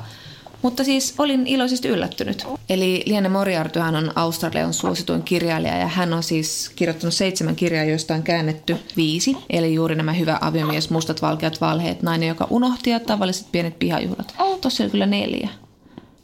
mutta 0.62 0.84
siis 0.84 1.14
olin 1.18 1.46
iloisesti 1.46 1.88
yllättynyt. 1.88 2.46
Eli 2.68 3.02
Liane 3.06 3.28
Moriartyhän 3.28 3.96
on 3.96 4.12
Australian 4.14 4.74
suosituin 4.74 5.22
kirjailija 5.22 5.76
ja 5.76 5.86
hän 5.86 6.12
on 6.12 6.22
siis 6.22 6.70
kirjoittanut 6.76 7.14
seitsemän 7.14 7.56
kirjaa, 7.56 7.84
joista 7.84 8.14
on 8.14 8.22
käännetty 8.22 8.76
viisi. 8.96 9.36
Eli 9.50 9.74
juuri 9.74 9.94
nämä 9.94 10.12
Hyvä 10.12 10.38
aviomies, 10.40 10.90
Mustat 10.90 11.22
valkeat 11.22 11.60
valheet, 11.60 12.02
Nainen, 12.02 12.28
joka 12.28 12.46
unohti 12.50 12.90
ja 12.90 13.00
tavalliset 13.00 13.46
pienet 13.52 13.78
pihajuhlat. 13.78 14.34
Tossa 14.60 14.82
oli 14.82 14.90
kyllä 14.90 15.06
neljä. 15.06 15.48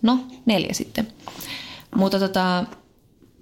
No, 0.03 0.19
neljä 0.47 0.73
sitten. 0.73 1.09
Mutta 1.97 2.19
tota, 2.19 2.65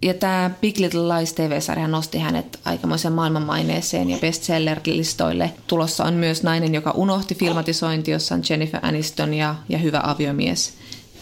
ja 0.02 0.14
tämä 0.14 0.50
Big 0.60 0.78
Little 0.78 1.18
Lies 1.18 1.32
TV-sarja 1.32 1.88
nosti 1.88 2.18
hänet 2.18 2.60
aikamoisen 2.64 3.12
maailmanmaineeseen 3.12 4.10
ja 4.10 4.18
bestseller-listoille. 4.18 5.50
Tulossa 5.66 6.04
on 6.04 6.14
myös 6.14 6.42
Nainen, 6.42 6.74
joka 6.74 6.90
unohti 6.90 7.34
filmatisointi, 7.34 8.10
jossa 8.10 8.34
on 8.34 8.42
Jennifer 8.50 8.80
Aniston 8.82 9.34
ja, 9.34 9.54
ja 9.68 9.78
Hyvä 9.78 10.00
aviomies. 10.04 10.74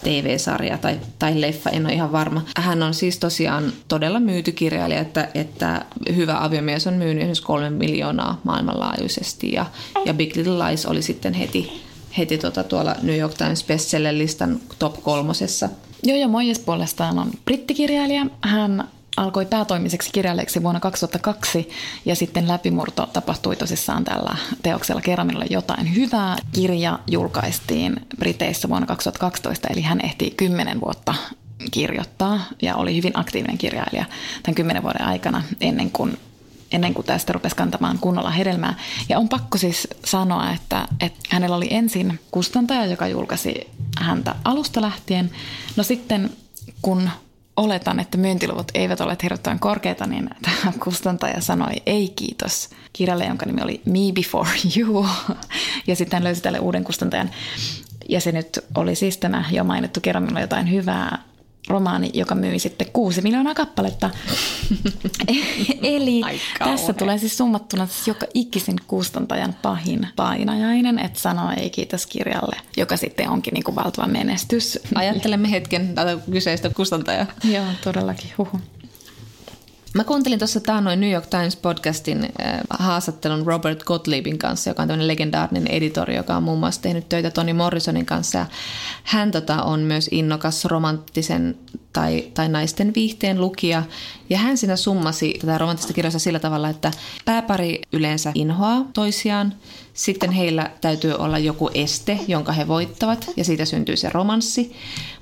TV-sarja 0.03 0.77
tai, 0.77 0.99
tai 1.19 1.41
leffa, 1.41 1.69
en 1.69 1.85
ole 1.85 1.93
ihan 1.93 2.11
varma. 2.11 2.41
Hän 2.57 2.83
on 2.83 2.93
siis 2.93 3.17
tosiaan 3.17 3.73
todella 3.87 4.19
myyty 4.19 4.51
kirjailija, 4.51 5.01
että, 5.01 5.29
että 5.33 5.85
Hyvä 6.15 6.43
aviomies 6.43 6.87
on 6.87 6.93
myynyt 6.93 7.17
esimerkiksi 7.17 7.43
kolme 7.43 7.69
miljoonaa 7.69 8.41
maailmanlaajuisesti 8.43 9.51
ja, 9.51 9.65
ja 10.05 10.13
Big 10.13 10.35
Little 10.35 10.67
Lies 10.67 10.85
oli 10.85 11.01
sitten 11.01 11.33
heti, 11.33 11.81
heti 12.17 12.37
tota 12.37 12.63
tuolla 12.63 12.95
New 13.01 13.17
York 13.17 13.33
Times 13.33 13.63
bestseller-listan 13.63 14.59
top 14.79 15.03
kolmosessa. 15.03 15.69
Joo, 16.05 16.17
ja 16.17 16.27
Mojes 16.27 16.59
puolestaan 16.59 17.19
on 17.19 17.31
brittikirjailija. 17.45 18.25
Hän 18.41 18.87
alkoi 19.17 19.45
päätoimiseksi 19.45 20.11
kirjailijaksi 20.11 20.63
vuonna 20.63 20.79
2002 20.79 21.69
ja 22.05 22.15
sitten 22.15 22.47
läpimurto 22.47 23.09
tapahtui 23.13 23.55
tosissaan 23.55 24.03
tällä 24.03 24.35
teoksella 24.63 25.01
Keramilla 25.01 25.45
jotain 25.49 25.95
hyvää. 25.95 26.37
Kirja 26.51 26.99
julkaistiin 27.07 27.95
Briteissä 28.19 28.69
vuonna 28.69 28.87
2012, 28.87 29.67
eli 29.67 29.81
hän 29.81 29.99
ehti 30.05 30.31
kymmenen 30.37 30.81
vuotta 30.81 31.15
kirjoittaa 31.71 32.39
ja 32.61 32.75
oli 32.75 32.95
hyvin 32.95 33.19
aktiivinen 33.19 33.57
kirjailija 33.57 34.05
tämän 34.43 34.55
kymmenen 34.55 34.83
vuoden 34.83 35.05
aikana 35.05 35.43
ennen 35.61 35.91
kuin 35.91 36.17
ennen 36.73 36.93
kuin 36.93 37.05
tästä 37.05 37.33
rupesi 37.33 37.55
kantamaan 37.55 37.99
kunnolla 37.99 38.29
hedelmää. 38.29 38.79
Ja 39.09 39.19
on 39.19 39.29
pakko 39.29 39.57
siis 39.57 39.87
sanoa, 40.05 40.51
että, 40.51 40.87
että 40.99 41.19
hänellä 41.29 41.55
oli 41.55 41.67
ensin 41.69 42.19
kustantaja, 42.31 42.85
joka 42.85 43.07
julkaisi 43.07 43.67
häntä 43.99 44.35
alusta 44.43 44.81
lähtien. 44.81 45.31
No 45.75 45.83
sitten 45.83 46.29
kun 46.81 47.09
oletan, 47.57 47.99
että 47.99 48.17
myyntiluvut 48.17 48.71
eivät 48.73 49.01
ole 49.01 49.17
hirveän 49.23 49.59
korkeita, 49.59 50.05
niin 50.05 50.29
tämä 50.45 50.73
kustantaja 50.83 51.41
sanoi 51.41 51.73
ei 51.85 52.09
kiitos 52.15 52.69
kirjalle, 52.93 53.25
jonka 53.25 53.45
nimi 53.45 53.61
oli 53.61 53.81
Me 53.85 53.99
Before 54.13 54.49
You. 54.77 55.05
Ja 55.87 55.95
sitten 55.95 56.17
hän 56.17 56.23
löysi 56.23 56.41
tälle 56.41 56.59
uuden 56.59 56.83
kustantajan. 56.83 57.31
Ja 58.09 58.21
se 58.21 58.31
nyt 58.31 58.59
oli 58.75 58.95
siis 58.95 59.17
tämä 59.17 59.45
jo 59.51 59.63
mainittu 59.63 60.01
kerran 60.01 60.37
jotain 60.41 60.71
hyvää 60.71 61.23
romaani, 61.67 62.11
joka 62.13 62.35
myi 62.35 62.59
sitten 62.59 62.87
kuusi 62.93 63.21
miljoonaa 63.21 63.53
kappaletta. 63.53 64.09
Eli 65.83 66.23
Aika 66.23 66.65
tässä 66.65 66.85
okay. 66.85 66.93
tulee 66.93 67.17
siis 67.17 67.37
summattuna 67.37 67.87
siis 67.87 68.07
joka 68.07 68.25
ikisen 68.33 68.75
kustantajan 68.87 69.55
pahin 69.61 70.07
painajainen, 70.15 70.99
että 70.99 71.19
sanoo 71.19 71.51
ei 71.57 71.69
kiitos 71.69 72.05
kirjalle, 72.05 72.55
joka 72.77 72.97
sitten 72.97 73.29
onkin 73.29 73.53
niin 73.53 73.63
kuin 73.63 73.75
valtava 73.75 74.07
menestys. 74.07 74.79
Ajattelemme 74.95 75.51
hetken 75.51 75.95
tätä 75.95 76.17
kyseistä 76.31 76.69
kustantajaa. 76.69 77.25
Joo, 77.43 77.65
todellakin. 77.83 78.31
Huhu. 78.37 78.61
Mä 79.93 80.03
kuuntelin 80.03 80.39
tuossa 80.39 80.59
taannoin 80.59 80.99
New 80.99 81.11
York 81.11 81.25
Times 81.27 81.55
podcastin 81.55 82.23
äh, 82.23 82.59
haastattelun 82.69 83.47
Robert 83.47 83.83
Gottliebin 83.83 84.37
kanssa, 84.37 84.69
joka 84.69 84.81
on 84.81 84.87
tämmöinen 84.87 85.07
legendaarinen 85.07 85.67
editori, 85.67 86.15
joka 86.15 86.35
on 86.35 86.43
muun 86.43 86.59
muassa 86.59 86.81
tehnyt 86.81 87.09
töitä 87.09 87.31
Toni 87.31 87.53
Morrisonin 87.53 88.05
kanssa. 88.05 88.37
Ja 88.37 88.45
hän 89.03 89.31
tota, 89.31 89.63
on 89.63 89.79
myös 89.79 90.09
innokas 90.11 90.65
romanttisen 90.65 91.57
tai, 91.93 92.31
tai 92.33 92.49
naisten 92.49 92.91
viihteen 92.95 93.41
lukija. 93.41 93.83
Ja 94.29 94.37
hän 94.37 94.57
siinä 94.57 94.75
summasi 94.75 95.37
tätä 95.41 95.57
romanttista 95.57 95.93
kirjaa 95.93 96.19
sillä 96.19 96.39
tavalla, 96.39 96.69
että 96.69 96.91
pääpari 97.25 97.81
yleensä 97.91 98.31
inhoaa 98.35 98.85
toisiaan. 98.93 99.53
Sitten 99.93 100.31
heillä 100.31 100.71
täytyy 100.81 101.13
olla 101.13 101.39
joku 101.39 101.69
este, 101.73 102.19
jonka 102.27 102.51
he 102.51 102.67
voittavat, 102.67 103.31
ja 103.37 103.43
siitä 103.43 103.65
syntyy 103.65 103.97
se 103.97 104.09
romanssi. 104.09 104.75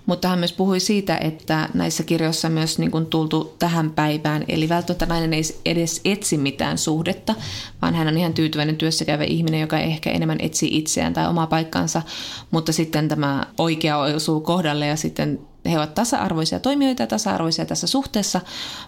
Mutta 0.06 0.28
hän 0.28 0.40
myös 0.40 0.54
puhui 0.54 0.80
siitä, 0.80 1.18
että 1.18 1.70
näissä 1.74 2.04
kirjoissa 2.04 2.50
myös 2.50 2.80
niin 2.80 2.92
kuin 2.92 3.06
tultu 3.06 3.56
tähän 3.60 3.92
päivään, 3.92 4.46
eli 4.48 4.70
välttämättä 4.70 5.06
nainen 5.06 5.34
ei 5.34 5.42
edes 5.66 6.02
etsi 6.06 6.38
mitään 6.38 6.78
suhdetta, 6.78 7.36
vaan 7.82 7.96
hän 7.96 8.08
on 8.08 8.18
ihan 8.18 8.34
tyytyväinen 8.34 8.78
työssäkäyvä 8.78 9.24
ihminen, 9.24 9.62
joka 9.62 9.80
ehkä 9.80 10.12
enemmän 10.12 10.42
etsii 10.42 10.78
itseään 10.78 11.14
tai 11.14 11.28
omaa 11.28 11.48
paikkansa, 11.48 12.02
mutta 12.52 12.74
sitten 12.74 13.08
tämä 13.08 13.46
oikea 13.58 13.98
osuu 13.98 14.42
kohdalle 14.42 14.88
ja 14.88 14.96
sitten 14.96 15.40
he 15.66 15.78
ovat 15.78 15.94
tasa-arvoisia 15.94 16.60
toimijoita 16.60 17.04
ja 17.04 17.08
tasa-arvoisia 17.08 17.66
tässä 17.66 17.88
suhteessa, 17.88 18.42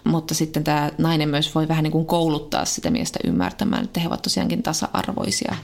mutta 0.04 0.34
sitten 0.34 0.64
tämä 0.64 0.90
nainen 0.98 1.28
myös 1.28 1.54
voi 1.54 1.68
vähän 1.68 1.82
niin 1.82 1.92
kuin 1.92 2.06
kouluttaa 2.06 2.64
sitä 2.64 2.90
miestä 2.90 3.18
ymmärtämään, 3.24 3.84
että 3.84 4.00
he 4.00 4.08
ovat 4.08 4.22
tosiaankin 4.22 4.62
tasa-arvoisia 4.62 5.54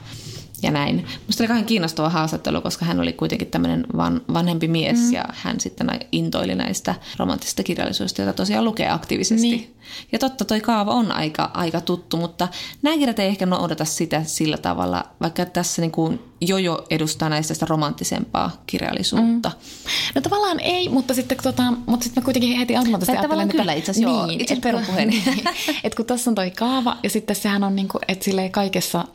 ja 0.61 0.71
näin. 0.71 1.05
Musta 1.27 1.43
oli 1.43 1.47
kauhean 1.47 1.65
kiinnostava 1.65 2.09
haastattelu, 2.09 2.61
koska 2.61 2.85
hän 2.85 2.99
oli 2.99 3.13
kuitenkin 3.13 3.47
tämmöinen 3.47 3.85
van, 3.97 4.21
vanhempi 4.33 4.67
mies 4.67 4.99
mm. 4.99 5.13
ja 5.13 5.25
hän 5.33 5.59
sitten 5.59 5.87
intoili 6.11 6.55
näistä 6.55 6.95
romanttisista 7.17 7.63
kirjallisuudesta, 7.63 8.21
joita 8.21 8.37
tosiaan 8.37 8.65
lukee 8.65 8.89
aktiivisesti. 8.89 9.47
Niin. 9.49 9.75
Ja 10.11 10.19
totta, 10.19 10.45
toi 10.45 10.61
kaava 10.61 10.91
on 10.91 11.11
aika, 11.11 11.51
aika 11.53 11.81
tuttu, 11.81 12.17
mutta 12.17 12.47
nämä 12.81 12.97
kirjat 12.97 13.19
ei 13.19 13.27
ehkä 13.27 13.45
noudata 13.45 13.85
sitä 13.85 14.23
sillä 14.23 14.57
tavalla, 14.57 15.03
vaikka 15.21 15.45
tässä 15.45 15.81
niin 15.81 15.91
kuin 15.91 16.30
Jojo 16.41 16.85
edustaa 16.89 17.29
näistä 17.29 17.53
sitä 17.53 17.65
romanttisempaa 17.65 18.51
kirjallisuutta. 18.67 19.49
Mm. 19.49 19.91
No 20.15 20.21
tavallaan 20.21 20.59
ei, 20.59 20.89
mutta 20.89 21.13
sitten, 21.13 21.37
tota, 21.43 21.63
mutta 21.85 22.03
sitten 22.03 22.21
mä 22.21 22.25
kuitenkin 22.25 22.57
heti 22.57 22.75
automaattisesti 22.75 23.17
ajattelen, 23.17 23.49
että... 23.49 23.57
kyllä 23.57 23.73
itse 23.73 23.91
asiassa, 23.91 24.25
niin, 24.27 24.41
itse 24.41 24.55
perupuheeni. 24.55 25.23
Niin, 25.25 25.43
että 25.83 25.97
kun 25.97 26.05
tässä 26.05 26.31
on 26.31 26.35
toi 26.35 26.51
kaava 26.51 26.97
ja 27.03 27.09
sitten 27.09 27.35
sehän 27.35 27.63
on 27.63 27.75
niin 27.75 27.87
kuin, 27.87 28.01
että 28.07 28.25
silleen 28.25 28.51
kaikessa 28.51 29.05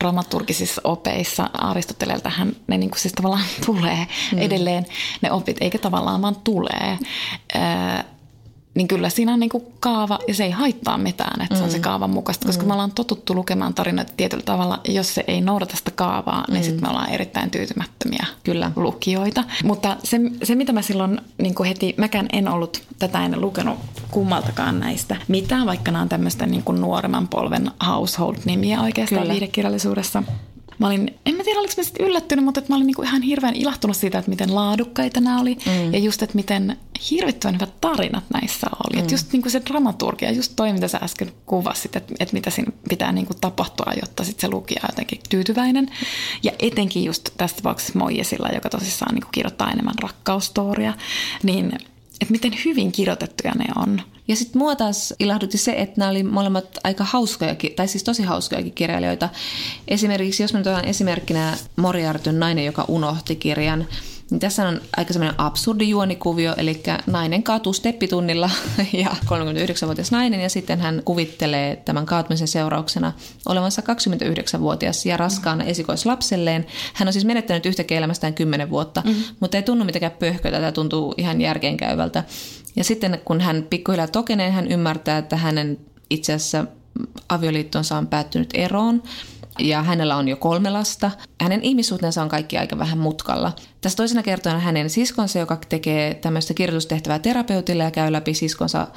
dramaturgisissa 0.00 0.80
opeissa 0.84 1.50
Aristoteleeltähän 1.52 2.52
ne 2.66 2.78
niin 2.78 2.90
kuin 2.90 3.00
siis 3.00 3.12
tavallaan 3.12 3.44
tulee 3.66 4.06
mm. 4.32 4.38
edelleen 4.38 4.86
ne 5.22 5.32
opit, 5.32 5.56
eikä 5.60 5.78
tavallaan 5.78 6.22
vaan 6.22 6.36
tulee. 6.44 6.98
Öö, 7.56 8.11
niin 8.74 8.88
kyllä 8.88 9.08
siinä 9.08 9.32
on 9.32 9.40
niin 9.40 9.50
kuin 9.50 9.64
kaava 9.80 10.18
ja 10.28 10.34
se 10.34 10.44
ei 10.44 10.50
haittaa 10.50 10.98
mitään, 10.98 11.42
että 11.42 11.54
mm. 11.54 11.58
se 11.58 11.64
on 11.64 11.70
se 11.70 11.76
mm. 11.76 11.82
kaavan 11.82 12.10
mukaista, 12.10 12.46
koska 12.46 12.62
mm. 12.62 12.68
me 12.68 12.72
ollaan 12.72 12.92
totuttu 12.92 13.34
lukemaan 13.34 13.74
tarinoita 13.74 14.12
tietyllä 14.16 14.42
tavalla. 14.44 14.80
Jos 14.88 15.14
se 15.14 15.24
ei 15.26 15.40
noudata 15.40 15.76
sitä 15.76 15.90
kaavaa, 15.90 16.44
niin 16.48 16.60
mm. 16.60 16.64
sitten 16.64 16.84
me 16.84 16.88
ollaan 16.88 17.10
erittäin 17.10 17.50
tyytymättömiä 17.50 18.26
kyllä. 18.44 18.72
lukijoita. 18.76 19.44
Mutta 19.64 19.96
se, 20.04 20.20
se 20.42 20.54
mitä 20.54 20.72
mä 20.72 20.82
silloin 20.82 21.20
niin 21.38 21.54
kuin 21.54 21.68
heti, 21.68 21.94
mäkään 21.96 22.26
en 22.32 22.48
ollut 22.48 22.82
tätä 22.98 23.24
en 23.24 23.40
lukenut 23.40 23.78
kummaltakaan 24.10 24.80
näistä 24.80 25.16
mitään, 25.28 25.66
vaikka 25.66 25.90
nämä 25.90 26.02
on 26.02 26.08
tämmöistä 26.08 26.46
niin 26.46 26.62
kuin 26.62 26.80
nuoremman 26.80 27.28
polven 27.28 27.70
household-nimiä 27.86 28.80
oikeastaan 28.82 29.28
viidekirjallisuudessa. 29.28 30.22
Mä 30.78 30.86
olin, 30.86 31.14
en 31.26 31.34
mä 31.34 31.44
tiedä 31.44 31.60
oliko 31.60 31.74
mä 31.76 31.82
sitten 31.82 32.06
yllättynyt, 32.06 32.44
mutta 32.44 32.60
että 32.60 32.72
mä 32.72 32.76
olin 32.76 32.86
niinku 32.86 33.02
ihan 33.02 33.22
hirveän 33.22 33.56
ilahtunut 33.56 33.96
siitä, 33.96 34.18
että 34.18 34.30
miten 34.30 34.54
laadukkaita 34.54 35.20
nämä 35.20 35.40
oli. 35.40 35.54
Mm. 35.66 35.92
Ja 35.92 35.98
just, 35.98 36.22
että 36.22 36.36
miten 36.36 36.76
hirvittävän 37.10 37.54
hyvät 37.54 37.80
tarinat 37.80 38.24
näissä 38.32 38.66
oli. 38.84 38.96
Mm. 38.96 39.00
Että 39.00 39.14
just 39.14 39.32
niinku 39.32 39.50
se 39.50 39.62
dramaturgia, 39.70 40.30
just 40.30 40.52
toi, 40.56 40.72
mitä 40.72 40.88
sä 40.88 40.98
äsken 41.02 41.32
kuvasit, 41.46 41.96
että, 41.96 42.14
että 42.20 42.34
mitä 42.34 42.50
siinä 42.50 42.72
pitää 42.88 43.12
niinku 43.12 43.34
tapahtua, 43.40 43.92
jotta 44.00 44.24
sit 44.24 44.40
se 44.40 44.48
lukija 44.48 44.80
on 44.84 44.88
jotenkin 44.92 45.20
tyytyväinen. 45.28 45.90
Ja 46.42 46.52
etenkin 46.58 47.04
just 47.04 47.28
tässä 47.36 47.56
tapauksessa 47.56 47.98
Moijesilla, 47.98 48.48
joka 48.48 48.68
tosissaan 48.68 49.14
niinku 49.14 49.30
kirjoittaa 49.32 49.70
enemmän 49.70 49.94
rakkaustoria, 50.02 50.94
niin 51.42 51.78
että 52.20 52.32
miten 52.32 52.52
hyvin 52.64 52.92
kirjoitettuja 52.92 53.54
ne 53.54 53.64
on. 53.76 54.02
Ja 54.28 54.36
sitten 54.36 54.58
mua 54.58 54.76
taas 54.76 55.14
ilahdutti 55.18 55.58
se, 55.58 55.72
että 55.72 55.94
nämä 55.96 56.10
oli 56.10 56.22
molemmat 56.22 56.78
aika 56.84 57.04
hauskoja, 57.04 57.56
tai 57.76 57.88
siis 57.88 58.04
tosi 58.04 58.22
hauskojakin 58.22 58.72
kirjailijoita. 58.72 59.28
Esimerkiksi, 59.88 60.42
jos 60.42 60.52
me 60.52 60.58
nyt 60.58 60.66
otan 60.66 60.84
esimerkkinä 60.84 61.56
Moriartyn 61.76 62.40
nainen, 62.40 62.64
joka 62.64 62.84
unohti 62.88 63.36
kirjan, 63.36 63.86
niin 64.32 64.40
tässä 64.40 64.68
on 64.68 64.80
aika 64.96 65.12
semmoinen 65.12 65.40
absurdi 65.40 65.88
juonikuvio, 65.88 66.54
eli 66.56 66.82
nainen 67.06 67.42
kaatuu 67.42 67.72
steppitunnilla 67.72 68.50
ja 68.92 69.08
39-vuotias 69.24 70.10
nainen 70.12 70.40
ja 70.40 70.48
sitten 70.48 70.80
hän 70.80 71.02
kuvittelee 71.04 71.76
tämän 71.76 72.06
kaatumisen 72.06 72.48
seurauksena 72.48 73.12
olevansa 73.46 73.82
29-vuotias 73.82 75.06
ja 75.06 75.16
raskaana 75.16 75.64
esikoislapselleen. 75.64 76.66
Hän 76.94 77.08
on 77.08 77.12
siis 77.12 77.24
menettänyt 77.24 77.66
yhtäkkiä 77.66 77.98
elämästään 77.98 78.34
10 78.34 78.70
vuotta, 78.70 79.02
mm-hmm. 79.04 79.22
mutta 79.40 79.56
ei 79.56 79.62
tunnu 79.62 79.84
mitenkään 79.84 80.12
pöhkötä, 80.18 80.56
tämä 80.56 80.72
tuntuu 80.72 81.14
ihan 81.16 81.40
järkeenkäyvältä. 81.40 82.24
Ja 82.76 82.84
sitten 82.84 83.20
kun 83.24 83.40
hän 83.40 83.66
pikkuhiljaa 83.70 84.06
tokenee, 84.06 84.50
hän 84.50 84.72
ymmärtää, 84.72 85.18
että 85.18 85.36
hänen 85.36 85.78
itse 86.10 86.32
asiassa 86.32 86.64
avioliittonsa 87.28 87.96
on 87.96 88.06
päättynyt 88.06 88.50
eroon 88.54 89.02
ja 89.58 89.82
hänellä 89.82 90.16
on 90.16 90.28
jo 90.28 90.36
kolme 90.36 90.70
lasta. 90.70 91.10
Hänen 91.40 91.62
ihmissuhteensa 91.62 92.22
on 92.22 92.28
kaikki 92.28 92.58
aika 92.58 92.78
vähän 92.78 92.98
mutkalla. 92.98 93.52
Tässä 93.80 93.96
toisena 93.96 94.22
kertona 94.22 94.58
hänen 94.58 94.90
siskonsa, 94.90 95.38
joka 95.38 95.58
tekee 95.68 96.14
tämmöistä 96.14 96.54
kirjoitustehtävää 96.54 97.18
terapeutille 97.18 97.82
ja 97.82 97.90
käy 97.90 98.12
läpi 98.12 98.34
siskonsa 98.34 98.88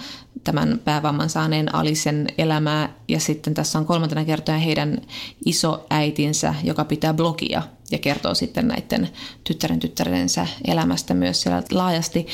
tämän 0.44 0.82
päävamman 0.84 1.30
saaneen 1.30 1.76
Alisen 1.76 2.28
elämää. 2.38 2.90
Ja 3.08 3.20
sitten 3.20 3.54
tässä 3.54 3.80
on 3.80 3.86
kolmantena 3.86 4.26
kertona 4.26 4.58
heidän 4.58 4.98
isoäitinsä, 5.46 6.56
joka 6.64 6.86
pitää 6.86 7.14
blogia 7.14 7.62
ja 7.92 7.98
kertoo 7.98 8.36
sitten 8.36 8.68
näiden 8.68 9.10
tyttären 9.44 9.80
tyttärensä 9.80 10.48
elämästä 10.68 11.14
myös 11.14 11.42
siellä 11.42 11.64
laajasti. 11.72 12.28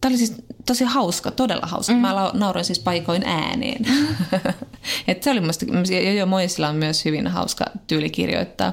Tämä 0.00 0.10
oli 0.10 0.18
siis 0.18 0.34
tosi 0.66 0.84
hauska, 0.84 1.30
todella 1.30 1.66
hauska. 1.66 1.92
Mm. 1.92 1.98
Mä 1.98 2.30
nauroin 2.34 2.64
siis 2.64 2.78
paikoin 2.78 3.22
ääneen. 3.26 3.84
Mm. 3.88 4.06
Et 5.08 5.22
se 5.22 5.30
oli 5.30 5.40
musta, 5.40 5.64
jo, 5.94 6.12
jo 6.12 6.26
Moisilla 6.26 6.68
on 6.68 6.76
myös 6.76 7.04
hyvin 7.04 7.26
hauska 7.26 7.64
tyyli 7.86 8.10
kirjoittaa. 8.10 8.72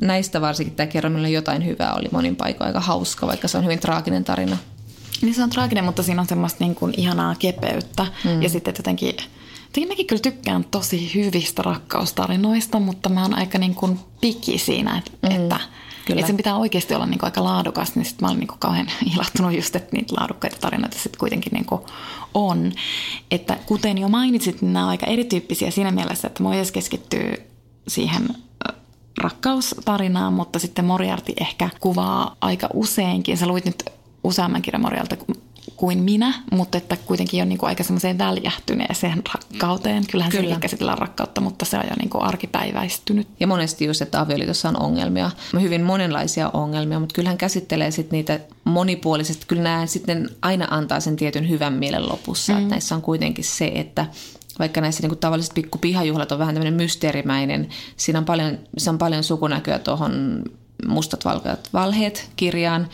Näistä 0.00 0.40
varsinkin 0.40 0.76
tämä 0.76 0.86
kerro, 0.86 1.10
millä 1.10 1.28
jotain 1.28 1.66
hyvää 1.66 1.94
oli 1.94 2.08
monin 2.12 2.36
paikoin 2.36 2.66
aika 2.66 2.80
hauska, 2.80 3.26
vaikka 3.26 3.48
se 3.48 3.58
on 3.58 3.64
hyvin 3.64 3.78
traaginen 3.78 4.24
tarina. 4.24 4.56
Niin 5.22 5.34
se 5.34 5.42
on 5.42 5.50
traaginen, 5.50 5.84
mutta 5.84 6.02
siinä 6.02 6.20
on 6.22 6.28
semmoista 6.28 6.64
niin 6.64 6.74
kuin 6.74 6.94
ihanaa 6.96 7.34
kepeyttä. 7.38 8.06
Mm. 8.24 8.42
Ja 8.42 8.48
sitten 8.48 8.74
jotenkin, 8.78 9.08
jotenkin 9.66 9.88
mäkin 9.88 10.06
kyllä 10.06 10.22
tykkään 10.22 10.64
tosi 10.64 11.14
hyvistä 11.14 11.62
rakkaustarinoista, 11.62 12.80
mutta 12.80 13.08
mä 13.08 13.22
oon 13.22 13.34
aika 13.34 13.58
niin 13.58 13.74
kuin 13.74 14.00
piki 14.20 14.58
siinä, 14.58 14.98
että, 14.98 15.28
mm. 15.28 15.36
että 15.36 15.60
Kyllä. 16.08 16.20
Et 16.20 16.26
sen 16.26 16.36
pitää 16.36 16.56
oikeasti 16.56 16.94
olla 16.94 17.06
niin 17.06 17.18
kuin 17.18 17.26
aika 17.26 17.44
laadukas, 17.44 17.94
niin 17.94 18.04
sitten 18.04 18.24
mä 18.24 18.28
olin 18.28 18.40
niin 18.40 18.48
kuin 18.48 18.58
kauhean 18.58 18.86
ilahtunut 19.14 19.52
just, 19.52 19.76
että 19.76 19.96
niitä 19.96 20.14
laadukkaita 20.20 20.56
tarinoita 20.60 20.98
sitten 20.98 21.18
kuitenkin 21.18 21.52
niin 21.52 21.64
kuin 21.64 21.80
on. 22.34 22.72
Että 23.30 23.56
kuten 23.66 23.98
jo 23.98 24.08
mainitsit, 24.08 24.62
niin 24.62 24.72
nämä 24.72 24.84
on 24.84 24.90
aika 24.90 25.06
erityyppisiä 25.06 25.70
siinä 25.70 25.90
mielessä, 25.90 26.28
että 26.28 26.42
Moises 26.42 26.72
keskittyy 26.72 27.34
siihen 27.88 28.28
rakkaustarinaan, 29.18 30.32
mutta 30.32 30.58
sitten 30.58 30.84
Moriarty 30.84 31.32
ehkä 31.40 31.70
kuvaa 31.80 32.36
aika 32.40 32.68
useinkin. 32.74 33.36
Sä 33.36 33.46
luit 33.46 33.64
nyt 33.64 33.84
useamman 34.24 34.62
kirjan 34.62 34.82
Morialta 34.82 35.16
kuin 35.78 36.02
minä, 36.02 36.34
mutta 36.52 36.78
että 36.78 36.96
kuitenkin 36.96 37.42
on 37.42 37.48
niin 37.48 37.58
kuin 37.58 37.68
aika 37.68 37.82
semmoiseen 37.82 38.18
väljähtyneeseen 38.18 39.22
rakkauteen. 39.34 40.06
Kyllähän 40.06 40.32
Kyllä. 40.32 40.54
se 40.54 40.60
käsitellään 40.60 40.98
rakkautta, 40.98 41.40
mutta 41.40 41.64
se 41.64 41.78
on 41.78 41.84
jo 41.90 41.96
niin 41.98 42.10
kuin 42.10 42.24
arkipäiväistynyt. 42.24 43.28
Ja 43.40 43.46
monesti 43.46 43.84
just, 43.84 44.02
että 44.02 44.20
avioliitossa 44.20 44.68
on 44.68 44.82
ongelmia, 44.82 45.30
hyvin 45.60 45.82
monenlaisia 45.82 46.50
ongelmia, 46.52 47.00
mutta 47.00 47.14
kyllähän 47.14 47.38
käsittelee 47.38 47.90
sitten 47.90 48.16
niitä 48.16 48.40
monipuolisesti. 48.64 49.46
Kyllä 49.46 49.62
nämä 49.62 49.86
sitten 49.86 50.28
aina 50.42 50.68
antaa 50.70 51.00
sen 51.00 51.16
tietyn 51.16 51.48
hyvän 51.48 51.72
mielen 51.72 52.08
lopussa. 52.08 52.52
Mm. 52.52 52.58
Että 52.58 52.70
näissä 52.70 52.94
on 52.94 53.02
kuitenkin 53.02 53.44
se, 53.44 53.72
että 53.74 54.06
vaikka 54.58 54.80
näissä 54.80 55.02
niin 55.02 55.10
kuin 55.10 55.18
tavalliset 55.18 55.54
pikku 55.54 55.78
pihajuhlat 55.78 56.32
on 56.32 56.38
vähän 56.38 56.54
tämmöinen 56.54 56.74
mysteerimäinen, 56.74 57.68
siinä 57.96 58.18
on 58.18 58.24
paljon, 58.24 58.58
se 58.78 58.90
on 58.90 58.98
paljon 58.98 59.24
sukunäköä 59.24 59.78
tuohon 59.78 60.42
mustat 60.86 61.24
valkeat 61.24 61.68
valheet 61.72 62.30
kirjaan, 62.36 62.88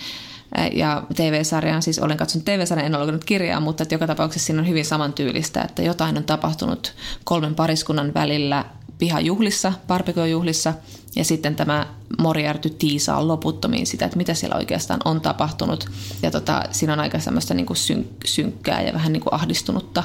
ja 0.73 1.03
TV-sarjaan, 1.15 1.83
siis 1.83 1.99
olen 1.99 2.17
katsonut 2.17 2.45
TV-sarjan, 2.45 2.87
en 2.87 2.95
ole 2.95 3.05
lukenut 3.05 3.25
kirjaa, 3.25 3.61
mutta 3.61 3.83
että 3.83 3.95
joka 3.95 4.07
tapauksessa 4.07 4.47
siinä 4.47 4.63
on 4.63 4.69
hyvin 4.69 4.85
samantyylistä, 4.85 5.63
että 5.63 5.83
jotain 5.83 6.17
on 6.17 6.25
tapahtunut 6.25 6.95
kolmen 7.25 7.55
pariskunnan 7.55 8.15
välillä 8.15 8.65
pihajuhlissa, 8.99 9.73
barbecue-juhlissa, 9.87 10.75
ja 11.17 11.25
sitten 11.25 11.57
tämä 11.57 11.87
Moriarty 12.19 12.71
tiisaa 12.71 13.29
loputtomiin 13.29 13.87
sitä, 13.87 14.05
että 14.05 14.17
mitä 14.17 14.35
siellä 14.35 14.57
oikeastaan 14.57 15.01
on 15.05 15.21
tapahtunut. 15.21 15.91
Ja 16.23 16.31
tota, 16.31 16.63
siinä 16.71 16.93
on 16.93 17.01
aika 17.01 17.19
semmoista 17.19 17.55
niin 17.55 17.67
kuin 17.67 17.77
synk- 17.77 18.27
synkkää 18.27 18.83
ja 18.83 18.93
vähän 18.93 19.13
niin 19.13 19.21
kuin 19.21 19.35
ahdistunutta. 19.35 20.05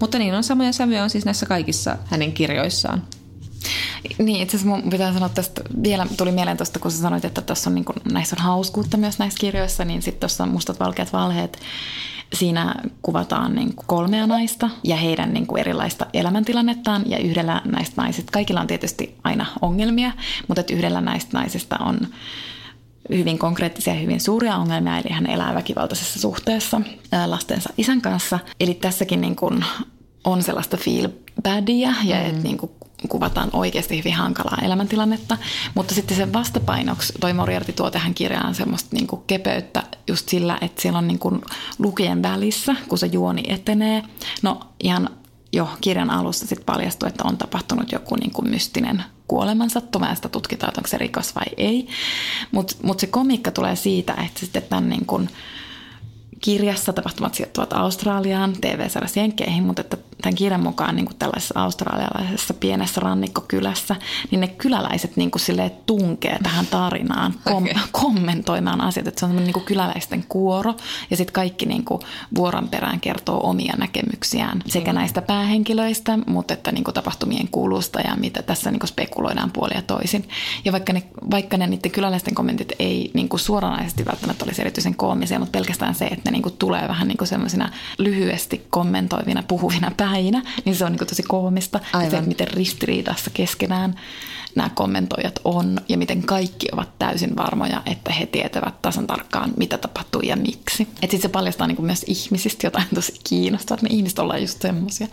Mutta 0.00 0.18
niin 0.18 0.34
on 0.34 0.44
samoja 0.44 0.72
sävyjä 0.72 1.02
on 1.02 1.10
siis 1.10 1.24
näissä 1.24 1.46
kaikissa 1.46 1.96
hänen 2.04 2.32
kirjoissaan. 2.32 3.02
Niin, 4.18 4.42
itse 4.42 4.56
asiassa 4.56 4.76
mun 4.76 4.90
pitää 4.90 5.12
sanoa 5.12 5.28
tästä, 5.28 5.62
vielä 5.82 6.06
tuli 6.16 6.32
mieleen 6.32 6.56
tuosta, 6.56 6.78
kun 6.78 6.90
sä 6.90 6.98
sanoit, 6.98 7.24
että 7.24 7.40
tässä 7.40 7.70
on 7.70 7.74
niin 7.74 7.84
kuin, 7.84 7.96
näissä 8.12 8.36
on 8.38 8.44
hauskuutta 8.44 8.96
myös 8.96 9.18
näissä 9.18 9.38
kirjoissa, 9.40 9.84
niin 9.84 10.02
sitten 10.02 10.20
tuossa 10.20 10.44
on 10.44 10.50
mustat 10.50 10.80
valkeat 10.80 11.12
valheet. 11.12 11.58
Siinä 12.32 12.74
kuvataan 13.02 13.54
niin 13.54 13.74
kuin 13.74 13.86
kolmea 13.86 14.26
naista 14.26 14.70
ja 14.84 14.96
heidän 14.96 15.34
niin 15.34 15.46
kuin 15.46 15.60
erilaista 15.60 16.06
elämäntilannettaan 16.12 17.02
ja 17.06 17.18
yhdellä 17.18 17.62
näistä 17.64 18.02
naisista, 18.02 18.32
kaikilla 18.32 18.60
on 18.60 18.66
tietysti 18.66 19.16
aina 19.24 19.46
ongelmia, 19.62 20.12
mutta 20.48 20.60
että 20.60 20.74
yhdellä 20.74 21.00
näistä 21.00 21.38
naisista 21.38 21.76
on 21.80 22.00
hyvin 23.08 23.38
konkreettisia 23.38 23.94
ja 23.94 24.00
hyvin 24.00 24.20
suuria 24.20 24.56
ongelmia, 24.56 24.98
eli 24.98 25.10
hän 25.10 25.26
elää 25.26 25.54
väkivaltaisessa 25.54 26.20
suhteessa 26.20 26.80
lastensa 27.26 27.70
isän 27.78 28.00
kanssa. 28.00 28.38
Eli 28.60 28.74
tässäkin 28.74 29.20
niin 29.20 29.36
kuin 29.36 29.64
on 30.24 30.42
sellaista 30.42 30.76
feel 30.76 31.08
badia 31.42 31.94
ja 32.04 32.16
mm. 32.16 32.26
että 32.26 32.42
niin 32.42 32.58
kuin 32.58 32.72
kuvataan 33.08 33.50
oikeasti 33.52 33.98
hyvin 33.98 34.14
hankalaa 34.14 34.58
elämäntilannetta, 34.62 35.38
mutta 35.74 35.94
sitten 35.94 36.16
sen 36.16 36.32
vastapainoksi 36.32 37.12
toi 37.20 37.32
Moriarty 37.32 37.72
tuo 37.72 37.90
tähän 37.90 38.14
kirjaan 38.14 38.54
semmoista 38.54 38.88
niin 38.92 39.06
kuin 39.06 39.22
kepeyttä 39.26 39.82
just 40.08 40.28
sillä, 40.28 40.58
että 40.60 40.82
siellä 40.82 40.98
on 40.98 41.08
niin 41.08 41.18
kuin 41.18 41.40
lukien 41.78 42.22
välissä, 42.22 42.76
kun 42.88 42.98
se 42.98 43.06
juoni 43.06 43.42
etenee. 43.48 44.02
No 44.42 44.60
ihan 44.80 45.10
jo 45.52 45.68
kirjan 45.80 46.10
alussa 46.10 46.46
sitten 46.46 46.66
paljastuu, 46.66 47.08
että 47.08 47.24
on 47.24 47.38
tapahtunut 47.38 47.92
joku 47.92 48.16
niin 48.16 48.32
kuin 48.32 48.50
mystinen 48.50 49.04
kuolemansattuma 49.28 50.06
ja 50.06 50.14
sitä 50.14 50.28
tutkitaan, 50.28 50.70
että 50.70 50.80
onko 50.80 50.88
se 50.88 50.98
rikos 50.98 51.34
vai 51.34 51.46
ei. 51.56 51.88
Mutta 52.52 52.74
mut 52.82 53.00
se 53.00 53.06
komikka 53.06 53.50
tulee 53.50 53.76
siitä, 53.76 54.12
että 54.12 54.40
sitten 54.40 54.62
tämän 54.62 54.88
niin 54.88 55.06
kuin 55.06 55.30
kirjassa 56.40 56.92
tapahtumat 56.92 57.34
sijoittuvat 57.34 57.72
Australiaan, 57.72 58.52
TV-sarjassa 58.60 59.20
Jenkkeihin, 59.20 59.64
mutta 59.64 59.80
että 59.80 59.96
tämän 60.22 60.34
kirjan 60.34 60.62
mukaan 60.62 60.96
niin 60.96 61.06
kuin 61.06 61.16
tällaisessa 61.18 61.60
australialaisessa 61.60 62.54
pienessä 62.54 63.00
rannikkokylässä, 63.00 63.96
niin 64.30 64.40
ne 64.40 64.48
kyläläiset 64.48 65.16
niin 65.16 65.30
kuin 65.30 65.42
tunkee 65.86 66.38
tähän 66.42 66.66
tarinaan 66.66 67.34
kom- 67.44 67.64
okay. 67.64 67.74
kommentoimaan 67.92 68.80
asiat. 68.80 69.06
Että 69.06 69.20
se 69.20 69.26
on 69.26 69.36
niin 69.36 69.52
kuin 69.52 69.64
kyläläisten 69.64 70.24
kuoro 70.28 70.74
ja 71.10 71.16
sitten 71.16 71.32
kaikki 71.32 71.66
niin 71.66 71.84
kuin 71.84 72.00
vuoron 72.34 72.68
perään 72.68 73.00
kertoo 73.00 73.48
omia 73.48 73.74
näkemyksiään 73.78 74.62
sekä 74.66 74.92
näistä 74.92 75.22
päähenkilöistä, 75.22 76.18
mutta 76.26 76.54
että 76.54 76.72
niin 76.72 76.84
kuin 76.84 76.94
tapahtumien 76.94 77.48
kulusta 77.48 78.00
ja 78.00 78.16
mitä 78.16 78.42
tässä 78.42 78.70
niin 78.70 78.80
kuin 78.80 78.88
spekuloidaan 78.88 79.50
puolia 79.50 79.78
ja 79.78 79.82
toisin. 79.82 80.28
Ja 80.64 80.72
vaikka 80.72 80.92
ne, 80.92 81.02
vaikka 81.30 81.56
ne 81.56 81.66
niiden 81.66 81.90
kyläläisten 81.90 82.34
kommentit 82.34 82.72
ei 82.78 83.10
niin 83.14 83.28
kuin 83.28 83.40
suoranaisesti 83.40 84.04
välttämättä 84.04 84.44
olisi 84.44 84.60
erityisen 84.60 84.94
koomisia, 84.94 85.38
mutta 85.38 85.58
pelkästään 85.58 85.94
se, 85.94 86.04
että 86.04 86.22
ne 86.24 86.30
niin 86.30 86.42
kuin 86.42 86.56
tulee 86.58 86.88
vähän 86.88 87.08
niin 87.08 87.18
kuin 87.18 87.28
semmoisina 87.28 87.70
lyhyesti 87.98 88.66
kommentoivina, 88.70 89.42
puhuvina 89.48 89.92
päinä, 90.12 90.42
niin 90.64 90.76
se 90.76 90.84
on 90.84 90.92
niin 90.92 91.06
tosi 91.06 91.22
koomista. 91.22 91.80
Aivan. 91.92 92.10
Se, 92.10 92.20
miten 92.20 92.48
ristiriidassa 92.48 93.30
keskenään 93.34 93.94
nämä 94.54 94.70
kommentoijat 94.74 95.40
on 95.44 95.80
ja 95.88 95.98
miten 95.98 96.22
kaikki 96.22 96.68
ovat 96.72 96.98
täysin 96.98 97.36
varmoja, 97.36 97.82
että 97.86 98.12
he 98.12 98.26
tietävät 98.26 98.82
tasan 98.82 99.06
tarkkaan, 99.06 99.52
mitä 99.56 99.78
tapahtuu 99.78 100.20
ja 100.20 100.36
miksi. 100.36 100.82
Että 100.82 101.00
sitten 101.00 101.22
se 101.22 101.28
paljastaa 101.28 101.66
niin 101.66 101.84
myös 101.84 102.04
ihmisistä 102.06 102.66
jotain 102.66 102.86
tosi 102.94 103.12
kiinnostavaa, 103.28 103.74
että 103.74 103.88
me 103.88 103.96
ihmiset 103.96 104.18
ollaan 104.18 104.40
just 104.40 104.62
semmoisia, 104.62 105.06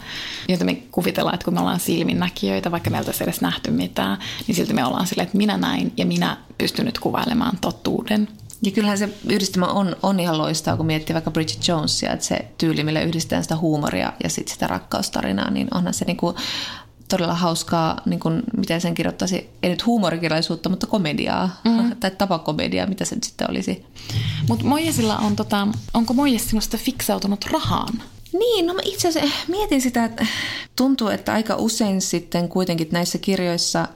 joita 0.47 0.65
me 0.65 0.75
kuvitellaan, 0.75 1.33
että 1.33 1.45
kun 1.45 1.53
me 1.53 1.59
ollaan 1.59 1.79
silminnäkijöitä, 1.79 2.71
vaikka 2.71 2.89
meiltä 2.89 3.11
ei 3.11 3.23
edes 3.23 3.41
nähty 3.41 3.71
mitään, 3.71 4.17
niin 4.47 4.55
silti 4.55 4.73
me 4.73 4.85
ollaan 4.85 5.07
silleen, 5.07 5.25
että 5.25 5.37
minä 5.37 5.57
näin 5.57 5.93
ja 5.97 6.05
minä 6.05 6.37
pystyn 6.57 6.85
nyt 6.85 6.99
kuvailemaan 6.99 7.57
totuuden. 7.61 8.27
Ja 8.61 8.71
kyllähän 8.71 8.97
se 8.97 9.09
yhdistelmä 9.29 9.67
on, 9.67 9.95
on 10.03 10.19
ihan 10.19 10.37
loistaa, 10.37 10.77
kun 10.77 10.85
miettii 10.85 11.13
vaikka 11.13 11.31
Bridget 11.31 11.67
Jonesia, 11.67 12.11
että 12.11 12.25
se 12.25 12.45
tyyli, 12.57 12.83
millä 12.83 13.01
yhdistetään 13.01 13.43
sitä 13.43 13.55
huumoria 13.55 14.13
ja 14.23 14.29
sitten 14.29 14.53
sitä 14.53 14.67
rakkaustarinaa, 14.67 15.51
niin 15.51 15.67
onhan 15.73 15.93
se 15.93 16.05
niinku 16.05 16.35
todella 17.09 17.33
hauskaa, 17.33 18.01
niin 18.05 18.19
kuin, 18.19 18.43
miten 18.57 18.81
sen 18.81 18.93
kirjoittaisi, 18.93 19.49
ei 19.63 19.69
nyt 19.69 19.85
huumorikirjallisuutta, 19.85 20.69
mutta 20.69 20.87
komediaa, 20.87 21.61
mm. 21.63 21.95
tai 21.95 22.11
tapakomediaa, 22.11 22.87
mitä 22.87 23.05
se 23.05 23.15
nyt 23.15 23.23
sitten 23.23 23.49
olisi. 23.49 23.85
Mutta 24.49 24.65
Mojesilla 24.65 25.17
on, 25.17 25.35
tota, 25.35 25.67
onko 25.93 26.13
Mojes 26.13 26.49
sinusta 26.49 26.77
fiksautunut 26.77 27.45
rahaan? 27.51 27.93
Niin, 28.33 28.65
no 28.65 28.73
mä 28.73 28.81
itse 28.83 29.07
asiassa 29.07 29.35
mietin 29.47 29.81
sitä, 29.81 30.05
että 30.05 30.25
tuntuu, 30.75 31.07
että 31.07 31.33
aika 31.33 31.55
usein 31.55 32.01
sitten 32.01 32.49
kuitenkin 32.49 32.87
näissä 32.91 33.17
kirjoissa 33.17 33.87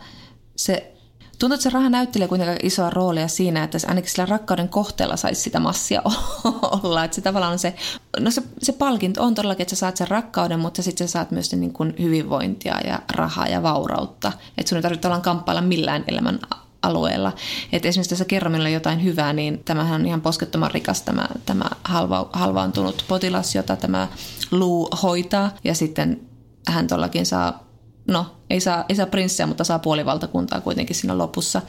se 0.56 0.94
tuntuu, 1.40 1.54
että 1.54 1.64
se 1.64 1.70
raha 1.70 1.90
näyttelee 1.90 2.28
kuitenkin 2.28 2.68
isoa 2.68 2.90
roolia 2.90 3.28
siinä, 3.28 3.64
että 3.64 3.78
ainakin 3.88 4.12
sillä 4.12 4.26
rakkauden 4.26 4.70
kohteella 4.70 5.18
saisi 5.18 5.42
sitä 5.42 5.60
massia 5.60 6.02
olla. 6.84 7.04
Että 7.04 7.16
se 7.16 7.22
tavallaan 7.22 7.54
on 7.54 7.60
se, 7.60 7.76
no 8.20 8.32
se, 8.32 8.44
se 8.62 8.72
palkinto 8.74 9.24
on 9.24 9.36
todellakin, 9.36 9.62
että 9.62 9.76
sä 9.76 9.80
saat 9.80 9.98
sen 9.98 10.08
rakkauden, 10.08 10.60
mutta 10.60 10.84
sitten 10.84 11.08
sä 11.08 11.12
saat 11.12 11.32
myös 11.32 11.54
niin 11.54 11.74
kuin 11.74 11.96
hyvinvointia 12.00 12.80
ja 12.88 13.00
rahaa 13.14 13.48
ja 13.48 13.64
vaurautta. 13.64 14.32
Että 14.58 14.70
sun 14.70 14.76
ei 14.76 14.82
tarvitse 14.82 15.08
olla 15.08 15.20
kamppailla 15.20 15.62
millään 15.62 16.04
elämän 16.08 16.40
alueella. 16.82 17.32
Että 17.72 17.88
esimerkiksi 17.88 18.10
tässä 18.10 18.26
kerromilla 18.26 18.70
jotain 18.70 19.04
hyvää, 19.04 19.34
niin 19.34 19.62
tämähän 19.66 20.02
on 20.02 20.08
ihan 20.08 20.22
poskettoman 20.22 20.72
rikas 20.72 21.02
tämä, 21.02 21.28
tämä 21.46 21.66
halva, 21.84 22.30
halvaantunut 22.34 23.06
potilas, 23.08 23.56
jota 23.56 23.76
tämä 23.76 24.08
luu 24.52 24.90
hoitaa. 25.04 25.52
Ja 25.64 25.76
sitten 25.76 26.22
hän 26.68 26.88
todellakin 26.88 27.26
saa, 27.26 27.64
no 28.10 28.36
ei 28.50 28.60
saa, 28.60 28.86
ei 28.90 28.96
saa 28.96 29.06
prinssiä, 29.06 29.48
mutta 29.48 29.64
saa 29.64 29.80
puolivaltakuntaa 29.80 30.62
kuitenkin 30.62 30.96
siinä 30.96 31.18
lopussa. 31.18 31.62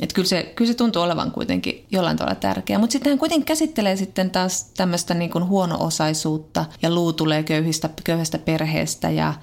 Että 0.00 0.14
kyllä 0.14 0.28
se, 0.28 0.52
kyllä 0.56 0.72
se 0.72 0.76
tuntuu 0.76 1.02
olevan 1.02 1.30
kuitenkin 1.30 1.86
jollain 1.90 2.16
tavalla 2.16 2.34
tärkeää. 2.34 2.78
Mutta 2.78 2.92
sitten 2.92 3.10
hän 3.10 3.18
kuitenkin 3.18 3.46
käsittelee 3.46 3.96
sitten 3.96 4.30
taas 4.30 4.64
tämmöistä 4.76 5.14
niin 5.14 5.30
kuin 5.30 5.46
huono-osaisuutta 5.46 6.64
ja 6.82 6.90
luu 6.90 7.12
tulee 7.12 7.42
köyhistä, 7.42 7.90
köyhästä 8.04 8.38
perheestä 8.38 9.10
ja, 9.10 9.34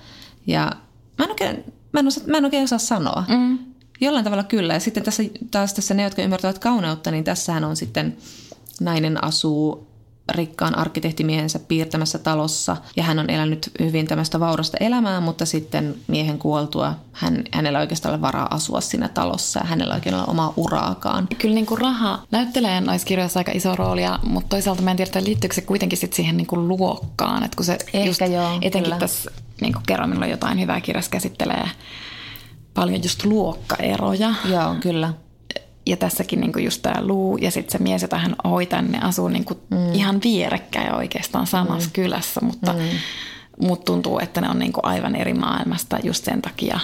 ja 0.48 0.72
mä 1.18 1.26
en 1.26 1.30
oikein, 1.30 1.64
mä 1.92 2.00
en, 2.00 2.08
osaa, 2.08 2.24
mä 2.28 2.38
en 2.38 2.46
oikein 2.46 2.64
osaa 2.64 2.80
sanoa. 2.80 3.24
Mm. 3.28 3.60
Jollain 4.02 4.24
tavalla 4.24 4.44
kyllä. 4.44 4.74
Ja 4.74 4.80
sitten 4.80 5.04
tässä, 5.04 5.24
taas 5.52 5.74
tässä 5.74 5.94
ne, 5.94 6.04
jotka 6.04 6.22
ymmärtävät 6.22 6.60
kauneutta, 6.60 7.12
niin 7.12 7.24
tässähän 7.24 7.64
on 7.64 7.76
sitten 7.76 8.18
nainen 8.82 9.24
asuu 9.24 9.93
rikkaan 10.32 10.78
arkkitehtimiehensä 10.78 11.60
piirtämässä 11.60 12.20
talossa 12.20 12.78
ja 12.96 13.04
hän 13.04 13.20
on 13.20 13.30
elänyt 13.30 13.72
hyvin 13.80 14.08
tämmöistä 14.08 14.40
vaurasta 14.40 14.78
elämää, 14.80 15.22
mutta 15.22 15.46
sitten 15.46 15.96
miehen 16.08 16.40
kuoltua 16.40 16.94
hän, 17.12 17.44
hänellä 17.52 17.80
oikeastaan 17.80 18.14
ole 18.14 18.22
varaa 18.22 18.48
asua 18.52 18.82
siinä 18.82 19.08
talossa 19.08 19.60
ja 19.60 19.66
hänellä 19.66 19.96
oikein 19.96 20.16
ole 20.16 20.24
omaa 20.28 20.54
uraakaan. 20.58 21.28
Kyllä 21.38 21.56
niin 21.56 21.66
kuin 21.66 21.82
raha 21.82 22.20
näyttelee 22.32 22.82
noissa 22.82 23.08
kirjoissa 23.08 23.40
aika 23.40 23.52
iso 23.56 23.76
roolia, 23.76 24.20
mutta 24.24 24.50
toisaalta 24.50 24.82
mä 24.82 24.92
en 24.92 24.98
tiedä, 24.98 25.24
liittyykö 25.24 25.56
se 25.56 25.62
kuitenkin 25.62 25.98
sit 25.98 26.14
siihen 26.14 26.38
niin 26.38 26.48
kuin 26.48 26.68
luokkaan, 26.68 27.44
että 27.44 27.56
kun 27.56 27.66
se 27.66 27.78
Ehkä 27.94 28.06
just, 28.06 28.22
joo, 28.22 28.58
etenkin 28.62 28.84
kyllä. 28.84 28.98
tässä 28.98 29.32
niin 29.62 29.74
kuin 29.74 29.84
kerran 29.88 30.10
minulla 30.10 30.28
jotain 30.28 30.60
hyvää 30.60 30.82
kirjassa 30.82 31.12
käsittelee 31.12 31.70
paljon 32.74 33.04
just 33.04 33.26
luokkaeroja. 33.26 34.34
Joo, 34.46 34.76
kyllä. 34.82 35.14
Ja 35.86 35.98
tässäkin 35.98 36.42
niinku 36.42 36.60
just 36.60 36.82
tämä 36.82 37.02
Luu 37.02 37.38
ja 37.38 37.52
sitten 37.52 37.72
se 37.72 37.84
mies, 37.84 38.02
jota 38.02 38.18
hän 38.18 38.36
hoitaa, 38.44 38.82
niin 38.82 38.92
ne 38.92 39.00
asuu 39.02 39.28
niinku 39.28 39.54
mm. 39.70 39.94
ihan 39.94 40.20
vierekkäin 40.24 40.96
oikeastaan 40.96 41.48
samassa 41.48 41.90
mm. 41.90 41.94
kylässä, 41.94 42.42
mutta 42.42 42.74
mm. 42.74 42.80
mut 43.68 43.86
tuntuu, 43.86 44.20
että 44.20 44.42
ne 44.42 44.50
on 44.50 44.60
niinku 44.60 44.80
aivan 44.84 45.16
eri 45.16 45.34
maailmasta 45.34 45.98
just 46.04 46.26
sen 46.26 46.42
takia, 46.42 46.80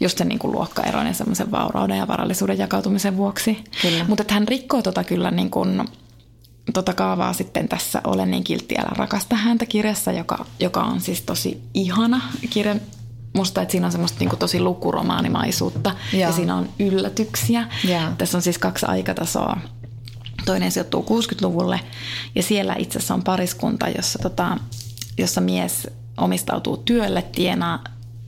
just 0.00 0.18
sen 0.18 0.28
niinku 0.28 0.52
luokkaeron 0.52 1.06
ja 1.06 1.14
semmoisen 1.14 1.50
vaurauden 1.50 1.98
ja 1.98 2.08
varallisuuden 2.08 2.58
jakautumisen 2.58 3.16
vuoksi. 3.16 3.64
Mutta 4.08 4.24
hän 4.28 4.48
rikkoo 4.48 4.82
tota 4.82 5.04
kyllä 5.04 5.30
niinku, 5.30 5.66
tota 6.72 6.94
kaavaa 6.94 7.32
sitten 7.32 7.68
tässä 7.68 8.00
Olen 8.04 8.30
niin 8.30 8.44
kiltti, 8.44 8.78
älä 8.78 8.90
rakasta 8.96 9.36
häntä 9.36 9.66
kirjassa, 9.66 10.12
joka, 10.12 10.44
joka 10.60 10.80
on 10.82 11.00
siis 11.00 11.22
tosi 11.22 11.60
ihana 11.74 12.20
kirja 12.50 12.76
musta, 13.32 13.62
että 13.62 13.72
siinä 13.72 13.86
on 13.86 13.92
semmoista 13.92 14.18
niinku 14.18 14.36
tosi 14.36 14.60
lukuromaanimaisuutta 14.60 15.94
ja. 16.12 16.18
Ja 16.18 16.32
siinä 16.32 16.56
on 16.56 16.68
yllätyksiä. 16.78 17.68
Joo. 17.84 18.02
Tässä 18.18 18.38
on 18.38 18.42
siis 18.42 18.58
kaksi 18.58 18.86
aikatasoa. 18.86 19.56
Toinen 20.44 20.72
sijoittuu 20.72 21.06
60-luvulle 21.10 21.80
ja 22.34 22.42
siellä 22.42 22.74
itse 22.78 22.98
asiassa 22.98 23.14
on 23.14 23.22
pariskunta, 23.22 23.88
jossa, 23.88 24.18
tota, 24.18 24.56
jossa 25.18 25.40
mies 25.40 25.88
omistautuu 26.16 26.76
työlle, 26.76 27.22
tienaa 27.22 27.84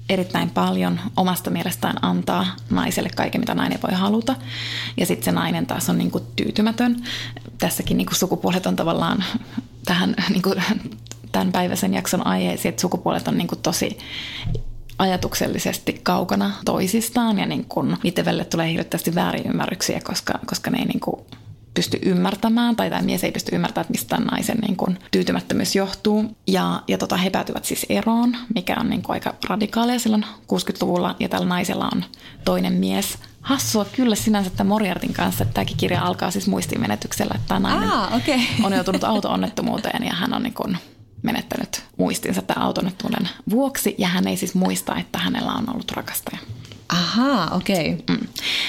erittäin 0.09 0.51
paljon 0.51 1.01
omasta 1.17 1.51
mielestään 1.51 2.05
antaa 2.05 2.47
naiselle 2.71 3.09
kaiken, 3.17 3.41
mitä 3.41 3.55
nainen 3.55 3.79
voi 3.83 3.99
haluta. 3.99 4.37
Ja 4.97 5.07
sitten 5.07 5.25
se 5.25 5.33
nainen 5.33 5.67
taas 5.67 5.91
on 5.91 5.99
niinku 5.99 6.21
tyytymätön. 6.37 7.05
Tässäkin 7.59 7.97
niinku 7.97 8.15
sukupuolet 8.15 8.67
on 8.67 8.77
tavallaan 8.77 9.25
tähän 9.85 10.15
niinku, 10.33 10.55
tämän 11.33 11.53
päiväisen 11.53 11.95
jakson 11.95 12.27
aiheeseen, 12.27 12.71
että 12.71 12.81
sukupuolet 12.81 13.29
on 13.29 13.39
niinku 13.39 13.57
tosi 13.57 13.99
ajatuksellisesti 14.99 16.01
kaukana 16.03 16.51
toisistaan 16.65 17.39
ja 17.39 17.47
niin 17.47 17.65
kun 17.65 17.97
niiden 18.03 18.25
välille 18.25 18.45
tulee 18.45 18.73
hirveästi 18.73 19.15
väärinymmärryksiä, 19.15 20.01
koska, 20.05 20.39
koska 20.47 20.71
ne 20.71 20.79
ei 20.79 20.85
niin 20.85 21.01
kuin 21.01 21.27
pysty 21.75 21.99
ymmärtämään 22.03 22.77
tai 22.77 22.91
tämä 22.91 23.03
mies 23.03 23.25
ei 23.25 23.33
pysty 23.33 23.55
ymmärtämään, 23.55 23.83
että 23.85 23.93
mistä 23.93 24.17
naisen 24.17 24.59
niin 24.59 24.77
kuin 24.77 24.99
tyytymättömyys 25.11 25.77
johtuu. 25.77 26.37
Ja, 26.47 26.83
ja 26.89 26.99
tota, 26.99 27.17
he 27.17 27.31
päätyvät 27.31 27.65
siis 27.65 27.87
eroon, 27.89 28.37
mikä 28.55 28.77
on 28.81 28.91
niin 28.91 29.03
aika 29.09 29.35
radikaalia 29.49 29.99
silloin 29.99 30.25
60-luvulla 30.53 31.17
ja 31.21 31.29
tällä 31.29 31.47
naisella 31.47 31.89
on 31.93 32.05
toinen 32.45 32.73
mies. 32.73 33.19
Hassua 33.41 33.85
kyllä 33.85 34.15
sinänsä 34.15 34.49
että 34.49 34.65
Moriartin 34.65 35.13
kanssa, 35.13 35.43
että 35.43 35.55
tämäkin 35.55 35.77
kirja 35.77 36.03
alkaa 36.03 36.31
siis 36.31 36.47
muistiinmenetyksellä, 36.47 37.35
että 37.35 37.49
tämä 37.49 37.61
nainen 37.61 37.91
Aa, 37.91 38.17
okei. 38.17 38.41
on 38.63 38.73
joutunut 38.73 39.05
auto-onnettomuuteen 39.05 40.05
ja 40.05 40.15
hän 40.15 40.35
on 40.35 40.43
niin 40.43 40.55
kuin 40.55 40.79
menettänyt 41.23 41.85
muistinsa 41.97 42.43
tämän 42.43 42.65
autonettuuden 42.65 43.29
vuoksi 43.51 43.95
ja 43.99 44.09
hän 44.09 44.29
ei 44.29 44.37
siis 44.37 44.55
muista, 44.55 44.97
että 44.97 45.19
hänellä 45.19 45.53
on 45.53 45.71
ollut 45.71 45.91
rakastaja. 45.91 46.39
Ahaa, 46.89 47.51
okei. 47.51 47.93
Okay. 47.93 48.17
Mm. 48.17 48.27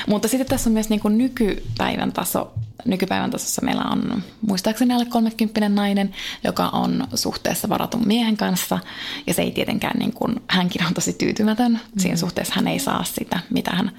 Mutta 0.07 0.27
sitten 0.27 0.47
tässä 0.47 0.69
on 0.69 0.73
myös 0.73 0.89
niin 0.89 0.99
kuin 0.99 1.17
nykypäivän 1.17 2.13
taso. 2.13 2.53
Nykypäivän 2.85 3.31
tasossa 3.31 3.61
meillä 3.65 3.83
on 3.83 4.23
muistaakseni 4.47 4.93
alle 4.93 5.05
30 5.05 5.69
nainen, 5.69 6.15
joka 6.43 6.67
on 6.67 7.07
suhteessa 7.15 7.69
varatun 7.69 8.07
miehen 8.07 8.37
kanssa. 8.37 8.79
Ja 9.27 9.33
se 9.33 9.41
ei 9.41 9.51
tietenkään, 9.51 9.99
niin 9.99 10.13
kuin, 10.13 10.35
hänkin 10.49 10.85
on 10.85 10.93
tosi 10.93 11.13
tyytymätön. 11.13 11.71
Mm. 11.71 11.79
Siinä 12.01 12.17
suhteessa 12.17 12.53
hän 12.55 12.67
ei 12.67 12.79
saa 12.79 13.03
sitä, 13.03 13.39
mitä 13.49 13.71
hän, 13.71 13.91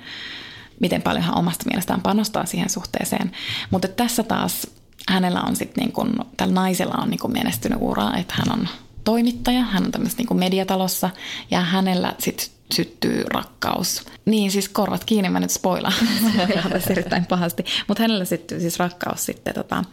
miten 0.80 1.02
paljon 1.02 1.24
hän 1.24 1.38
omasta 1.38 1.64
mielestään 1.66 2.00
panostaa 2.00 2.46
siihen 2.46 2.70
suhteeseen. 2.70 3.32
Mutta 3.70 3.88
tässä 3.88 4.22
taas 4.22 4.66
hänellä 5.08 5.40
on 5.40 5.56
sitten 5.56 5.82
niin 5.82 5.92
kuin, 5.92 6.12
tällä 6.36 6.54
naisella 6.54 6.94
on 7.02 7.10
niin 7.10 7.20
kuin 7.20 7.32
menestynyt 7.32 7.78
ura, 7.80 8.16
että 8.16 8.34
hän 8.36 8.58
on 8.58 8.68
toimittaja, 9.04 9.62
hän 9.62 9.84
on 9.84 9.92
tämmöisessä 9.92 10.22
niin 10.22 10.38
mediatalossa 10.38 11.10
ja 11.50 11.60
hänellä 11.60 12.14
sitten 12.18 12.46
syttyy 12.74 13.24
rakkaus. 13.28 14.04
Niin 14.24 14.50
siis 14.50 14.68
korvat 14.68 15.04
kiinni, 15.04 15.28
mä 15.28 15.40
nyt 15.40 15.50
spoilaan 15.50 15.94
tässä 16.72 16.92
erittäin 16.92 17.26
pahasti. 17.26 17.64
Mutta 17.88 18.02
hänellä 18.02 18.24
syttyy 18.24 18.60
siis 18.60 18.78
rakkaus 18.78 19.26
sitten 19.26 19.54
tota, 19.54 19.84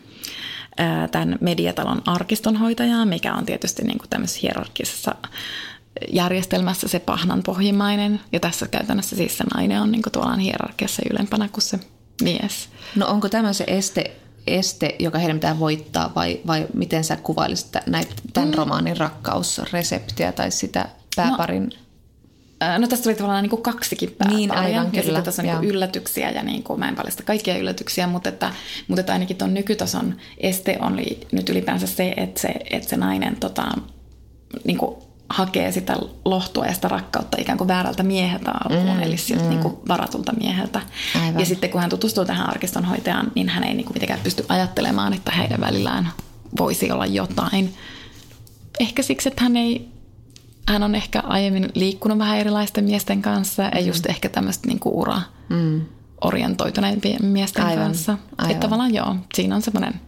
tämän 1.12 1.38
mediatalon 1.42 2.02
arkistonhoitajaan, 2.06 3.08
mikä 3.08 3.34
on 3.36 3.46
tietysti 3.46 3.84
niin 3.84 3.98
kuin 3.98 4.10
tämmöisessä 4.10 4.40
hierarkisessa 4.42 5.16
järjestelmässä 6.12 6.88
se 6.88 7.00
pahnanpohjimmainen. 7.00 8.22
Ja 8.32 8.40
tässä 8.40 8.68
käytännössä 8.68 9.16
siis 9.16 9.38
se 9.38 9.44
nainen 9.56 9.82
on 9.82 9.92
niin 9.92 10.02
kuin 10.02 10.14
tuolla 10.14 10.36
hierarkiassa 10.36 11.02
ylempänä 11.12 11.48
kuin 11.48 11.62
se 11.62 11.80
mies. 12.24 12.70
No 12.96 13.08
onko 13.08 13.30
tämä 13.30 13.54
se 13.54 13.64
este, 13.68 14.12
este, 14.48 14.96
joka 15.00 15.18
heidän 15.18 15.38
pitää 15.38 15.60
voittaa 15.60 16.12
vai, 16.16 16.42
vai 16.48 16.68
miten 16.74 17.04
sä 17.04 17.16
kuvailisit 17.16 17.72
näitä, 17.86 18.14
tämän 18.34 18.50
mm. 18.50 18.56
romaanin 18.56 18.98
rakkausreseptiä 18.98 20.32
tai 20.32 20.52
sitä 20.52 20.90
pääparin? 21.16 21.64
No. 21.64 21.82
No 22.78 22.88
tästä 22.88 23.04
tuli 23.04 23.16
tavallaan 23.16 23.44
niin 23.44 23.50
kuin 23.50 23.62
kaksikin 23.62 24.16
pääparia. 24.18 24.38
Niin, 24.38 24.52
aivan, 24.52 24.90
ja 24.94 25.04
kyllä. 25.04 25.22
tässä 25.22 25.42
on 25.42 25.48
niin 25.48 25.58
kuin 25.58 25.70
yllätyksiä 25.70 26.30
ja 26.32 26.44
niin 26.44 26.64
kuin, 26.64 26.80
mä 26.80 26.90
en 26.90 26.96
paljasta 26.96 27.24
kaikkia 27.24 27.58
yllätyksiä, 27.58 28.08
mutta, 28.08 28.30
että, 28.30 28.54
mutta 28.88 29.00
että 29.00 29.14
ainakin 29.14 29.38
tuon 29.38 29.54
nykytason 29.54 30.16
este 30.38 30.78
on 30.82 31.00
nyt 31.32 31.50
ylipäänsä 31.50 31.88
se, 31.88 32.14
että 32.18 32.42
se, 32.42 32.56
että 32.70 32.90
se 32.90 32.98
nainen 32.98 33.36
tota, 33.36 33.72
niin 34.64 34.78
kuin 34.78 34.96
hakee 35.32 35.72
sitä 35.72 35.96
lohtua 36.26 36.66
ja 36.66 36.74
sitä 36.74 36.88
rakkautta 36.88 37.38
ikään 37.40 37.58
kuin 37.58 37.68
väärältä 37.68 38.04
mieheltä 38.04 38.52
alkuun, 38.52 38.98
mm, 38.98 39.04
eli 39.04 39.18
siltä 39.18 39.44
mm. 39.44 39.50
niin 39.50 39.62
kuin 39.62 39.76
varatulta 39.88 40.34
mieheltä. 40.34 40.82
Aivan. 41.22 41.40
Ja 41.40 41.46
sitten 41.46 41.70
kun 41.70 41.82
hän 41.82 41.90
tutustuu 41.90 42.26
tähän 42.26 42.50
arkistonhoitajaan, 42.50 43.32
niin 43.36 43.50
hän 43.50 43.64
ei 43.64 43.74
niin 43.74 43.86
kuin 43.86 43.96
mitenkään 43.96 44.20
pysty 44.24 44.46
ajattelemaan, 44.50 45.14
että 45.14 45.32
heidän 45.32 45.62
välillään 45.62 46.10
voisi 46.58 46.92
olla 46.92 47.06
jotain. 47.06 47.74
Ehkä 48.80 49.04
siksi, 49.04 49.30
että 49.30 49.44
hän 49.44 49.58
ei 49.58 49.92
hän 50.68 50.84
on 50.84 50.96
ehkä 50.96 51.20
aiemmin 51.20 51.70
liikkunut 51.76 52.18
vähän 52.18 52.38
erilaisten 52.38 52.84
miesten 52.84 53.22
kanssa 53.22 53.64
ja 53.64 53.80
just 53.80 54.06
ehkä 54.06 54.30
tämmöistä 54.30 54.68
niinku 54.68 55.02
ura 55.02 55.22
mm. 55.50 55.82
miesten 57.22 57.66
aivan, 57.66 57.86
kanssa. 57.86 58.18
Aivan. 58.38 58.52
Että 58.52 58.62
tavallaan 58.62 58.94
joo, 58.94 59.16
siinä 59.34 59.56
on 59.56 59.62
semmoinen 59.62 60.02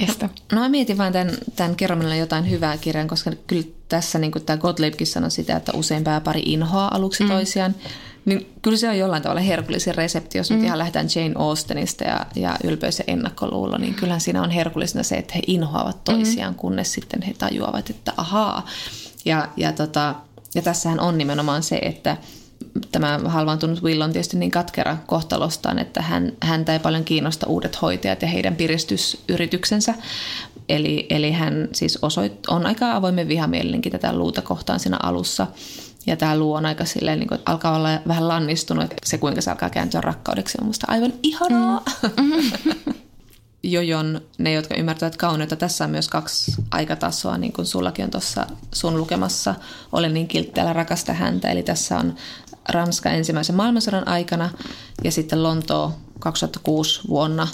este. 0.00 0.26
No, 0.26 0.32
no 0.52 0.60
mä 0.60 0.68
mietin 0.68 0.98
vain 0.98 1.12
tämän, 1.12 1.30
tämän 1.56 1.76
kerromilla 1.76 2.14
jotain 2.14 2.50
hyvää 2.50 2.76
kirjan, 2.76 3.08
koska 3.08 3.30
kyllä 3.46 3.64
tässä 3.88 4.18
niin 4.18 4.32
kuin 4.32 4.44
tämä 4.44 4.56
Gottliebkin 4.56 5.06
sanoi 5.06 5.30
sitä, 5.30 5.56
että 5.56 5.72
usein 5.74 6.04
pääpari 6.04 6.42
inhoaa 6.46 6.94
aluksi 6.94 7.22
mm. 7.22 7.28
toisiaan. 7.28 7.74
Niin 8.24 8.46
kyllä 8.62 8.76
se 8.76 8.88
on 8.88 8.98
jollain 8.98 9.22
tavalla 9.22 9.40
herkullisin 9.40 9.94
resepti, 9.94 10.38
jos 10.38 10.50
mm. 10.50 10.56
nyt 10.56 10.64
ihan 10.64 10.78
lähdetään 10.78 11.06
Jane 11.14 11.34
Austenista 11.38 12.04
ja, 12.04 12.26
ja 12.36 12.56
ylpeys 12.64 12.98
ja 12.98 13.04
ennakkoluulo, 13.06 13.78
niin 13.78 13.94
kyllähän 13.94 14.20
siinä 14.20 14.42
on 14.42 14.50
herkullisena 14.50 15.02
se, 15.02 15.16
että 15.16 15.34
he 15.34 15.42
inhoavat 15.46 16.04
toisiaan, 16.04 16.52
mm. 16.52 16.58
kunnes 16.58 16.92
sitten 16.92 17.22
he 17.22 17.34
tajuavat, 17.38 17.90
että 17.90 18.12
ahaa, 18.16 18.66
ja, 19.24 19.48
ja, 19.56 19.72
tota, 19.72 20.14
ja 20.54 20.62
tässähän 20.62 21.00
on 21.00 21.18
nimenomaan 21.18 21.62
se, 21.62 21.78
että 21.82 22.16
tämä 22.92 23.20
halvaantunut 23.24 23.82
Will 23.82 24.00
on 24.00 24.12
tietysti 24.12 24.36
niin 24.36 24.50
katkera 24.50 24.96
kohtalostaan, 25.06 25.78
että 25.78 26.02
hän, 26.02 26.32
häntä 26.42 26.72
ei 26.72 26.78
paljon 26.78 27.04
kiinnosta 27.04 27.46
uudet 27.46 27.82
hoitajat 27.82 28.22
ja 28.22 28.28
heidän 28.28 28.56
piristysyrityksensä. 28.56 29.94
Eli, 30.68 31.06
eli 31.10 31.32
hän 31.32 31.68
siis 31.72 31.98
osoit, 32.02 32.46
on 32.48 32.66
aika 32.66 32.94
avoimen 32.94 33.28
vihamielinenkin 33.28 33.92
tätä 33.92 34.12
luuta 34.12 34.42
kohtaan 34.42 34.80
siinä 34.80 34.98
alussa. 35.02 35.46
Ja 36.06 36.16
tämä 36.16 36.38
luu 36.38 36.54
on 36.54 36.66
aika 36.66 36.84
silleen, 36.84 37.18
niin 37.18 37.28
kuin, 37.28 37.38
että 37.38 37.52
alkaa 37.52 37.76
olla 37.76 37.88
vähän 38.08 38.28
lannistunut, 38.28 38.84
että 38.84 38.96
se 39.04 39.18
kuinka 39.18 39.40
se 39.40 39.50
alkaa 39.50 39.70
kääntyä 39.70 40.00
rakkaudeksi 40.00 40.58
on 40.60 40.66
musta 40.66 40.86
aivan 40.88 41.12
ihanaa. 41.22 41.82
Mm. 42.02 42.50
Jojon, 43.62 44.20
ne 44.38 44.52
jotka 44.52 44.74
ymmärtävät 44.74 45.16
kauneutta, 45.16 45.56
tässä 45.56 45.84
on 45.84 45.90
myös 45.90 46.08
kaksi 46.08 46.54
aikatasoa, 46.70 47.38
niin 47.38 47.52
kuin 47.52 47.66
sullakin 47.66 48.04
on 48.04 48.10
tuossa 48.10 48.46
sun 48.74 48.96
lukemassa. 48.96 49.54
Olen 49.92 50.14
niin 50.14 50.28
kiltteellä 50.28 50.72
rakasta 50.72 51.12
häntä, 51.12 51.48
eli 51.48 51.62
tässä 51.62 51.98
on 51.98 52.14
Ranska 52.68 53.10
ensimmäisen 53.10 53.56
maailmansodan 53.56 54.08
aikana 54.08 54.50
ja 55.04 55.10
sitten 55.10 55.42
Lontoo 55.42 55.92
2006 56.18 57.08
vuonna. 57.08 57.48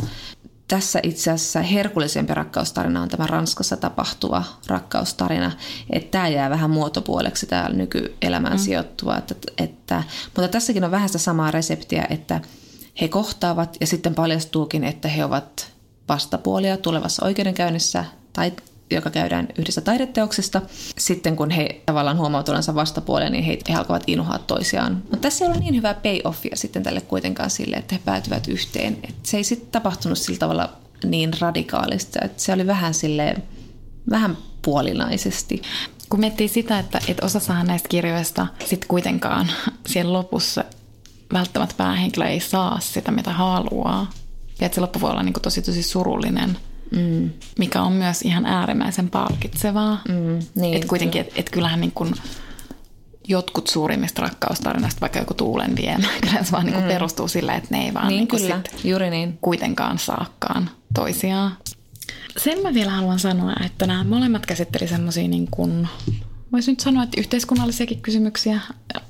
Tässä 0.68 1.00
itse 1.02 1.30
asiassa 1.30 1.62
herkullisempi 1.62 2.34
rakkaustarina 2.34 3.02
on 3.02 3.08
tämä 3.08 3.26
Ranskassa 3.26 3.76
tapahtuva 3.76 4.44
rakkaustarina. 4.66 5.52
Että 5.90 6.10
tämä 6.10 6.28
jää 6.28 6.50
vähän 6.50 6.70
muotopuoleksi 6.70 7.46
täällä 7.46 7.76
nykyelämään 7.76 8.56
mm. 8.56 8.58
sijoittuva. 8.58 9.16
Että, 9.16 9.34
että, 9.58 10.02
mutta 10.24 10.48
tässäkin 10.48 10.84
on 10.84 10.90
vähän 10.90 11.08
sitä 11.08 11.18
samaa 11.18 11.50
reseptiä, 11.50 12.06
että 12.10 12.40
he 13.00 13.08
kohtaavat 13.08 13.76
ja 13.80 13.86
sitten 13.86 14.14
paljastuukin, 14.14 14.84
että 14.84 15.08
he 15.08 15.24
ovat 15.24 15.72
vastapuolia 16.08 16.76
tulevassa 16.76 17.24
oikeudenkäynnissä 17.24 18.04
tai 18.32 18.52
joka 18.90 19.10
käydään 19.10 19.48
yhdessä 19.58 19.80
taideteoksesta. 19.80 20.62
Sitten 20.98 21.36
kun 21.36 21.50
he 21.50 21.82
tavallaan 21.86 22.18
huomaavat 22.18 22.74
vastapuolia, 22.74 23.30
niin 23.30 23.44
he, 23.44 23.58
he 23.68 23.74
alkavat 23.74 24.02
inhoa 24.06 24.38
toisiaan. 24.38 24.94
Mutta 24.94 25.16
tässä 25.16 25.44
ei 25.44 25.50
ole 25.50 25.58
niin 25.58 25.74
hyvää 25.74 25.94
payoffia 25.94 26.56
sitten 26.56 26.82
tälle 26.82 27.00
kuitenkaan 27.00 27.50
sille, 27.50 27.76
että 27.76 27.94
he 27.94 28.00
päätyvät 28.04 28.48
yhteen. 28.48 28.98
Et 29.02 29.14
se 29.22 29.36
ei 29.36 29.44
sitten 29.44 29.70
tapahtunut 29.70 30.18
sillä 30.18 30.38
tavalla 30.38 30.72
niin 31.04 31.30
radikaalista, 31.40 32.18
että 32.24 32.42
se 32.42 32.52
oli 32.52 32.66
vähän 32.66 32.94
sille 32.94 33.36
vähän 34.10 34.36
puolinaisesti. 34.62 35.62
Kun 36.08 36.20
miettii 36.20 36.48
sitä, 36.48 36.78
että, 36.78 37.00
että 37.08 37.26
osassahan 37.26 37.66
näistä 37.66 37.88
kirjoista 37.88 38.46
sitten 38.64 38.88
kuitenkaan 38.88 39.50
siellä 39.86 40.12
lopussa 40.12 40.64
välttämättä 41.32 41.74
päähenkilö 41.78 42.26
ei 42.26 42.40
saa 42.40 42.80
sitä, 42.80 43.10
mitä 43.10 43.32
haluaa. 43.32 44.10
Ja 44.60 44.66
että 44.66 44.74
se 44.74 44.80
loppu 44.80 45.00
voi 45.00 45.10
olla 45.10 45.22
niin 45.22 45.34
tosi 45.42 45.62
tosi 45.62 45.82
surullinen– 45.82 46.58
mm. 46.90 47.30
mikä 47.58 47.82
on 47.82 47.92
myös 47.92 48.22
ihan 48.22 48.46
äärimmäisen 48.46 49.10
palkitsevaa. 49.10 50.02
Mm, 50.08 50.38
niin, 50.54 50.74
että 50.74 50.88
kuitenkin, 50.88 51.20
että 51.20 51.34
et 51.36 51.50
kyllähän 51.50 51.80
niin 51.80 51.92
kuin 51.92 52.14
jotkut 53.28 53.66
suurimmista 53.66 54.22
rakkaustarinoista, 54.22 55.00
vaikka 55.00 55.18
joku 55.18 55.34
tuulen 55.34 55.76
viemä, 55.76 56.08
kyllä 56.30 56.42
se 56.42 56.52
vaan 56.52 56.66
niin 56.66 56.80
mm. 56.80 56.88
perustuu 56.88 57.28
sille, 57.28 57.52
että 57.52 57.68
ne 57.70 57.84
ei 57.84 57.94
vaan 57.94 58.08
niin, 58.08 58.16
niin 58.18 58.28
kyllä. 58.28 58.60
Sit 58.70 58.84
Juuri 58.84 59.10
niin. 59.10 59.38
kuitenkaan 59.40 59.98
saakkaan 59.98 60.70
toisiaan. 60.94 61.56
Sen 62.36 62.62
mä 62.62 62.74
vielä 62.74 62.90
haluan 62.90 63.18
sanoa, 63.18 63.52
että 63.64 63.86
nämä 63.86 64.04
molemmat 64.04 64.46
käsitteli 64.46 64.88
semmoisia 64.88 65.28
niin 65.28 65.48
kuin 65.50 65.88
voisi 66.52 66.72
nyt 66.72 66.80
sanoa, 66.80 67.02
että 67.02 67.20
yhteiskunnallisiakin 67.20 68.00
kysymyksiä, 68.00 68.60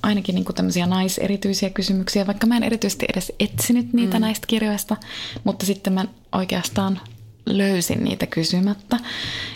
ainakin 0.03 0.35
niin 0.35 0.45
kuin 0.45 0.57
tämmöisiä 0.57 0.87
naiserityisiä 0.87 1.71
kysymyksiä, 1.71 2.27
vaikka 2.27 2.47
mä 2.47 2.57
en 2.57 2.63
erityisesti 2.63 3.07
edes 3.13 3.33
etsinyt 3.41 3.93
niitä 3.93 4.17
mm. 4.17 4.21
näistä 4.21 4.47
kirjoista, 4.47 4.97
mutta 5.45 5.67
sitten 5.67 5.93
mä 5.93 6.05
oikeastaan 6.33 7.01
löysin 7.47 8.05
niitä 8.05 8.27
kysymättä, 8.27 8.97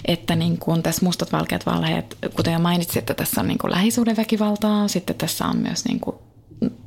että 0.05 0.37
niin 0.37 0.59
kuin 0.59 0.83
tässä 0.83 1.05
mustat 1.05 1.33
valkeat 1.33 1.67
valheet, 1.67 2.19
kuten 2.37 2.53
jo 2.53 2.59
mainitsin, 2.59 2.99
että 2.99 3.15
tässä 3.15 3.41
on 3.41 3.49
niin 3.49 3.59
kuin 3.59 3.71
lähisuhdeväkivaltaa, 3.71 4.89
sitten 4.89 5.17
tässä 5.17 5.47
on 5.47 5.57
myös 5.57 5.85
niin 5.85 6.01
kuin 6.01 6.17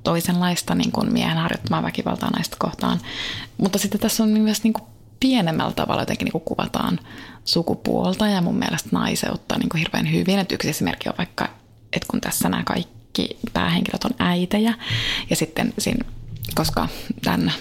toisenlaista 0.04 0.76
niin 0.76 0.91
kuin 0.91 1.14
miehen 1.14 1.38
harjoittamaa 1.38 1.84
väkivaltaa 1.84 2.30
naista 2.30 2.58
kohtaan, 2.60 2.99
mutta 3.58 3.80
sitten 3.80 4.02
tässä 4.02 4.24
on 4.24 4.30
myös 4.30 4.64
niin 4.64 4.74
kuin 4.74 4.84
pienemmällä 5.20 5.74
tavalla 5.74 6.02
jotenkin 6.02 6.26
niin 6.26 6.32
kuin 6.32 6.43
kuvataan 6.43 6.99
sukupuolta 7.45 8.28
ja 8.28 8.41
mun 8.41 8.60
mielestä 8.60 8.89
naiseutta 8.91 9.58
niin 9.58 9.80
hirveän 9.80 10.12
hyvin. 10.12 10.39
Että 10.39 10.56
yksi 10.56 10.70
esimerkki 10.70 11.10
on 11.10 11.16
vaikka, 11.18 11.49
että 11.93 12.08
kun 12.12 12.22
tässä 12.22 12.49
nämä 12.49 12.64
kaikki 12.64 13.38
päähenkilöt 13.54 14.04
on 14.04 14.12
äitejä 14.20 14.74
ja 15.30 15.36
sitten 15.36 15.74
siinä 15.78 16.06
koska 16.56 16.88
tämän 17.24 17.54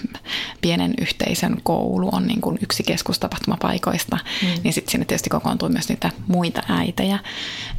pienen 0.60 0.94
yhteisön 1.00 1.60
koulu 1.62 2.08
on 2.12 2.26
niin 2.26 2.40
kuin 2.40 2.58
yksi 2.62 2.82
keskustapahtumapaikoista, 2.82 4.18
mm. 4.42 4.48
niin 4.64 4.72
sitten 4.72 4.92
sinne 4.92 5.04
tietysti 5.04 5.30
kokoontuu 5.30 5.68
myös 5.68 5.88
niitä 5.88 6.10
muita 6.26 6.62
äitejä. 6.68 7.18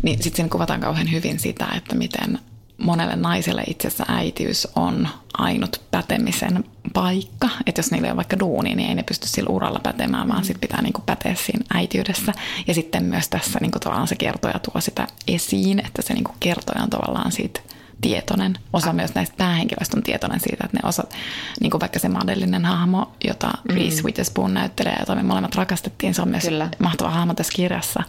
Niin 0.03 0.23
sitten 0.23 0.35
siinä 0.35 0.49
kuvataan 0.49 0.79
kauhean 0.79 1.11
hyvin 1.11 1.39
sitä, 1.39 1.67
että 1.75 1.95
miten 1.95 2.39
monelle 2.77 3.15
naiselle 3.15 3.63
itse 3.67 3.87
asiassa 3.87 4.13
äitiys 4.13 4.67
on 4.75 5.07
ainut 5.33 5.81
pätemisen 5.91 6.63
paikka. 6.93 7.49
Että 7.65 7.79
jos 7.79 7.91
niillä 7.91 8.09
on 8.11 8.17
vaikka 8.17 8.39
duuni, 8.39 8.75
niin 8.75 8.89
ei 8.89 8.95
ne 8.95 9.03
pysty 9.03 9.27
sillä 9.27 9.49
uralla 9.49 9.79
pätemään, 9.79 10.27
vaan 10.27 10.39
mm. 10.39 10.45
sitten 10.45 10.61
pitää 10.69 10.81
niinku 10.81 11.01
päteä 11.05 11.35
siinä 11.35 11.65
äityydessä. 11.73 12.33
Ja 12.67 12.73
sitten 12.73 13.03
myös 13.03 13.29
tässä 13.29 13.59
niinku 13.61 13.79
tavallaan 13.79 14.07
se 14.07 14.15
kertoja 14.15 14.59
tuo 14.59 14.81
sitä 14.81 15.07
esiin, 15.27 15.79
että 15.85 16.01
se 16.01 16.13
niinku 16.13 16.35
kertoja 16.39 16.83
on 16.83 16.89
tavallaan 16.89 17.31
siitä 17.31 17.61
tietoinen. 18.01 18.57
Osa 18.73 18.93
myös 18.93 19.15
näistä 19.15 19.35
päähenkilöistä 19.37 19.97
on 19.97 20.03
tietoinen 20.03 20.39
siitä, 20.39 20.63
että 20.65 20.77
ne 20.77 20.89
osat, 20.89 21.15
niin 21.61 21.71
kuin 21.71 21.81
vaikka 21.81 21.99
se 21.99 22.09
madellinen 22.09 22.65
hahmo, 22.65 23.11
jota 23.25 23.47
mm. 23.47 23.75
Reese 23.75 24.03
Witherspoon 24.03 24.53
näyttelee, 24.53 24.95
jota 24.99 25.15
me 25.15 25.23
molemmat 25.23 25.55
rakastettiin, 25.55 26.13
se 26.13 26.21
on 26.21 26.29
myös 26.29 26.43
Kyllä. 26.43 26.69
mahtava 26.79 27.09
hahmo 27.09 27.33
tässä 27.33 27.53
kirjassa, 27.55 28.03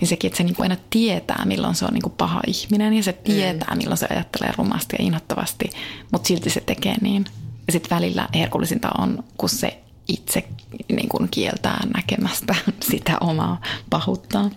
niin 0.00 0.08
sekin, 0.08 0.28
että 0.28 0.38
se 0.38 0.44
niin 0.44 0.54
kuin 0.54 0.64
aina 0.64 0.82
tietää, 0.90 1.44
milloin 1.44 1.74
se 1.74 1.84
on 1.84 1.94
niin 1.94 2.02
kuin 2.02 2.14
paha 2.18 2.40
ihminen 2.46 2.94
ja 2.94 3.02
se 3.02 3.12
mm. 3.12 3.18
tietää, 3.24 3.68
mm. 3.70 3.78
milloin 3.78 3.98
se 3.98 4.06
ajattelee 4.10 4.52
rumasti 4.58 4.96
ja 4.98 5.04
inhottavasti, 5.04 5.70
mutta 6.12 6.28
silti 6.28 6.50
se 6.50 6.60
tekee 6.60 6.94
niin. 7.00 7.24
Ja 7.66 7.72
sitten 7.72 7.96
välillä 7.96 8.28
herkullisinta 8.34 8.90
on, 8.98 9.24
kun 9.36 9.48
se 9.48 9.80
itse 10.08 10.48
niin 10.88 11.08
kuin 11.08 11.28
kieltää 11.30 11.86
näkemästä 11.94 12.54
sitä 12.90 13.16
omaa 13.20 13.60
pahuuttaan. 13.90 14.50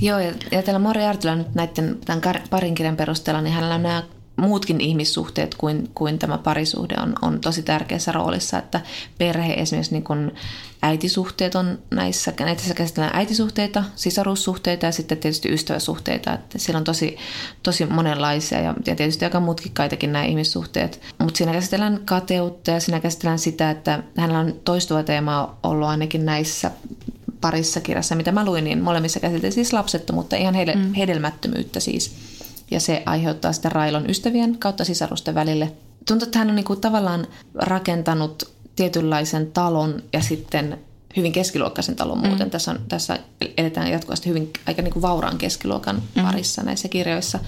Joo, 0.00 0.18
ja, 0.18 0.32
ja 0.50 0.62
tällä 0.62 1.08
Artila 1.08 1.34
nyt 1.34 1.54
näiden 1.54 1.98
tämän 2.04 2.22
parin 2.50 2.74
kirjan 2.74 2.96
perusteella, 2.96 3.40
niin 3.40 3.54
hänellä 3.54 3.78
nämä 3.78 4.02
muutkin 4.36 4.80
ihmissuhteet 4.80 5.54
kuin, 5.54 5.90
kuin 5.94 6.18
tämä 6.18 6.38
parisuhde 6.38 6.94
on, 7.02 7.14
on 7.22 7.40
tosi 7.40 7.62
tärkeässä 7.62 8.12
roolissa, 8.12 8.58
että 8.58 8.80
perhe 9.18 9.52
esimerkiksi 9.52 9.92
niin 9.92 10.04
kuin 10.04 10.34
äitisuhteet 10.82 11.54
on 11.54 11.78
näissä, 11.90 12.32
näissä 12.40 12.74
käsitellään 12.74 13.16
äitisuhteita, 13.16 13.84
sisaruussuhteita 13.96 14.86
ja 14.86 14.92
sitten 14.92 15.18
tietysti 15.18 15.52
ystäväsuhteita, 15.52 16.32
että 16.32 16.58
siellä 16.58 16.78
on 16.78 16.84
tosi, 16.84 17.16
tosi 17.62 17.86
monenlaisia 17.86 18.60
ja, 18.60 18.74
ja 18.86 18.96
tietysti 18.96 19.24
aika 19.24 19.40
mutkikkaitakin 19.40 20.12
nämä 20.12 20.24
ihmissuhteet, 20.24 21.00
mutta 21.18 21.38
siinä 21.38 21.52
käsitellään 21.52 22.00
kateutta 22.04 22.70
ja 22.70 22.80
siinä 22.80 23.00
käsitellään 23.00 23.38
sitä, 23.38 23.70
että 23.70 24.02
hänellä 24.16 24.38
on 24.38 24.54
toistuva 24.64 25.02
teema 25.02 25.58
ollut 25.62 25.88
ainakin 25.88 26.24
näissä 26.24 26.70
parissa 27.44 27.80
kirjassa, 27.80 28.14
mitä 28.14 28.32
mä 28.32 28.44
luin, 28.44 28.64
niin 28.64 28.82
molemmissa 28.82 29.20
käsiteltiin 29.20 29.52
siis 29.52 29.72
lapsettomuutta, 29.72 30.36
ihan 30.36 30.54
heille, 30.54 30.74
mm. 30.74 30.94
hedelmättömyyttä 30.94 31.80
siis. 31.80 32.14
Ja 32.70 32.80
se 32.80 33.02
aiheuttaa 33.06 33.52
sitä 33.52 33.68
railon 33.68 34.10
ystävien 34.10 34.58
kautta 34.58 34.84
sisarusten 34.84 35.34
välille. 35.34 35.72
Tuntuu, 36.08 36.26
että 36.26 36.38
hän 36.38 36.48
on 36.48 36.56
niin 36.56 36.64
kuin 36.64 36.80
tavallaan 36.80 37.26
rakentanut 37.54 38.54
tietynlaisen 38.76 39.52
talon 39.52 40.02
ja 40.12 40.22
sitten 40.22 40.78
hyvin 41.16 41.32
keskiluokkaisen 41.32 41.96
talon 41.96 42.20
mm. 42.20 42.26
muuten. 42.26 42.50
Tässä, 42.50 42.70
on, 42.70 42.80
tässä 42.88 43.18
eletään 43.56 43.90
jatkuvasti 43.90 44.28
hyvin 44.28 44.52
aika 44.66 44.82
niin 44.82 44.92
kuin 44.92 45.02
vauraan 45.02 45.38
keskiluokan 45.38 46.02
mm. 46.14 46.22
parissa 46.22 46.62
näissä 46.62 46.88
kirjoissa. 46.88 47.38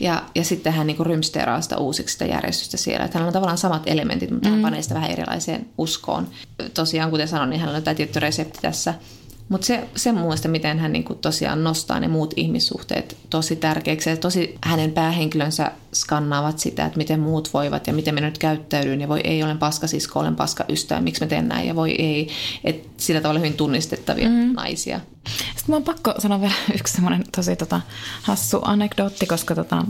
Ja, 0.00 0.22
ja 0.34 0.44
sitten 0.44 0.72
hän 0.72 0.86
niin 0.86 0.96
kuin 0.96 1.06
rymsteeraa 1.06 1.60
sitä 1.60 1.78
uusiksi 1.78 2.12
sitä 2.12 2.24
järjestystä 2.24 2.76
siellä. 2.76 3.04
Että 3.04 3.18
hänellä 3.18 3.28
on 3.28 3.32
tavallaan 3.32 3.58
samat 3.58 3.82
elementit, 3.86 4.30
mutta 4.30 4.48
mm. 4.48 4.52
hän 4.52 4.62
panee 4.62 4.82
sitä 4.82 4.94
vähän 4.94 5.10
erilaiseen 5.10 5.66
uskoon. 5.78 6.28
Tosiaan, 6.74 7.10
kuten 7.10 7.28
sanoin, 7.28 7.50
niin 7.50 7.60
hänellä 7.60 7.76
on 7.76 7.82
tämä 7.82 7.94
tietty 7.94 8.20
resepti 8.20 8.58
tässä– 8.62 8.94
mutta 9.50 9.66
se, 9.66 9.88
se 9.96 10.12
mun 10.12 10.22
mielestä, 10.22 10.48
miten 10.48 10.78
hän 10.78 10.92
niinku 10.92 11.14
tosiaan 11.14 11.64
nostaa 11.64 12.00
ne 12.00 12.08
muut 12.08 12.34
ihmissuhteet 12.36 13.16
tosi 13.30 13.56
tärkeiksi 13.56 14.10
ja 14.10 14.16
tosi 14.16 14.54
hänen 14.64 14.92
päähenkilönsä 14.92 15.72
skannaavat 15.92 16.58
sitä, 16.58 16.84
että 16.84 16.98
miten 16.98 17.20
muut 17.20 17.54
voivat 17.54 17.86
ja 17.86 17.92
miten 17.92 18.14
minä 18.14 18.26
nyt 18.26 18.38
käyttäydyn 18.38 19.00
ja 19.00 19.08
voi 19.08 19.20
ei, 19.24 19.42
olen 19.42 19.58
sisko, 19.86 20.20
olen 20.20 20.36
paska 20.36 20.64
ystävä, 20.68 21.00
miksi 21.00 21.24
mä 21.24 21.28
teen 21.28 21.48
näin 21.48 21.68
ja 21.68 21.76
voi 21.76 21.90
ei. 21.90 22.28
Et 22.64 22.88
sillä 22.96 23.20
tavalla 23.20 23.40
hyvin 23.40 23.54
tunnistettavia 23.54 24.28
mm. 24.28 24.52
naisia. 24.54 25.00
Sitten 25.28 25.64
mä 25.66 25.76
on 25.76 25.82
pakko 25.82 26.14
sanoa 26.18 26.40
vielä 26.40 26.54
yksi 26.78 26.94
semmoinen 26.94 27.24
tosi 27.36 27.56
tota, 27.56 27.80
hassu 28.22 28.58
anekdootti, 28.62 29.26
koska 29.26 29.54
tota, 29.54 29.84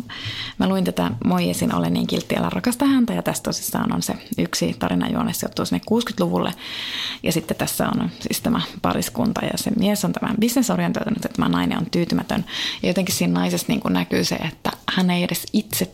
mä 0.59 0.69
luin 0.69 0.85
tätä 0.85 1.11
Moisin 1.25 1.75
Olen 1.75 1.93
niin 1.93 2.07
kiltti, 2.07 2.37
älä 2.37 2.51
rakasta 2.51 2.87
häntä 2.87 3.13
ja 3.13 3.23
tässä 3.23 3.43
tosissaan 3.43 3.95
on 3.95 4.03
se 4.03 4.15
yksi 4.39 4.77
tarinajuone 4.79 5.33
sijoittuu 5.33 5.65
sinne 5.65 5.81
60-luvulle 5.91 6.53
ja 7.23 7.33
sitten 7.33 7.57
tässä 7.57 7.89
on 7.89 8.11
siis 8.21 8.41
tämä 8.41 8.61
pariskunta 8.83 9.45
ja 9.45 9.53
se 9.55 9.71
mies 9.71 10.05
on 10.05 10.13
tämä 10.13 10.35
bisnesorientoitunut, 10.41 11.25
että 11.25 11.37
tämä 11.37 11.49
nainen 11.49 11.79
on 11.79 11.87
tyytymätön 11.91 12.45
ja 12.83 12.89
jotenkin 12.89 13.15
siinä 13.15 13.41
naisessa 13.41 13.67
niin 13.69 13.81
kuin 13.81 13.95
näkyy 13.95 14.25
se, 14.25 14.35
että 14.35 14.71
hän 14.97 15.11
ei 15.11 15.23
edes 15.23 15.47
itse 15.53 15.90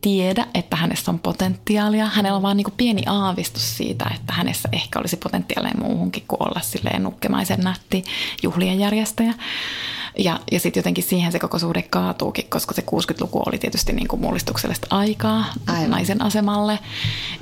tiedä, 0.00 0.46
että 0.54 0.76
hänessä 0.76 1.10
on 1.10 1.18
potentiaalia. 1.18 2.06
Hänellä 2.06 2.36
on 2.36 2.42
vaan 2.42 2.56
niin 2.56 2.72
pieni 2.76 3.02
aavistus 3.06 3.76
siitä, 3.76 4.10
että 4.14 4.32
hänessä 4.32 4.68
ehkä 4.72 4.98
olisi 4.98 5.16
potentiaalia 5.16 5.72
muuhunkin 5.80 6.24
kuin 6.28 6.42
olla 6.42 6.60
silleen 6.60 7.02
nukkemaisen 7.02 7.60
nätti 7.60 8.04
juhlien 8.42 8.78
järjestäjä. 8.78 9.34
Ja, 10.18 10.40
ja 10.52 10.60
sitten 10.60 10.80
jotenkin 10.80 11.04
siihen 11.04 11.32
se 11.32 11.38
koko 11.38 11.58
suhde 11.58 11.82
kaatuukin, 11.82 12.50
koska 12.50 12.74
se 12.74 12.82
60-luku 12.82 13.42
oli 13.46 13.58
tietysti 13.58 13.92
niin 13.92 14.08
kuin 14.08 14.20
mullistuksellista 14.20 14.86
aikaa 14.90 15.44
Aivan. 15.66 15.90
naisen 15.90 16.22
asemalle. 16.22 16.78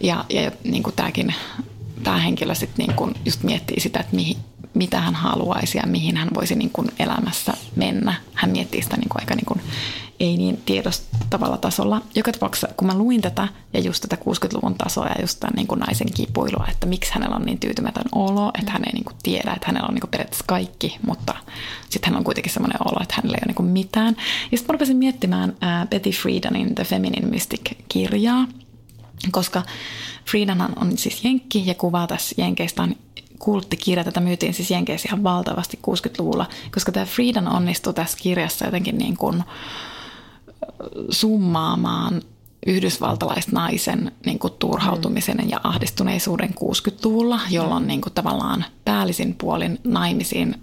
Ja, 0.00 0.24
ja 0.28 0.50
niin 0.64 0.82
kuin 0.82 0.96
tämäkin 0.96 1.34
päähenkilö 2.04 2.54
sitten 2.54 2.86
niin 2.86 2.96
kuin 2.96 3.14
just 3.24 3.42
miettii 3.42 3.80
sitä, 3.80 4.00
että 4.00 4.16
mihin, 4.16 4.36
mitä 4.74 5.00
hän 5.00 5.14
haluaisi 5.14 5.78
ja 5.78 5.86
mihin 5.86 6.16
hän 6.16 6.28
voisi 6.34 6.54
niin 6.54 6.70
kuin 6.70 6.88
elämässä 6.98 7.52
mennä. 7.76 8.14
Hän 8.34 8.50
miettii 8.50 8.82
sitä 8.82 8.96
niin 8.96 9.08
kuin 9.08 9.22
aika 9.22 9.34
niin 9.34 9.46
kuin 9.46 9.60
ei 10.20 10.36
niin 10.36 10.62
tiedostavalla 10.66 11.56
tasolla. 11.56 12.02
Joka 12.14 12.32
tapauksessa, 12.32 12.68
kun 12.76 12.86
mä 12.86 12.94
luin 12.94 13.20
tätä 13.20 13.48
ja 13.72 13.80
just 13.80 14.02
tätä 14.02 14.16
60-luvun 14.16 14.74
tasoa 14.74 15.06
ja 15.06 15.14
just 15.20 15.40
tämän 15.40 15.56
niin 15.56 15.66
kuin 15.66 15.80
naisen 15.80 16.12
kipuilua, 16.12 16.66
että 16.70 16.86
miksi 16.86 17.14
hänellä 17.14 17.36
on 17.36 17.42
niin 17.42 17.58
tyytymätön 17.58 18.04
olo, 18.12 18.50
että 18.58 18.72
hän 18.72 18.82
ei 18.86 18.92
niin 18.92 19.04
kuin 19.04 19.16
tiedä, 19.22 19.52
että 19.52 19.66
hänellä 19.66 19.88
on 19.88 19.94
niin 19.94 20.00
kuin 20.00 20.10
periaatteessa 20.10 20.44
kaikki, 20.48 20.98
mutta 21.06 21.34
sitten 21.90 22.10
hän 22.10 22.18
on 22.18 22.24
kuitenkin 22.24 22.52
semmoinen 22.52 22.78
olo, 22.84 23.02
että 23.02 23.14
hänellä 23.16 23.34
ei 23.34 23.40
ole 23.42 23.46
niin 23.46 23.54
kuin 23.54 23.68
mitään. 23.68 24.16
Ja 24.52 24.58
sitten 24.58 24.72
mä 24.72 24.72
rupesin 24.72 24.96
miettimään 24.96 25.56
äh, 25.62 25.88
Betty 25.88 26.10
Friedanin 26.10 26.74
The 26.74 26.84
Feminine 26.84 27.28
Mystic-kirjaa, 27.28 28.46
koska 29.30 29.62
Friedanhan 30.30 30.72
on 30.80 30.98
siis 30.98 31.24
jenkki 31.24 31.66
ja 31.66 31.74
kuvaa 31.74 32.06
tässä 32.06 32.34
Jenkeistä 32.38 32.82
on 32.82 32.94
kulttikirja. 33.38 34.04
Tätä 34.04 34.20
myytiin 34.20 34.54
siis 34.54 34.70
Jenkeissä 34.70 35.08
ihan 35.08 35.24
valtavasti 35.24 35.78
60-luvulla, 35.86 36.46
koska 36.74 36.92
tämä 36.92 37.06
Friedan 37.06 37.48
onnistui 37.48 37.94
tässä 37.94 38.18
kirjassa 38.20 38.64
jotenkin 38.64 38.98
niin 38.98 39.16
kuin 39.16 39.44
summaamaan 41.10 42.22
yhdysvaltalaisnaisen 42.66 44.12
niin 44.26 44.38
kuin 44.38 44.52
turhautumisen 44.58 45.50
ja 45.50 45.60
ahdistuneisuuden 45.64 46.50
60-luvulla, 46.50 47.40
jolloin 47.50 47.86
niin 47.86 48.00
kuin 48.00 48.12
tavallaan 48.12 48.64
päällisin 48.84 49.34
puolin 49.34 49.78
naimisiin 49.84 50.54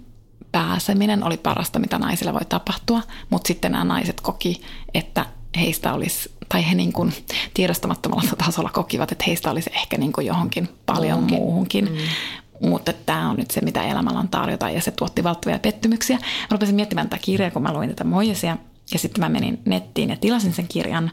pääseminen 0.52 1.24
oli 1.24 1.36
parasta, 1.36 1.78
mitä 1.78 1.98
naisille 1.98 2.32
voi 2.32 2.44
tapahtua, 2.48 3.02
mutta 3.30 3.48
sitten 3.48 3.72
nämä 3.72 3.84
naiset 3.84 4.20
koki, 4.20 4.60
että 4.94 5.26
heistä 5.56 5.92
olisi, 5.94 6.32
tai 6.48 6.68
he 6.70 6.74
niin 6.74 6.92
kuin 6.92 7.12
tiedostamattomalla 7.54 8.30
tasolla 8.38 8.70
kokivat, 8.70 9.12
että 9.12 9.24
heistä 9.26 9.50
olisi 9.50 9.70
ehkä 9.74 9.98
niin 9.98 10.12
kuin 10.12 10.26
johonkin 10.26 10.68
paljon 10.86 11.18
Muuhunkin. 11.18 11.84
muuhunkin. 11.84 11.84
Mm. 11.84 12.68
Mutta 12.68 12.92
tämä 13.06 13.30
on 13.30 13.36
nyt 13.36 13.50
se, 13.50 13.60
mitä 13.60 13.82
elämällä 13.82 14.20
on 14.20 14.28
tarjota, 14.28 14.70
ja 14.70 14.80
se 14.80 14.90
tuotti 14.90 15.24
valtavia 15.24 15.58
pettymyksiä. 15.58 16.16
Mä 16.16 16.46
rupesin 16.50 16.74
miettimään 16.74 17.08
tätä 17.08 17.22
kirjaa, 17.22 17.50
kun 17.50 17.62
mä 17.62 17.72
luin 17.72 17.88
tätä 17.88 18.04
Moisesia, 18.04 18.56
ja 18.92 18.98
sitten 18.98 19.24
mä 19.24 19.28
menin 19.28 19.58
nettiin 19.64 20.10
ja 20.10 20.16
tilasin 20.16 20.52
sen 20.52 20.68
kirjan, 20.68 21.10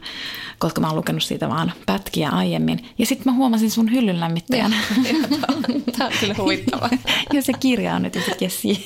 koska 0.58 0.80
mä 0.80 0.86
oon 0.86 0.96
lukenut 0.96 1.22
siitä 1.22 1.48
vaan 1.48 1.72
pätkiä 1.86 2.30
aiemmin. 2.30 2.86
Ja 2.98 3.06
sitten 3.06 3.32
mä 3.32 3.36
huomasin 3.36 3.70
sun 3.70 3.92
hyllyn 3.92 4.20
lämmittäjän. 4.20 4.74
Tämä 5.96 6.06
on 6.06 6.12
kyllä 6.20 6.34
huvittava. 6.38 6.90
ja 7.34 7.42
se 7.42 7.52
kirja 7.52 7.94
on 7.94 8.02
nyt 8.02 8.16
yhtäkkiä 8.16 8.48
siellä. 8.48 8.80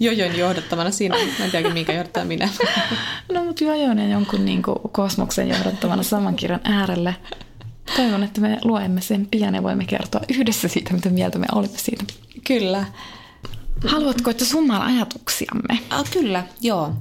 Jojon 0.00 0.38
johdattamana 0.38 0.90
siinä. 0.90 1.16
Mä 1.38 1.44
en 1.44 1.50
tiedä, 1.50 1.70
minkä 1.70 1.92
johdattaa 1.92 2.24
minä. 2.24 2.48
no 3.32 3.44
mutta 3.44 3.64
Jojon 3.64 3.98
ja 3.98 4.08
jonkun 4.08 4.44
niin 4.44 4.62
kuin, 4.62 4.76
kosmoksen 4.92 5.48
johdattamana 5.48 6.02
saman 6.02 6.36
kirjan 6.36 6.60
äärelle. 6.64 7.16
Toivon, 7.96 8.22
että 8.22 8.40
me 8.40 8.58
luemme 8.64 9.00
sen 9.00 9.26
pian 9.26 9.54
ja 9.54 9.62
voimme 9.62 9.84
kertoa 9.84 10.20
yhdessä 10.28 10.68
siitä, 10.68 10.94
mitä 10.94 11.10
mieltä 11.10 11.38
me 11.38 11.46
olimme 11.52 11.78
siitä. 11.78 12.04
Kyllä. 12.46 12.84
Haluatko, 13.86 14.30
että 14.30 14.44
summaan 14.44 14.82
ajatuksiamme? 14.82 15.78
Ah, 15.90 16.10
kyllä, 16.10 16.44
joo. 16.60 16.94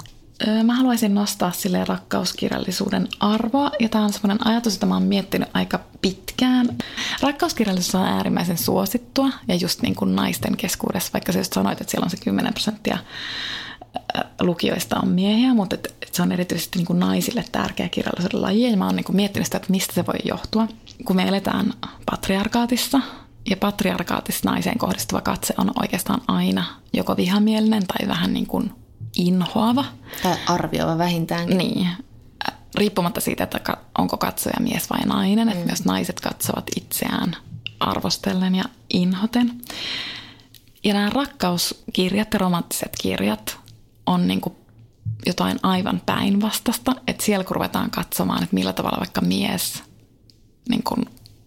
Mä 0.63 0.75
haluaisin 0.75 1.15
nostaa 1.15 1.51
sille 1.51 1.86
rakkauskirjallisuuden 1.86 3.07
arvoa, 3.19 3.71
ja 3.80 3.89
tämä 3.89 4.03
on 4.03 4.13
sellainen 4.13 4.47
ajatus, 4.47 4.73
jota 4.73 4.86
mä 4.86 4.93
oon 4.93 5.03
miettinyt 5.03 5.49
aika 5.53 5.80
pitkään. 6.01 6.77
Rakkauskirjallisuus 7.21 7.95
on 7.95 8.05
äärimmäisen 8.05 8.57
suosittua, 8.57 9.30
ja 9.47 9.55
just 9.55 9.82
niin 9.82 9.95
kuin 9.95 10.15
naisten 10.15 10.57
keskuudessa, 10.57 11.13
vaikka 11.13 11.32
sä 11.32 11.39
just 11.39 11.53
sanoit, 11.53 11.82
että 11.82 11.91
siellä 11.91 12.05
on 12.05 12.09
se 12.09 12.17
10 12.17 12.53
prosenttia 12.53 12.97
lukijoista 14.41 14.99
on 15.03 15.09
miehiä, 15.09 15.53
mutta 15.53 15.75
et, 15.75 15.95
et 16.01 16.13
se 16.13 16.21
on 16.21 16.32
erityisesti 16.32 16.77
niin 16.80 16.88
kuin 16.88 16.99
naisille 16.99 17.45
tärkeä 17.51 17.89
kirjallisuuden 17.89 18.41
laji, 18.41 18.71
ja 18.71 18.77
mä 18.77 18.86
oon 18.86 18.95
niin 18.95 19.03
kuin 19.03 19.15
miettinyt 19.15 19.45
sitä, 19.45 19.57
että 19.57 19.71
mistä 19.71 19.93
se 19.93 20.05
voi 20.05 20.19
johtua. 20.25 20.67
Kun 21.05 21.15
me 21.15 21.27
eletään 21.27 21.73
patriarkaatissa, 22.05 23.01
ja 23.49 23.57
patriarkaatissa 23.57 24.49
naiseen 24.49 24.77
kohdistuva 24.77 25.21
katse 25.21 25.53
on 25.57 25.71
oikeastaan 25.81 26.21
aina 26.27 26.65
joko 26.93 27.17
vihamielinen 27.17 27.87
tai 27.87 28.07
vähän 28.07 28.33
niin 28.33 28.47
kuin 28.47 28.71
inhoava. 29.15 29.85
Tai 30.23 30.37
arvioiva 30.47 30.97
vähintäänkin. 30.97 31.57
Niin. 31.57 31.87
Riippumatta 32.75 33.21
siitä, 33.21 33.43
että 33.43 33.77
onko 33.97 34.17
katsoja 34.17 34.55
mies 34.59 34.89
vai 34.89 34.99
nainen, 34.99 35.47
mm. 35.47 35.51
että 35.51 35.65
myös 35.65 35.85
naiset 35.85 36.19
katsovat 36.19 36.65
itseään 36.75 37.35
arvostellen 37.79 38.55
ja 38.55 38.63
inhoten. 38.89 39.61
Ja 40.83 40.93
nämä 40.93 41.09
rakkauskirjat 41.09 42.33
ja 42.33 42.39
romanttiset 42.39 42.93
kirjat 43.01 43.57
on 44.05 44.27
niin 44.27 44.41
kuin 44.41 44.55
jotain 45.25 45.59
aivan 45.63 46.01
päinvastasta, 46.05 46.95
että 47.07 47.23
siellä 47.23 47.43
kun 47.43 47.55
ruvetaan 47.55 47.91
katsomaan, 47.91 48.43
että 48.43 48.53
millä 48.53 48.73
tavalla 48.73 48.97
vaikka 48.99 49.21
mies 49.21 49.83
niin 50.69 50.83
kuin 50.83 51.05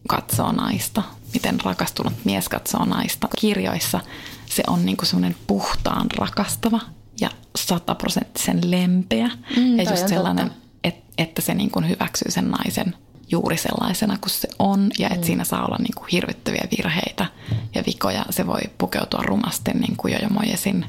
katsoo 0.08 0.52
naista, 0.52 1.02
miten 1.32 1.60
rakastunut 1.60 2.12
mies 2.24 2.48
katsoo 2.48 2.84
naista. 2.84 3.28
Kirjoissa 3.38 4.00
se 4.46 4.62
on 4.66 4.86
niin 4.86 4.96
kuin 4.96 5.06
semmoinen 5.06 5.36
puhtaan 5.46 6.06
rakastava 6.16 6.80
ja 7.20 7.30
sataprosenttisen 7.56 8.70
lempeä. 8.70 9.30
Mm, 9.56 9.78
ja 9.78 9.90
just 9.90 10.08
sellainen, 10.08 10.50
että, 10.84 11.02
että 11.18 11.42
se 11.42 11.54
niin 11.54 11.70
kuin 11.70 11.88
hyväksyy 11.88 12.30
sen 12.30 12.50
naisen 12.50 12.96
juuri 13.30 13.56
sellaisena 13.56 14.18
kuin 14.18 14.30
se 14.30 14.48
on 14.58 14.90
ja 14.98 15.08
että 15.08 15.20
mm. 15.20 15.26
siinä 15.26 15.44
saa 15.44 15.64
olla 15.64 15.78
niin 15.78 15.94
kuin 15.94 16.08
hirvittäviä 16.12 16.64
virheitä 16.78 17.26
ja 17.74 17.82
vikoja. 17.86 18.24
Se 18.30 18.46
voi 18.46 18.60
pukeutua 18.78 19.22
rumasti 19.22 19.70
niin 19.70 19.96
kuin 19.96 20.12
Jojo 20.12 20.28
Mojesin 20.28 20.86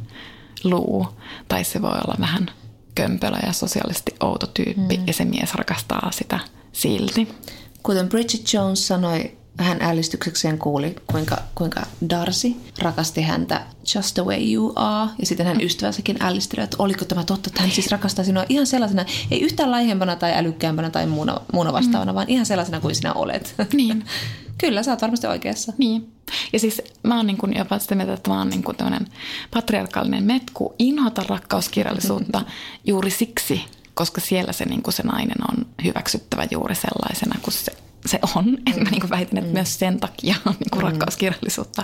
luu 0.64 1.08
tai 1.48 1.64
se 1.64 1.82
voi 1.82 1.92
olla 1.92 2.16
vähän 2.20 2.52
kömpelö 2.96 3.38
ja 3.46 3.54
sosiaalisesti 3.54 4.16
outo 4.20 4.48
tyyppi 4.48 4.98
mm. 4.98 5.08
ja 5.08 5.14
se 5.14 5.26
mies 5.26 5.54
rakastaa 5.56 6.12
sitä 6.12 6.40
silti. 6.72 7.28
Kuten 7.84 8.10
Bridget 8.10 8.54
Jones 8.54 8.88
sanoi, 8.88 9.38
hän 9.58 9.82
ällistyksekseen 9.82 10.58
kuuli, 10.58 10.96
kuinka, 11.12 11.38
kuinka 11.56 11.82
Darcy 12.10 12.54
rakasti 12.80 13.22
häntä 13.22 13.62
just 13.96 14.14
the 14.14 14.26
way 14.26 14.54
you 14.54 14.74
are. 14.76 15.12
Ja 15.20 15.26
sitten 15.26 15.46
hän 15.46 15.62
ystävänsäkin 15.62 16.18
ällisteli, 16.24 16.64
että 16.64 16.78
oliko 16.80 17.06
tämä 17.06 17.24
totta, 17.24 17.50
että 17.50 17.62
hän 17.62 17.72
siis 17.72 17.92
rakastaa 17.92 18.26
sinua 18.26 18.46
ihan 18.50 18.68
sellaisena, 18.68 19.06
ei 19.32 19.42
yhtään 19.42 19.72
laihempana 19.72 20.16
tai 20.16 20.34
älykkäämpänä 20.34 20.90
tai 20.90 21.08
muuna, 21.08 21.38
muuna 21.54 21.74
vastaavana, 21.74 22.12
mm. 22.12 22.16
vaan 22.16 22.30
ihan 22.30 22.46
sellaisena 22.46 22.80
kuin 22.80 22.96
sinä 22.96 23.14
olet. 23.14 23.56
Niin. 23.74 24.06
Kyllä, 24.58 24.84
sä 24.84 24.92
oot 24.92 25.02
varmasti 25.02 25.28
oikeassa. 25.28 25.74
Niin. 25.78 26.12
Ja 26.54 26.60
siis 26.60 26.82
mä 27.04 27.18
oon 27.18 27.28
niin 27.28 27.38
kuin 27.38 27.58
jopa 27.58 27.80
sitä 27.80 27.96
mieltä, 27.96 28.14
että 28.14 28.30
mä 28.30 28.38
oon 28.38 28.50
niin 28.50 28.64
kuin 28.64 28.78
tämmöinen 28.78 29.08
patriarkaalinen 29.54 30.24
metku 30.24 30.76
inhota 30.80 31.24
rakkauskirjallisuutta 31.28 32.42
juuri 32.86 33.10
siksi, 33.10 33.62
koska 33.94 34.22
siellä 34.22 34.54
se, 34.54 34.66
niin 34.66 34.84
kuin 34.84 34.94
se 34.94 35.04
nainen 35.04 35.38
on 35.52 35.66
hyväksyttävä 35.84 36.48
juuri 36.52 36.76
sellaisena 36.76 37.40
kuin 37.42 37.54
se, 37.54 37.72
se 38.06 38.20
on. 38.36 38.46
Mm. 38.54 38.72
Et 38.72 38.84
mä 38.84 38.90
niin 38.90 39.02
kuin 39.02 39.10
väitän, 39.10 39.38
että 39.38 39.50
mm. 39.50 39.54
myös 39.54 39.80
sen 39.80 40.00
takia 40.00 40.36
niin 40.60 40.70
kuin 40.72 40.86
mm. 40.86 40.92
rakkauskirjallisuutta 40.92 41.84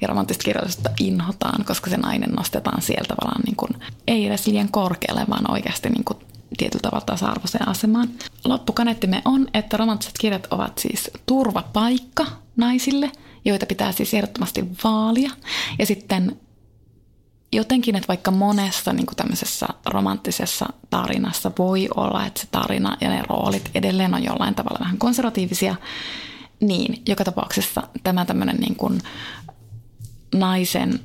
ja 0.00 0.08
romanttista 0.08 0.44
kirjallisuutta 0.44 0.90
inhotaan, 1.00 1.64
koska 1.64 1.90
se 1.90 1.96
nainen 1.96 2.30
nostetaan 2.30 2.82
sieltä 2.82 3.08
tavallaan 3.08 3.42
niin 3.46 3.56
kuin, 3.56 3.70
ei 4.06 4.26
edes 4.26 4.46
liian 4.46 4.68
korkealle, 4.68 5.24
vaan 5.30 5.50
oikeasti 5.50 5.88
niin 5.88 6.04
kuin 6.04 6.18
tietyllä 6.56 6.82
tavalla 6.82 7.04
tasa-arvoiseen 7.06 7.68
asemaan. 7.68 8.08
Loppukaneettimme 8.44 9.22
on, 9.24 9.48
että 9.54 9.76
romanttiset 9.76 10.14
kirjat 10.20 10.46
ovat 10.50 10.78
siis 10.78 11.10
turvapaikka 11.26 12.26
naisille, 12.56 13.10
joita 13.44 13.66
pitää 13.66 13.92
siis 13.92 14.14
ehdottomasti 14.14 14.64
vaalia. 14.84 15.30
Ja 15.78 15.86
sitten 15.86 16.40
jotenkin, 17.52 17.96
että 17.96 18.08
vaikka 18.08 18.30
monessa 18.30 18.92
niin 18.92 19.06
kuin 19.06 19.16
tämmöisessä 19.16 19.66
romanttisessa 19.86 20.66
tarinassa 20.90 21.52
voi 21.58 21.88
olla, 21.96 22.26
että 22.26 22.40
se 22.40 22.46
tarina 22.50 22.96
ja 23.00 23.08
ne 23.08 23.22
roolit 23.28 23.70
edelleen 23.74 24.14
on 24.14 24.24
jollain 24.24 24.54
tavalla 24.54 24.80
vähän 24.80 24.98
konservatiivisia, 24.98 25.74
niin 26.60 27.02
joka 27.08 27.24
tapauksessa 27.24 27.82
tämä 28.02 28.24
tämmöinen 28.24 28.56
niin 28.56 28.76
kuin 28.76 29.00
naisen, 30.34 31.00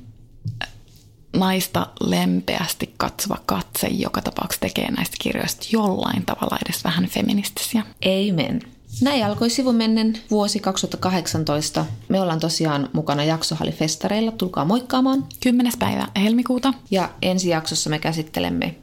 naista 1.36 1.88
lempeästi 2.00 2.94
katsova 2.98 3.38
katse 3.46 3.88
joka 3.88 4.22
tapauksessa 4.22 4.62
tekee 4.62 4.92
näistä 4.92 5.18
kirjoista 5.20 5.68
jollain 5.72 6.26
tavalla 6.26 6.58
edes 6.66 6.84
vähän 6.84 7.08
feministisiä. 7.08 7.84
Amen. 8.06 8.77
Näin 9.02 9.26
alkoi 9.26 9.50
sivumennen 9.50 10.18
vuosi 10.32 10.60
2018. 10.60 11.86
Me 12.10 12.22
ollaan 12.22 12.40
tosiaan 12.40 12.90
mukana 12.94 13.24
jaksohallifestareilla. 13.24 14.32
Tulkaa 14.32 14.66
moikkaamaan. 14.66 15.26
10. 15.44 15.72
päivä 15.80 16.08
helmikuuta. 16.16 16.74
Ja 16.92 17.10
ensi 17.22 17.50
jaksossa 17.50 17.90
me 17.90 18.00
käsittelemme 18.00 18.76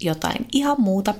jotain 0.00 0.46
ihan 0.52 0.80
muuta. 0.80 1.14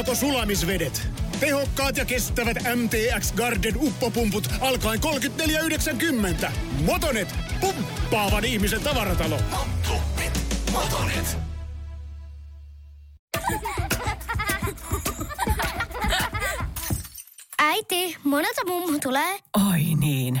Sapettaako 0.00 0.26
sulamisvedet? 0.26 1.08
Tehokkaat 1.40 1.96
ja 1.96 2.04
kestävät 2.04 2.56
MTX 2.76 3.32
Garden 3.32 3.76
uppopumput 3.76 4.48
alkaen 4.60 5.00
34,90. 6.44 6.50
Motonet, 6.84 7.34
pumppaavan 7.60 8.44
ihmisen 8.44 8.80
tavaratalo. 8.80 9.38
Motonet. 10.72 11.36
Äiti, 17.58 18.16
monelta 18.24 18.66
mummu 18.66 18.98
tulee? 18.98 19.38
Oi 19.70 19.94
niin. 20.00 20.40